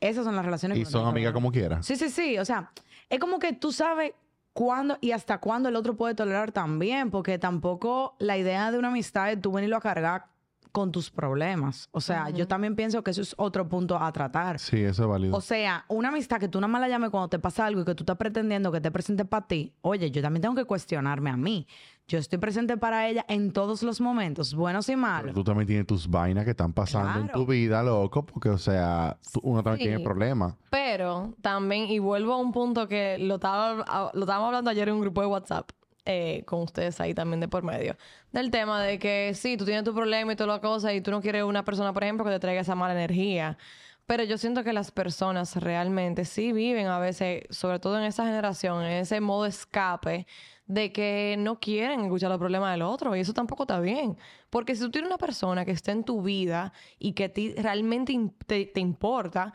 Esas 0.00 0.24
son 0.24 0.34
las 0.34 0.44
relaciones 0.44 0.76
que 0.76 0.82
Y 0.82 0.84
son 0.84 1.06
amigas 1.06 1.32
como 1.32 1.52
quiera. 1.52 1.82
Sí, 1.84 1.94
sí, 1.94 2.10
sí. 2.10 2.36
O 2.36 2.44
sea, 2.44 2.72
es 3.08 3.20
como 3.20 3.38
que 3.38 3.52
tú 3.52 3.70
sabes 3.70 4.12
cuándo 4.58 4.98
y 5.00 5.12
hasta 5.12 5.38
cuándo 5.38 5.68
el 5.68 5.76
otro 5.76 5.94
puede 5.94 6.16
tolerar 6.16 6.50
también, 6.50 7.12
porque 7.12 7.38
tampoco 7.38 8.16
la 8.18 8.36
idea 8.36 8.72
de 8.72 8.78
una 8.78 8.88
amistad 8.88 9.30
es 9.30 9.40
tú 9.40 9.52
venirlo 9.52 9.76
a 9.76 9.80
cargar 9.80 10.26
con 10.72 10.90
tus 10.90 11.12
problemas. 11.12 11.88
O 11.92 12.00
sea, 12.00 12.30
yo 12.30 12.48
también 12.48 12.74
pienso 12.74 13.04
que 13.04 13.12
eso 13.12 13.22
es 13.22 13.36
otro 13.38 13.68
punto 13.68 13.96
a 13.96 14.10
tratar. 14.10 14.58
Sí, 14.58 14.82
eso 14.82 15.04
es 15.04 15.08
válido. 15.08 15.36
O 15.36 15.40
sea, 15.40 15.84
una 15.86 16.08
amistad 16.08 16.40
que 16.40 16.48
tú 16.48 16.60
nada 16.60 16.66
más 16.66 16.80
la 16.80 16.88
llames 16.88 17.10
cuando 17.10 17.28
te 17.28 17.38
pasa 17.38 17.66
algo 17.66 17.82
y 17.82 17.84
que 17.84 17.94
tú 17.94 18.02
estás 18.02 18.16
pretendiendo 18.16 18.72
que 18.72 18.80
te 18.80 18.90
presente 18.90 19.24
para 19.24 19.46
ti, 19.46 19.74
oye, 19.80 20.10
yo 20.10 20.22
también 20.22 20.42
tengo 20.42 20.56
que 20.56 20.64
cuestionarme 20.64 21.30
a 21.30 21.36
mí. 21.36 21.68
Yo 22.10 22.18
estoy 22.18 22.38
presente 22.38 22.78
para 22.78 23.06
ella 23.06 23.26
en 23.28 23.52
todos 23.52 23.82
los 23.82 24.00
momentos, 24.00 24.54
buenos 24.54 24.88
y 24.88 24.92
Pero 24.92 25.02
malos. 25.02 25.34
tú 25.34 25.44
también 25.44 25.66
tienes 25.66 25.86
tus 25.86 26.08
vainas 26.08 26.46
que 26.46 26.52
están 26.52 26.72
pasando 26.72 27.20
en 27.20 27.28
tu 27.28 27.44
vida, 27.44 27.82
loco, 27.82 28.24
porque, 28.24 28.48
o 28.48 28.56
sea, 28.56 29.18
tú- 29.30 29.40
uno 29.42 29.62
también 29.62 29.78
Sí. 29.80 29.84
tiene 29.90 30.00
problemas. 30.02 30.54
Pero 30.70 31.34
también, 31.42 31.84
y 31.90 31.98
vuelvo 31.98 32.32
a 32.32 32.38
un 32.38 32.50
punto 32.50 32.88
que 32.88 33.18
lo, 33.18 33.34
estaba, 33.34 34.10
lo 34.14 34.20
estábamos 34.20 34.46
hablando 34.46 34.70
ayer 34.70 34.88
en 34.88 34.94
un 34.94 35.02
grupo 35.02 35.20
de 35.20 35.26
WhatsApp, 35.26 35.68
eh, 36.06 36.44
con 36.46 36.62
ustedes 36.62 36.98
ahí 36.98 37.12
también 37.12 37.40
de 37.40 37.48
por 37.48 37.62
medio, 37.62 37.94
del 38.32 38.50
tema 38.50 38.82
de 38.82 38.98
que 38.98 39.32
sí, 39.34 39.58
tú 39.58 39.66
tienes 39.66 39.84
tu 39.84 39.92
problema 39.94 40.32
y 40.32 40.36
toda 40.36 40.54
la 40.54 40.60
cosa, 40.62 40.94
y 40.94 41.02
tú 41.02 41.10
no 41.10 41.20
quieres 41.20 41.44
una 41.44 41.62
persona, 41.66 41.92
por 41.92 42.04
ejemplo, 42.04 42.24
que 42.24 42.30
te 42.30 42.40
traiga 42.40 42.62
esa 42.62 42.74
mala 42.74 42.94
energía. 42.94 43.58
Pero 44.06 44.24
yo 44.24 44.38
siento 44.38 44.64
que 44.64 44.72
las 44.72 44.90
personas 44.92 45.56
realmente 45.56 46.24
sí 46.24 46.52
viven 46.54 46.86
a 46.86 46.98
veces, 46.98 47.42
sobre 47.50 47.78
todo 47.78 47.98
en 47.98 48.04
esa 48.04 48.24
generación, 48.24 48.82
en 48.82 48.92
ese 48.92 49.20
modo 49.20 49.44
escape 49.44 50.26
de 50.68 50.92
que 50.92 51.34
no 51.38 51.58
quieren 51.58 52.02
escuchar 52.02 52.28
los 52.28 52.38
problemas 52.38 52.72
del 52.72 52.82
otro 52.82 53.16
y 53.16 53.20
eso 53.20 53.32
tampoco 53.32 53.64
está 53.64 53.80
bien. 53.80 54.16
Porque 54.50 54.76
si 54.76 54.82
tú 54.82 54.90
tienes 54.90 55.08
una 55.08 55.18
persona 55.18 55.64
que 55.64 55.72
está 55.72 55.92
en 55.92 56.04
tu 56.04 56.22
vida 56.22 56.72
y 56.98 57.14
que 57.14 57.28
ti 57.30 57.54
realmente 57.54 58.14
te, 58.46 58.66
te 58.66 58.80
importa, 58.80 59.54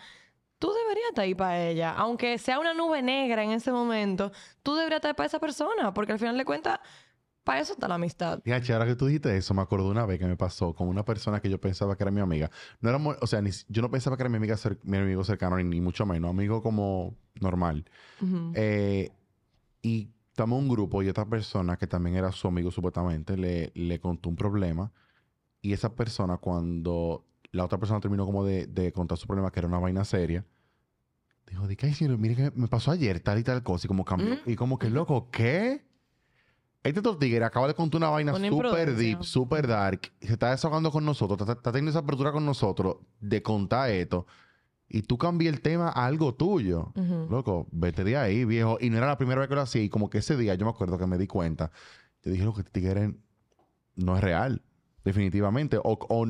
tú 0.57 0.74
deberías 0.74 1.09
estar 1.09 1.24
ahí 1.24 1.36
para 1.36 1.61
ella. 1.61 1.91
Aunque 1.91 2.38
sea 2.39 2.59
una 2.59 2.74
nube 2.74 3.01
negra 3.03 3.43
en 3.43 3.51
ese 3.51 3.72
momento, 3.72 4.32
tú 4.64 4.76
deberías 4.76 4.97
estar 4.97 5.16
para 5.16 5.28
esa 5.28 5.39
persona 5.39 5.93
porque 5.93 6.14
al 6.14 6.20
final 6.20 6.36
de 6.36 6.45
cuentas, 6.45 6.80
para 7.43 7.59
eso 7.59 7.74
está 7.74 7.88
la 7.88 7.95
amistad. 7.95 8.39
Fíjate, 8.43 8.74
ahora 8.74 8.88
que 8.88 8.95
tú 8.95 9.05
dijiste 9.05 9.38
eso, 9.38 9.53
me 9.53 9.61
acuerdo 9.61 9.86
de 9.86 9.91
una 9.91 10.07
vez 10.07 10.18
que 10.18 10.26
me 10.26 10.38
pasó 10.38 10.74
con 10.74 10.88
una 10.88 11.05
persona 11.05 11.41
que 11.41 11.49
yo 11.49 11.61
pensaba 11.61 11.95
que 11.95 12.03
era 12.03 12.11
mi 12.11 12.22
amiga. 12.22 12.49
No 12.82 12.89
era, 12.89 12.97
o 13.22 13.28
sea, 13.28 13.39
ni 13.39 13.51
yo 13.68 13.84
no 13.84 13.91
pensaba 13.91 14.18
que 14.18 14.24
era 14.24 14.30
mi 14.30 14.38
amiga 14.38 14.57
mi 14.84 14.97
amigo 14.97 15.24
cercano, 15.24 15.57
ni, 15.57 15.64
ni 15.64 15.80
mucho 15.80 16.07
menos, 16.07 16.32
amigo 16.32 16.64
como 16.64 17.14
normal. 17.39 17.86
Ujú. 18.20 18.53
Eh, 18.55 19.11
y 19.84 20.12
estamos 20.34 20.57
en 20.57 20.63
un 20.63 20.69
grupo 20.73 21.03
y 21.03 21.07
esta 21.07 21.25
persona, 21.25 21.77
que 21.77 21.86
también 21.86 22.15
era 22.15 22.31
su 22.31 22.47
amigo 22.47 22.71
supuestamente, 22.71 23.38
le, 23.38 23.71
le 23.75 23.99
contó 23.99 24.29
un 24.29 24.36
problema. 24.36 24.91
Y 25.61 25.73
esa 25.73 25.93
persona, 25.93 26.38
cuando 26.38 27.23
la 27.51 27.63
otra 27.63 27.77
persona 27.77 27.99
terminó 27.99 28.25
como 28.25 28.43
de, 28.43 28.65
de 28.65 28.91
contar 28.91 29.19
su 29.19 29.27
problema, 29.27 29.51
que 29.51 29.59
era 29.59 29.67
una 29.67 29.77
vaina 29.77 30.03
seria, 30.03 30.43
dijo, 31.47 31.67
di 31.67 31.75
que, 31.75 31.86
ay, 31.86 31.93
señor, 31.93 32.17
mire 32.17 32.36
que 32.36 32.51
me 32.55 32.67
pasó 32.67 32.89
ayer 32.89 33.19
tal 33.19 33.38
y 33.38 33.43
tal 33.43 33.61
cosa. 33.61 33.86
Y 33.86 33.89
como 33.89 34.03
cambió. 34.03 34.39
Y 34.47 34.55
como 34.55 34.79
que, 34.79 34.89
loco, 34.89 35.29
¿qué? 35.29 35.86
Este 36.81 37.03
tortiguero 37.03 37.45
acaba 37.45 37.67
de 37.67 37.75
contar 37.75 37.99
una 37.99 38.09
vaina 38.09 38.34
súper 38.34 38.95
deep, 38.95 39.23
súper 39.23 39.67
dark. 39.67 40.11
y 40.19 40.25
Se 40.25 40.34
está 40.34 40.49
desahogando 40.49 40.89
con 40.91 41.05
nosotros. 41.05 41.39
Está, 41.39 41.53
está 41.53 41.71
teniendo 41.71 41.91
esa 41.91 41.99
apertura 41.99 42.31
con 42.31 42.43
nosotros 42.43 42.97
de 43.19 43.43
contar 43.43 43.91
esto. 43.91 44.25
Y 44.93 45.01
tú 45.01 45.17
cambias 45.17 45.51
el 45.51 45.59
tema 45.59 45.89
a 45.89 46.05
algo 46.05 46.35
tuyo. 46.35 46.93
Loco, 47.27 47.67
vete 47.71 48.03
de 48.03 48.15
ahí, 48.15 48.45
viejo. 48.45 48.77
Y 48.79 48.91
no 48.91 48.97
era 48.97 49.07
la 49.07 49.17
primera 49.17 49.39
vez 49.39 49.49
que 49.49 49.55
lo 49.55 49.61
hacía. 49.61 49.81
Y 49.81 49.89
como 49.89 50.07
que 50.07 50.19
ese 50.19 50.37
día 50.37 50.53
yo 50.53 50.65
me 50.65 50.69
acuerdo 50.69 50.99
que 50.99 51.07
me 51.07 51.17
di 51.17 51.25
cuenta. 51.25 51.71
Yo 52.23 52.29
dije, 52.29 52.45
lo 52.45 52.53
que 52.53 52.61
este 52.61 52.79
tigre 52.79 53.15
no 53.95 54.15
es 54.15 54.23
real. 54.23 54.61
Definitivamente. 55.03 55.79
O, 55.79 55.97
o 55.99 56.27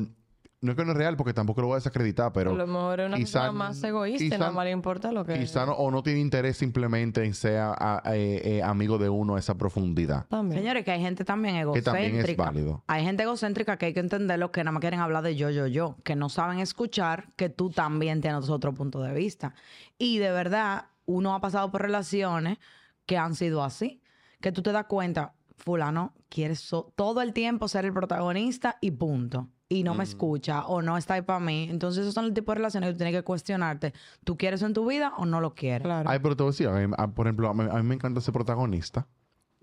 no 0.64 0.72
es 0.72 0.76
que 0.76 0.84
no 0.84 0.92
es 0.92 0.96
real 0.98 1.16
porque 1.16 1.32
tampoco 1.32 1.60
lo 1.60 1.68
voy 1.68 1.74
a 1.74 1.76
desacreditar, 1.76 2.32
pero 2.32 2.50
a 2.50 2.54
lo 2.54 2.66
mejor 2.66 3.00
es 3.00 3.06
una 3.06 3.16
quizá- 3.16 3.40
persona 3.42 3.52
más 3.52 3.84
egoísta 3.84 4.18
quizá- 4.24 4.38
nada 4.38 4.50
más 4.52 4.64
le 4.64 4.70
importa 4.72 5.12
lo 5.12 5.24
que... 5.24 5.38
quizá 5.38 5.66
no, 5.66 5.72
o 5.72 5.90
no 5.90 6.02
tiene 6.02 6.20
interés 6.20 6.56
simplemente 6.56 7.24
en 7.24 7.34
ser 7.34 7.58
a- 7.58 7.74
a- 7.78 8.16
eh, 8.16 8.56
eh, 8.58 8.62
amigo 8.62 8.98
de 8.98 9.08
uno 9.08 9.36
a 9.36 9.38
esa 9.38 9.56
profundidad. 9.56 10.26
También. 10.28 10.60
Señores, 10.62 10.84
que 10.84 10.90
hay 10.90 11.00
gente 11.00 11.24
también 11.24 11.54
Que 11.54 11.60
egocéntrica. 11.60 11.92
también 11.92 12.24
es 12.30 12.36
válido. 12.36 12.82
Hay 12.86 13.04
gente 13.04 13.22
egocéntrica 13.22 13.76
que 13.76 13.86
hay 13.86 13.94
que 13.94 14.00
entenderlo 14.00 14.50
que 14.50 14.64
nada 14.64 14.72
más 14.72 14.80
quieren 14.80 15.00
hablar 15.00 15.22
de 15.22 15.36
yo, 15.36 15.50
yo, 15.50 15.66
yo, 15.66 15.96
que 16.02 16.16
no 16.16 16.28
saben 16.28 16.58
escuchar 16.58 17.28
que 17.36 17.48
tú 17.50 17.70
también 17.70 18.20
tienes 18.20 18.48
otro 18.48 18.72
punto 18.74 19.00
de 19.02 19.12
vista. 19.12 19.54
Y 19.98 20.18
de 20.18 20.30
verdad, 20.32 20.86
uno 21.06 21.34
ha 21.34 21.40
pasado 21.40 21.70
por 21.70 21.82
relaciones 21.82 22.58
que 23.06 23.18
han 23.18 23.34
sido 23.34 23.62
así, 23.62 24.00
que 24.40 24.50
tú 24.52 24.62
te 24.62 24.72
das 24.72 24.86
cuenta, 24.86 25.34
fulano 25.56 26.14
quiere 26.28 26.56
so- 26.56 26.92
todo 26.96 27.20
el 27.22 27.32
tiempo 27.32 27.68
ser 27.68 27.84
el 27.84 27.92
protagonista 27.92 28.78
y 28.80 28.90
punto. 28.92 29.48
Y 29.68 29.82
no 29.82 29.94
me 29.94 30.04
escucha 30.04 30.66
o 30.66 30.82
no 30.82 30.96
está 30.98 31.14
ahí 31.14 31.22
para 31.22 31.40
mí. 31.40 31.68
Entonces, 31.70 32.02
esos 32.02 32.14
son 32.14 32.26
el 32.26 32.34
tipo 32.34 32.52
de 32.52 32.56
relaciones 32.56 32.88
que 32.88 32.92
tú 32.92 32.98
tienes 32.98 33.14
que 33.14 33.22
cuestionarte. 33.24 33.94
¿Tú 34.22 34.36
quieres 34.36 34.60
eso 34.60 34.66
en 34.66 34.74
tu 34.74 34.86
vida 34.86 35.12
o 35.16 35.24
no 35.24 35.40
lo 35.40 35.54
quieres? 35.54 35.82
Claro. 35.82 36.08
Ay, 36.10 36.18
pero 36.20 36.36
te 36.36 36.42
voy 36.42 36.50
a 36.50 36.52
decir, 36.52 36.68
a 36.68 36.72
mí- 36.86 36.94
a- 36.96 37.08
por 37.08 37.26
ejemplo, 37.26 37.48
a 37.48 37.54
mí, 37.54 37.64
a 37.70 37.74
mí 37.76 37.82
me 37.82 37.94
encanta 37.94 38.20
ser 38.20 38.34
protagonista, 38.34 39.06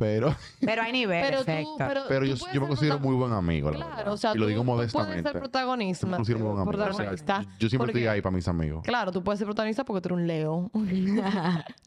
pero, 0.02 0.36
Pero 0.60 0.82
hay 0.82 0.92
niveles, 0.92 1.30
Pero 1.30 1.46
tú, 1.46 1.52
Héctor. 1.52 1.88
pero, 1.88 2.02
pero 2.08 2.26
tú 2.26 2.36
yo, 2.36 2.52
yo 2.54 2.62
me 2.62 2.68
considero 2.68 3.00
muy 3.00 3.14
buen 3.16 3.32
amigo. 3.32 3.70
la 3.70 3.78
Claro, 3.78 3.96
verdad. 3.98 4.14
o 4.14 4.18
sea, 4.18 4.32
y 4.34 4.38
lo 4.40 4.46
tú- 4.46 4.50
digo 4.50 4.62
tú 4.62 4.66
puedes 4.66 4.94
modestamente. 4.94 5.30
ser 5.32 5.40
protagonista. 5.40 6.06
Yo 6.08 6.12
me 6.12 6.18
considero 6.18 6.40
muy 6.40 6.48
buen 6.50 6.62
amigo. 6.62 6.72
O 6.72 6.78
sea, 6.78 6.88
protagonista, 6.96 7.42
yo 7.60 7.70
siempre 7.70 7.78
porque- 7.78 7.92
estoy 8.00 8.08
ahí 8.08 8.22
para 8.22 8.36
mis 8.36 8.48
amigos. 8.48 8.84
Claro, 8.84 9.12
tú 9.12 9.24
puedes 9.24 9.38
ser 9.38 9.46
protagonista 9.46 9.86
porque 9.86 10.02
tú 10.02 10.10
eres 10.10 10.22
un 10.22 10.28
leo. 10.28 10.72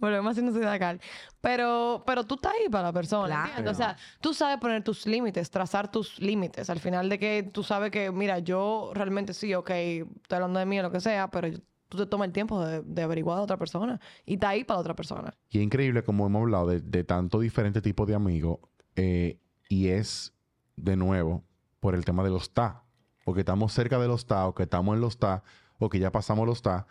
Volvemos 0.01 0.31
haciendo 0.39 0.71
acá. 0.71 0.97
Pero, 1.41 2.03
pero 2.07 2.25
tú 2.25 2.37
estás 2.37 2.53
ahí 2.53 2.69
para 2.69 2.85
la 2.85 2.93
persona, 2.93 3.27
Claro. 3.27 3.49
¿entiendes? 3.49 3.73
O 3.73 3.77
sea, 3.77 3.97
tú 4.21 4.33
sabes 4.33 4.59
poner 4.59 4.83
tus 4.83 5.07
límites, 5.07 5.51
trazar 5.51 5.91
tus 5.91 6.19
límites. 6.21 6.71
Al 6.71 6.81
final 6.81 7.09
de 7.09 7.19
que 7.19 7.51
tú 7.53 7.63
sabes 7.63 7.91
que, 7.91 8.11
mira, 8.11 8.39
yo 8.39 8.93
realmente 8.95 9.35
sí, 9.35 9.55
ok, 9.55 9.71
estoy 9.71 10.37
hablando 10.37 10.59
de 10.61 10.67
mí 10.67 10.79
o 10.79 10.83
lo 10.83 10.91
que 10.91 11.01
sea, 11.01 11.29
pero 11.29 11.49
yo- 11.49 11.59
tú 11.97 12.05
te 12.05 12.07
tomas 12.07 12.27
el 12.27 12.33
tiempo 12.33 12.65
de, 12.65 12.83
de 12.83 13.03
averiguar 13.03 13.39
a 13.39 13.43
otra 13.43 13.57
persona 13.57 14.01
y 14.27 14.35
está 14.35 14.51
ahí 14.51 14.65
para 14.65 14.77
la 14.77 14.81
otra 14.83 14.95
persona. 14.97 15.35
Y 15.51 15.59
es 15.59 15.65
increíble 15.65 16.03
como 16.05 16.27
hemos 16.27 16.43
hablado 16.43 16.67
de, 16.69 16.81
de 16.81 17.05
tanto 17.05 17.41
diferentes 17.41 17.83
tipos 17.83 18.07
de 18.07 18.15
amigos. 18.15 18.59
eh, 18.97 19.39
y 19.69 19.89
es, 19.89 20.35
de 20.77 20.95
nuevo, 20.97 21.43
por 21.81 21.95
el 21.95 22.05
tema 22.05 22.23
de 22.23 22.31
los 22.31 22.53
ta. 22.53 22.85
o 23.25 23.33
que 23.33 23.41
estamos 23.41 23.73
cerca 23.73 23.99
de 23.99 24.07
los 24.07 24.27
TA, 24.27 24.47
o 24.47 24.55
que 24.55 24.65
estamos 24.65 24.95
en 24.95 25.01
los 25.01 25.19
TA, 25.19 25.43
o 25.79 25.89
que 25.89 25.99
ya 25.99 26.13
pasamos 26.13 26.47
los 26.47 26.61
TA. 26.61 26.87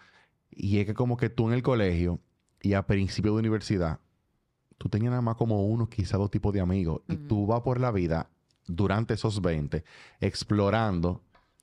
Y 0.50 0.80
es 0.80 0.86
que 0.88 0.94
como 0.96 1.16
que 1.16 1.30
tú 1.30 1.48
en 1.48 1.54
el 1.54 1.62
colegio 1.62 2.20
y 2.62 2.74
a 2.74 2.86
principio 2.88 3.34
de 3.34 3.40
universidad, 3.40 4.00
tú 4.80 4.90
tenías 4.90 5.12
nada 5.12 5.22
más 5.22 5.36
como 5.36 5.66
uno, 5.68 5.88
quizá 5.88 6.18
dos 6.18 6.32
tipos 6.32 6.52
de 6.54 6.62
amigos. 6.62 7.02
Y 7.08 7.16
tú 7.18 7.46
vas 7.46 7.62
por 7.62 7.80
la 7.80 7.92
vida 7.92 8.30
durante 8.68 9.14
esos 9.14 9.42
20 9.42 9.84
explorando 10.20 11.22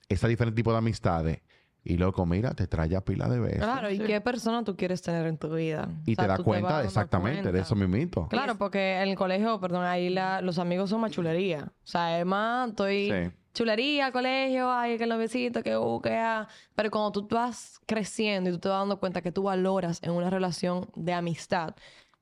ese 0.08 0.28
diferente 0.28 0.56
tipo 0.56 0.70
de 0.72 0.78
amistades. 0.78 1.40
Y 1.82 1.96
loco, 1.96 2.26
mira, 2.26 2.52
te 2.54 2.66
trae 2.66 2.88
ya 2.88 3.00
pila 3.00 3.28
de 3.28 3.40
veces. 3.40 3.58
Claro, 3.60 3.90
¿y 3.90 3.98
qué 3.98 4.20
persona 4.20 4.62
tú 4.64 4.76
quieres 4.76 5.00
tener 5.00 5.26
en 5.26 5.38
tu 5.38 5.54
vida? 5.54 5.88
Y 6.04 6.12
O 6.12 6.14
sea, 6.16 6.24
te 6.24 6.28
das 6.28 6.40
cuenta 6.40 6.84
exactamente 6.84 7.50
de 7.52 7.60
eso 7.60 7.74
mismito. 7.74 8.28
Claro, 8.28 8.56
porque 8.58 8.96
en 9.00 9.08
el 9.08 9.16
colegio, 9.16 9.58
perdón, 9.60 9.84
ahí 9.84 10.10
la- 10.10 10.42
los 10.42 10.58
amigos 10.58 10.90
son 10.90 11.00
más 11.00 11.10
chulería. 11.10 11.72
O 11.82 11.86
sea, 11.86 12.20
es 12.20 12.26
más, 12.26 12.68
estoy 12.70 13.10
Sí. 13.10 13.30
chulería, 13.54 14.12
colegio, 14.12 14.70
ay, 14.70 14.98
que 14.98 15.06
los 15.06 15.18
besitos, 15.18 15.62
que 15.62 15.74
uh, 15.76 16.00
que 16.02 16.14
ah. 16.16 16.46
Pero 16.74 16.90
cuando 16.90 17.12
tú 17.12 17.26
vas 17.34 17.80
creciendo 17.86 18.50
y 18.50 18.52
tú 18.52 18.58
te 18.58 18.68
vas 18.68 18.78
dando 18.80 19.00
cuenta 19.00 19.22
que 19.22 19.32
tú 19.32 19.44
valoras 19.44 20.02
en 20.02 20.10
una 20.12 20.28
relación 20.28 20.90
de 20.94 21.14
amistad, 21.14 21.74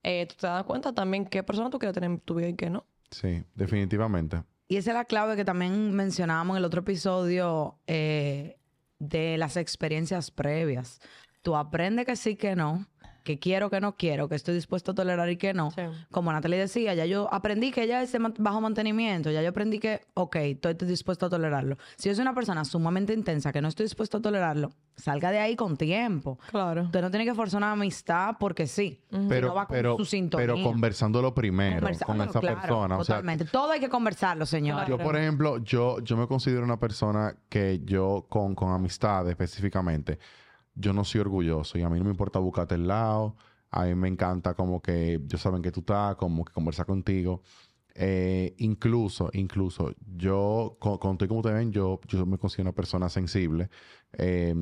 eh, 0.04 0.26
tú 0.28 0.36
te 0.40 0.46
das 0.46 0.62
cuenta 0.62 0.92
también 0.92 1.26
qué 1.26 1.42
persona 1.42 1.68
tú 1.68 1.80
quieres 1.80 1.94
tener 1.94 2.10
en 2.10 2.20
tu 2.20 2.36
vida 2.36 2.48
y 2.48 2.54
qué 2.54 2.70
no. 2.70 2.84
Sí, 3.10 3.42
definitivamente. 3.56 4.44
Y 4.68 4.76
esa 4.76 4.90
es 4.90 4.94
la 4.96 5.04
clave 5.06 5.34
que 5.34 5.44
también 5.44 5.92
mencionábamos 5.94 6.54
en 6.54 6.58
el 6.58 6.64
otro 6.66 6.80
episodio 6.82 7.78
eh, 7.86 8.57
de 8.98 9.38
las 9.38 9.56
experiencias 9.56 10.30
previas. 10.30 11.00
Tú 11.42 11.56
aprendes 11.56 12.06
que 12.06 12.16
sí, 12.16 12.36
que 12.36 12.56
no, 12.56 12.86
que 13.24 13.38
quiero, 13.38 13.68
que 13.70 13.80
no 13.80 13.96
quiero, 13.96 14.28
que 14.28 14.34
estoy 14.34 14.54
dispuesto 14.54 14.92
a 14.92 14.94
tolerar 14.94 15.28
y 15.30 15.36
que 15.36 15.52
no. 15.54 15.70
Sí. 15.70 15.82
Como 16.10 16.32
Natalie 16.32 16.58
decía, 16.58 16.94
ya 16.94 17.04
yo 17.04 17.28
aprendí 17.32 17.70
que 17.72 17.86
ya 17.86 18.02
ese 18.02 18.18
man- 18.18 18.34
bajo 18.38 18.60
mantenimiento, 18.60 19.30
ya 19.30 19.42
yo 19.42 19.50
aprendí 19.50 19.78
que, 19.78 20.00
ok, 20.14 20.36
estoy 20.36 20.74
dispuesto 20.88 21.26
a 21.26 21.28
tolerarlo. 21.28 21.76
Si 21.96 22.08
yo 22.08 22.14
soy 22.14 22.22
una 22.22 22.34
persona 22.34 22.64
sumamente 22.64 23.12
intensa 23.12 23.52
que 23.52 23.60
no 23.60 23.68
estoy 23.68 23.84
dispuesto 23.84 24.18
a 24.18 24.22
tolerarlo, 24.22 24.70
salga 24.96 25.30
de 25.30 25.38
ahí 25.38 25.56
con 25.56 25.76
tiempo. 25.76 26.38
Claro. 26.50 26.82
Usted 26.84 27.00
no 27.02 27.10
tiene 27.10 27.24
que 27.24 27.34
forzar 27.34 27.58
una 27.58 27.72
amistad 27.72 28.36
porque 28.40 28.66
sí. 28.66 29.00
Pero, 29.28 29.48
no 29.48 29.54
va 29.54 29.66
con 29.66 29.76
pero, 29.76 29.96
su 29.96 30.04
sintonía. 30.04 30.46
pero 30.54 30.62
conversándolo 30.62 31.34
primero 31.34 31.74
con 31.80 31.80
Conversándolo, 31.80 32.30
esa 32.30 32.40
claro, 32.40 32.60
persona. 32.60 32.96
O 32.98 33.04
sea, 33.04 33.16
Totalmente. 33.16 33.44
Todo 33.44 33.72
hay 33.72 33.80
que 33.80 33.88
conversarlo, 33.88 34.46
señor. 34.46 34.88
Yo, 34.88 34.98
por 34.98 35.16
ejemplo, 35.16 35.58
yo, 35.58 36.00
yo 36.00 36.16
me 36.16 36.26
considero 36.26 36.64
una 36.64 36.78
persona 36.78 37.34
que 37.48 37.80
yo, 37.84 38.26
con, 38.28 38.54
con 38.54 38.70
amistades 38.72 39.30
específicamente, 39.30 40.18
yo 40.78 40.92
no 40.92 41.04
soy 41.04 41.20
orgulloso 41.20 41.76
y 41.76 41.82
a 41.82 41.88
mí 41.88 41.98
no 41.98 42.04
me 42.04 42.10
importa 42.10 42.38
buscarte 42.38 42.76
el 42.76 42.86
lado. 42.86 43.36
A 43.70 43.84
mí 43.84 43.94
me 43.94 44.08
encanta 44.08 44.54
como 44.54 44.80
que 44.80 45.20
yo 45.26 45.36
saben 45.36 45.60
que 45.60 45.72
tú 45.72 45.80
estás, 45.80 46.16
como 46.16 46.44
que 46.44 46.52
conversar 46.52 46.86
contigo. 46.86 47.42
Eh, 47.94 48.54
incluso, 48.58 49.28
incluso, 49.32 49.92
yo, 50.16 50.76
con, 50.78 50.98
con 50.98 51.16
como 51.16 51.42
te 51.42 51.52
ven, 51.52 51.72
yo, 51.72 52.00
yo 52.06 52.24
me 52.26 52.38
considero 52.38 52.68
una 52.68 52.74
persona 52.74 53.08
sensible 53.08 53.70
eh, 54.12 54.54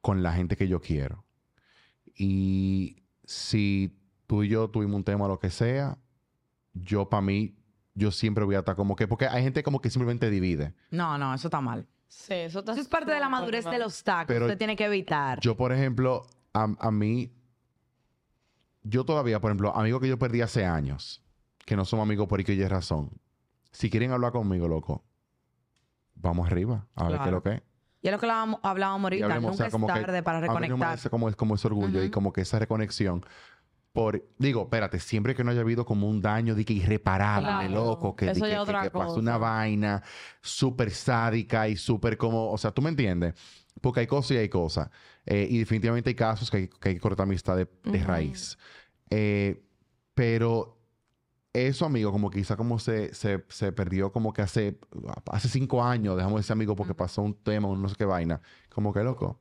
con 0.00 0.22
la 0.22 0.32
gente 0.32 0.56
que 0.56 0.68
yo 0.68 0.80
quiero. 0.80 1.24
Y 2.14 3.02
si 3.24 3.98
tú 4.28 4.44
y 4.44 4.48
yo 4.48 4.70
tuvimos 4.70 4.96
un 4.96 5.04
tema 5.04 5.24
o 5.24 5.28
lo 5.28 5.40
que 5.40 5.50
sea, 5.50 5.98
yo 6.72 7.08
para 7.08 7.22
mí, 7.22 7.56
yo 7.94 8.12
siempre 8.12 8.44
voy 8.44 8.54
a 8.54 8.60
estar 8.60 8.76
como 8.76 8.94
que, 8.94 9.08
porque 9.08 9.26
hay 9.26 9.42
gente 9.42 9.64
como 9.64 9.80
que 9.80 9.90
simplemente 9.90 10.30
divide. 10.30 10.74
No, 10.90 11.18
no, 11.18 11.34
eso 11.34 11.48
está 11.48 11.60
mal. 11.60 11.88
Sí, 12.08 12.34
eso, 12.34 12.60
está 12.60 12.72
Eso 12.72 12.80
es 12.80 12.88
parte 12.88 13.12
de 13.12 13.20
la 13.20 13.28
madurez 13.28 13.64
mal. 13.64 13.74
de 13.74 13.78
los 13.80 14.02
tacos. 14.02 14.26
Pero 14.28 14.46
Usted 14.46 14.58
tiene 14.58 14.76
que 14.76 14.84
evitar. 14.84 15.40
Yo, 15.40 15.56
por 15.56 15.72
ejemplo, 15.72 16.26
a, 16.54 16.68
a 16.78 16.90
mí, 16.90 17.32
yo 18.82 19.04
todavía, 19.04 19.40
por 19.40 19.50
ejemplo, 19.50 19.74
amigos 19.76 20.00
que 20.00 20.08
yo 20.08 20.18
perdí 20.18 20.40
hace 20.40 20.64
años, 20.64 21.22
que 21.64 21.76
no 21.76 21.84
son 21.84 22.00
amigos 22.00 22.28
por 22.28 22.40
y 22.40 22.68
razón, 22.68 23.10
si 23.72 23.90
quieren 23.90 24.12
hablar 24.12 24.32
conmigo, 24.32 24.68
loco, 24.68 25.04
vamos 26.14 26.46
arriba, 26.46 26.86
a 26.94 27.04
ver 27.04 27.12
qué 27.12 27.14
es 27.16 27.20
Claro. 27.22 27.36
lo 27.36 27.42
que 27.42 27.52
es. 27.54 27.62
Y 28.02 28.08
es 28.08 28.12
lo 28.12 28.20
que 28.20 28.26
hablábamos, 28.26 28.60
Y 29.02 29.06
ahorita. 29.06 29.24
hablemos, 29.26 29.44
o 29.44 29.50
Nunca 29.50 29.56
sea, 29.56 29.66
es 29.66 29.72
como 29.72 29.86
que 29.88 29.92
tarde 29.92 30.22
para 30.22 30.38
a 30.38 30.40
mí 30.40 30.46
no 30.46 30.54
me 30.54 30.60
reconectar. 30.68 30.92
hace 30.94 31.10
como, 31.10 31.28
es- 31.28 31.34
como 31.36 31.54
ese 31.56 31.66
orgullo 31.66 32.00
y 32.00 32.04
Ujú. 32.06 32.12
como 32.12 32.32
que 32.32 32.42
esa 32.42 32.58
reconexión. 32.60 33.24
Por, 33.96 34.22
digo, 34.38 34.62
espérate, 34.62 35.00
siempre 35.00 35.34
que 35.34 35.42
no 35.42 35.50
haya 35.50 35.62
habido 35.62 35.84
como 35.84 36.08
un 36.08 36.20
daño 36.20 36.54
de 36.54 36.64
que 36.64 36.74
irreparable, 36.74 37.46
Claro. 37.48 37.74
loco, 37.74 38.14
que, 38.14 38.26
de 38.26 38.32
que, 38.34 38.40
que- 38.40 38.78
que 38.82 38.90
pasó 38.90 39.16
una 39.20 39.38
vaina 39.38 40.02
súper 40.42 40.90
sádica 40.90 41.66
y 41.68 41.76
súper 41.76 42.16
como, 42.16 42.50
o 42.52 42.58
sea, 42.58 42.70
tú 42.72 42.82
me 42.82 42.90
entiendes, 42.90 43.34
porque 43.80 44.00
hay 44.00 44.06
cosas 44.06 44.32
y 44.32 44.36
hay 44.36 44.48
cosas. 44.48 44.90
Eh, 45.24 45.46
y 45.50 45.58
definitivamente 45.58 46.10
hay 46.10 46.14
casos 46.14 46.50
que 46.50 46.56
hay 46.58 46.68
que, 46.68 46.88
hay 46.90 46.94
que 46.96 47.00
cortar 47.00 47.24
amistad 47.24 47.56
de, 47.56 47.66
de 47.84 47.98
Ujú. 47.98 48.06
raíz. 48.06 48.58
Eh, 49.10 49.62
pero 50.14 50.78
eso, 51.52 51.86
amigo, 51.86 52.12
como 52.12 52.28
quizá 52.30 52.54
como 52.56 52.78
se, 52.78 53.14
se, 53.14 53.44
se 53.48 53.72
perdió 53.72 54.12
como 54.12 54.32
que 54.32 54.42
hace, 54.42 54.78
hace 55.32 55.48
cinco 55.48 55.82
años, 55.82 56.16
dejamos 56.16 56.40
ese 56.40 56.52
amigo 56.52 56.76
porque 56.76 56.94
pasó 56.94 57.22
un 57.22 57.32
tema, 57.34 57.66
un 57.68 57.80
no 57.80 57.88
sé 57.88 57.96
qué 57.96 58.04
vaina. 58.04 58.42
Como 58.68 58.92
que 58.92 59.02
loco. 59.02 59.40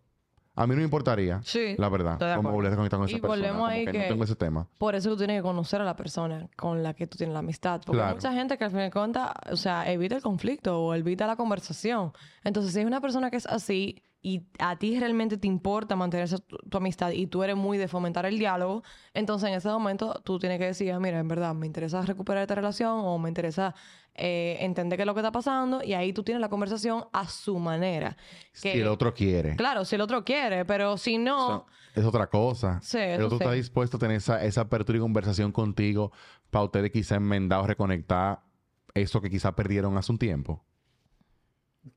A 0.58 0.66
mí 0.68 0.72
no 0.72 0.78
me 0.78 0.84
importaría, 0.84 1.42
Sí. 1.44 1.76
la 1.78 1.90
verdad, 1.90 2.14
estoy 2.14 2.30
de 2.30 2.36
como 2.38 2.50
acuerdo. 2.50 2.56
volver 2.56 2.74
a 2.74 2.76
conectar 2.78 3.00
con 3.00 3.10
Y 3.10 3.12
esa 3.12 3.22
persona. 3.22 3.36
volvemos 3.38 3.58
como 3.62 3.66
ahí 3.68 3.86
que, 3.86 3.92
que- 3.92 3.98
no 4.00 4.08
tengo 4.08 4.24
ese 4.24 4.36
tema. 4.36 4.68
Por 4.78 4.96
eso 4.96 5.10
tú 5.10 5.18
tienes 5.18 5.38
que 5.38 5.42
conocer 5.44 5.82
a 5.82 5.84
la 5.86 5.96
persona 5.96 6.48
con 6.56 6.82
la 6.82 6.94
que 6.94 7.08
tú 7.08 7.18
tienes 7.18 7.34
la 7.34 7.40
amistad. 7.40 7.82
Porque 7.86 8.02
hay 8.02 8.14
mucha 8.14 8.32
gente 8.34 8.58
que 8.58 8.64
al 8.64 8.72
final 8.72 8.86
de 8.86 8.92
cuentas, 8.92 9.32
o 9.52 9.58
sea, 9.58 9.92
evita 9.92 10.16
el 10.16 10.22
conflicto 10.22 10.80
o 10.82 10.94
evita 10.94 11.28
la 11.28 11.36
conversación. 11.36 12.14
Entonces, 12.44 12.74
si 12.74 12.80
es 12.80 12.86
una 12.86 13.02
persona 13.02 13.30
que 13.30 13.38
es 13.38 13.46
así 13.48 14.02
y 14.22 14.42
a 14.58 14.76
ti 14.78 14.98
realmente 15.00 15.38
te 15.38 15.46
importa 15.48 15.96
mantener 15.96 16.24
esa, 16.24 16.40
tu, 16.40 16.58
tu 16.58 16.78
amistad 16.78 17.12
y 17.12 17.28
tú 17.28 17.44
eres 17.44 17.56
muy 17.56 17.78
de 17.78 17.88
fomentar 17.88 18.26
el 18.26 18.40
diálogo, 18.40 18.82
entonces 19.14 19.50
en 19.50 19.56
ese 19.56 19.68
momento 19.70 20.20
tú 20.24 20.40
tienes 20.40 20.58
que 20.58 20.66
decir, 20.66 20.92
ah, 20.94 21.00
mira, 21.00 21.20
en 21.20 21.28
verdad, 21.28 21.54
me 21.54 21.68
interesa 21.68 22.02
recuperar 22.02 22.42
esta 22.42 22.56
relación 22.56 22.92
o 23.04 23.20
me 23.20 23.30
interesa 23.30 23.76
eh, 24.16 24.58
entender 24.62 24.98
qué 24.98 25.04
es 25.04 25.08
lo 25.08 25.14
que 25.14 25.20
está 25.20 25.32
pasando 25.32 25.84
y 25.84 25.94
ahí 25.94 26.14
tú 26.14 26.24
tienes 26.24 26.42
la 26.42 26.50
conversación 26.50 27.06
a 27.12 27.28
su 27.28 27.60
manera. 27.60 28.16
Si 28.54 28.72
Que- 28.72 28.82
el 28.82 28.88
otro 28.88 29.14
quiere. 29.14 29.56
Claro, 29.56 29.86
si 29.86 29.96
el 29.96 30.02
otro 30.02 30.24
quiere, 30.24 30.66
pero 30.66 30.98
si 30.98 31.18
no... 31.18 31.48
O 31.48 31.66
sea, 31.94 32.02
es 32.02 32.06
otra 32.06 32.28
cosa. 32.28 32.80
Sí, 32.82 32.98
el 32.98 33.22
otro 33.24 33.38
está 33.38 33.52
sí. 33.52 33.58
dispuesto 33.58 33.98
a 33.98 34.00
tener 34.00 34.18
esa, 34.18 34.44
esa 34.44 34.62
apertura 34.62 34.98
y 34.98 35.02
conversación 35.02 35.52
contigo 35.52 36.12
para 36.50 36.66
ustedes 36.66 36.92
quizá 36.92 37.16
enmendar 37.16 37.60
o 37.60 37.68
reconectar 37.68 38.42
eso 38.94 39.22
que 39.22 39.30
quizá 39.30 39.56
perdieron 39.56 39.98
hace 39.98 40.12
un 40.12 40.18
tiempo. 40.18 40.64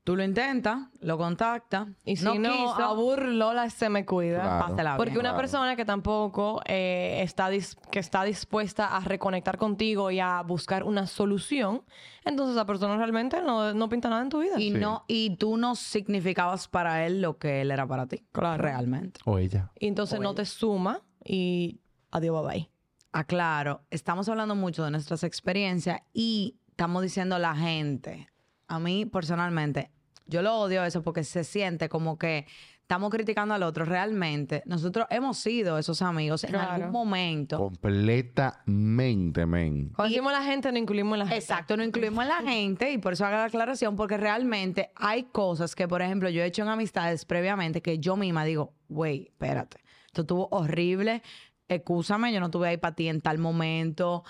Tú 0.03 0.15
lo 0.15 0.23
intentas, 0.23 0.87
lo 1.01 1.17
contactas. 1.17 1.87
Y 2.05 2.15
si 2.17 2.25
no, 2.25 2.35
no, 2.35 2.51
quiso, 2.51 2.75
a 2.83 2.93
burlola 2.93 3.69
se 3.69 3.89
me 3.89 4.05
cuida. 4.05 4.41
Claro. 4.41 4.65
pásela 4.67 4.97
Porque 4.97 5.11
bien. 5.11 5.21
una 5.21 5.29
Claro. 5.29 5.41
persona 5.41 5.75
que 5.75 5.85
tampoco 5.85 6.61
eh, 6.65 7.21
está, 7.23 7.49
dis- 7.49 7.75
que 7.91 7.99
está 7.99 8.23
dispuesta 8.23 8.95
a 8.95 8.99
reconectar 8.99 9.57
contigo 9.57 10.11
y 10.11 10.19
a 10.19 10.41
buscar 10.43 10.83
una 10.83 11.07
solución, 11.07 11.83
entonces 12.23 12.55
esa 12.55 12.65
persona 12.65 12.97
realmente 12.97 13.41
no, 13.41 13.73
no 13.73 13.89
pinta 13.89 14.09
nada 14.09 14.21
en 14.21 14.29
tu 14.29 14.39
vida. 14.39 14.59
Y, 14.59 14.71
Sí. 14.73 14.77
no, 14.77 15.05
y 15.07 15.35
tú 15.37 15.57
no 15.57 15.75
significabas 15.75 16.67
para 16.67 17.05
él 17.05 17.21
lo 17.21 17.37
que 17.37 17.61
él 17.61 17.71
era 17.71 17.87
para 17.87 18.05
ti. 18.07 18.25
Claro. 18.31 18.61
Realmente. 18.61 19.19
O 19.25 19.37
ella. 19.37 19.71
Y 19.79 19.87
entonces 19.87 20.19
no 20.19 20.35
te 20.35 20.45
suma 20.45 21.01
y 21.25 21.79
adiós, 22.11 22.41
bye 22.45 22.53
bye. 22.53 22.71
Aclaro, 23.11 23.81
estamos 23.89 24.29
hablando 24.29 24.53
mucho 24.55 24.83
de 24.85 24.91
nuestras 24.91 25.23
experiencias 25.23 26.01
y 26.13 26.59
estamos 26.69 27.01
diciendo 27.01 27.35
a 27.37 27.39
la 27.39 27.55
gente. 27.55 28.27
A 28.69 28.79
mí, 28.79 29.05
personalmente, 29.05 29.91
yo 30.27 30.41
lo 30.41 30.55
odio 30.59 30.83
eso 30.83 31.01
porque 31.01 31.23
se 31.23 31.43
siente 31.43 31.89
como 31.89 32.17
que 32.17 32.45
estamos 32.81 33.09
criticando 33.11 33.53
al 33.53 33.63
otro. 33.63 33.83
Realmente, 33.85 34.63
nosotros 34.65 35.05
hemos 35.09 35.37
sido 35.39 35.77
esos 35.77 36.01
amigos 36.01 36.43
en 36.43 36.51
Claro. 36.51 36.71
algún 36.71 36.91
momento. 36.91 37.57
Completamente, 37.57 39.45
men. 39.45 39.89
Cuando 39.89 40.09
decimos 40.09 40.31
la 40.31 40.43
gente, 40.43 40.71
no 40.71 40.77
incluimos 40.77 41.17
la 41.17 41.25
gente. 41.25 41.37
Exacto, 41.37 41.77
no 41.77 41.83
incluimos 41.83 42.25
a 42.25 42.27
la 42.27 42.41
gente 42.49 42.91
y 42.91 42.97
por 42.97 43.13
eso 43.13 43.25
hago 43.25 43.37
la 43.37 43.45
aclaración, 43.45 43.95
porque 43.95 44.17
realmente 44.17 44.91
hay 44.95 45.23
cosas 45.23 45.75
que, 45.75 45.87
por 45.87 46.01
ejemplo, 46.01 46.29
yo 46.29 46.41
he 46.41 46.45
hecho 46.45 46.61
en 46.63 46.69
amistades 46.69 47.25
previamente 47.25 47.81
que 47.81 47.99
yo 47.99 48.15
misma 48.15 48.43
digo, 48.45 48.73
güey, 48.87 49.25
espérate, 49.27 49.77
esto 50.07 50.21
estuvo 50.21 50.47
horrible, 50.51 51.21
excúsame, 51.67 52.33
yo 52.33 52.39
no 52.39 52.47
estuve 52.47 52.69
ahí 52.69 52.77
para 52.77 52.95
ti 52.95 53.07
en 53.07 53.21
tal 53.21 53.37
momento, 53.37 54.23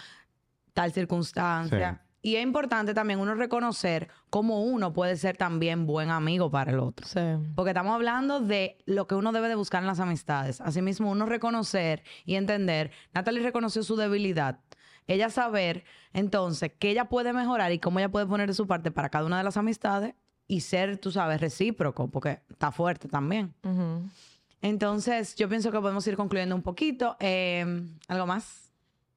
tal 0.73 0.91
circunstancia. 0.91 2.01
Y 2.21 2.35
es 2.35 2.43
importante 2.43 2.93
también 2.93 3.19
uno 3.19 3.33
reconocer 3.33 4.09
cómo 4.29 4.63
uno 4.63 4.91
puede 4.91 5.15
ser 5.15 5.37
también 5.37 5.85
buen 5.85 6.09
amigo 6.09 6.51
para 6.51 6.71
el 6.71 6.79
otro. 6.79 7.07
Sí. 7.07 7.19
Porque 7.55 7.71
estamos 7.71 7.93
hablando 7.93 8.41
de 8.41 8.77
lo 8.85 9.07
que 9.07 9.15
uno 9.15 9.31
debe 9.31 9.47
de 9.47 9.55
buscar 9.55 9.81
en 9.81 9.87
las 9.87 10.01
amistades. 10.01 10.59
Asimismo, 10.59 11.09
uno 11.11 11.25
reconocer 11.25 12.03
y 12.25 12.35
entender. 12.35 12.91
Natalie 13.13 13.41
reconoció 13.41 13.83
su 13.83 13.95
debilidad. 13.95 14.59
Ella 15.07 15.29
saber, 15.29 15.85
entonces, 16.13 16.71
que 16.77 16.91
ella 16.91 17.05
puede 17.05 17.33
mejorar 17.33 17.71
y 17.71 17.79
cómo 17.79 17.99
ella 17.99 18.09
puede 18.09 18.27
poner 18.27 18.47
de 18.47 18.53
su 18.53 18.67
parte 18.67 18.91
para 18.91 19.09
cada 19.09 19.25
una 19.25 19.37
de 19.37 19.43
las 19.43 19.57
amistades 19.57 20.13
y 20.47 20.61
ser, 20.61 20.97
tú 20.97 21.11
sabes, 21.11 21.39
recíproco, 21.39 22.09
porque 22.09 22.41
está 22.49 22.71
fuerte 22.71 23.07
también. 23.07 23.53
Entonces, 24.61 25.35
yo 25.35 25.47
pienso 25.47 25.71
que 25.71 25.79
podemos 25.79 26.05
ir 26.05 26.17
concluyendo 26.17 26.53
un 26.53 26.61
poquito. 26.61 27.15
Eh, 27.19 27.65
¿Algo 28.07 28.27
más? 28.27 28.71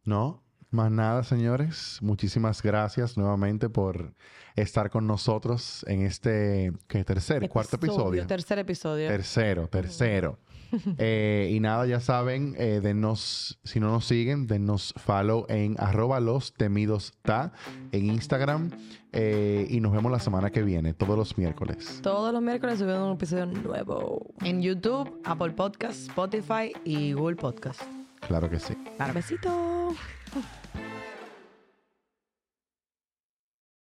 ¿No? 0.05 0.41
Más 0.73 0.91
nada, 0.91 1.23
señores. 1.23 1.99
Muchísimas 2.01 2.63
gracias 2.63 3.19
nuevamente 3.19 3.69
por 3.69 4.15
estar 4.57 4.89
con 4.89 5.07
nosotros 5.07 5.85
en 5.87 6.01
este 6.01 6.73
¿qué, 6.89 7.05
tercer, 7.05 7.47
cuarto 7.51 7.77
episodio. 7.77 8.27
Tercer 8.27 8.59
episodio. 8.59 9.07
Tercero, 9.09 9.69
tercero. 9.69 10.39
Eh, 10.97 11.51
y 11.53 11.61
nada, 11.61 11.85
ya 11.85 12.01
saben, 12.01 12.55
eh, 12.57 12.81
denos, 12.83 13.59
si 13.63 13.79
no 13.79 13.91
nos 13.91 14.07
siguen, 14.07 14.47
denos 14.47 14.95
follow 14.97 15.45
en 15.51 15.77
arroba 15.79 16.19
los 16.19 16.55
temidos 16.55 17.13
ta 17.21 17.53
en 17.93 18.07
Instagram. 18.07 18.71
eh, 19.13 19.67
y 19.69 19.81
nos 19.81 19.93
vemos 19.93 20.11
la 20.11 20.19
semana 20.19 20.49
que 20.49 20.63
viene, 20.63 20.95
todos 20.95 21.19
los 21.19 21.37
miércoles. 21.37 22.01
Todos 22.03 22.33
los 22.33 22.41
miércoles 22.41 22.79
subiendo 22.79 23.07
un 23.07 23.17
episodio 23.17 23.45
nuevo. 23.45 24.33
En 24.41 24.63
YouTube, 24.63 25.21
Apple 25.25 25.51
Podcast, 25.51 26.09
Spotify 26.09 26.73
y 26.87 27.13
Google 27.13 27.37
Podcast. 27.37 27.83
Claro 28.27 28.49
que 28.49 28.59
sí. 28.59 28.75
Claro. 28.97 29.13
Besito. 29.13 29.95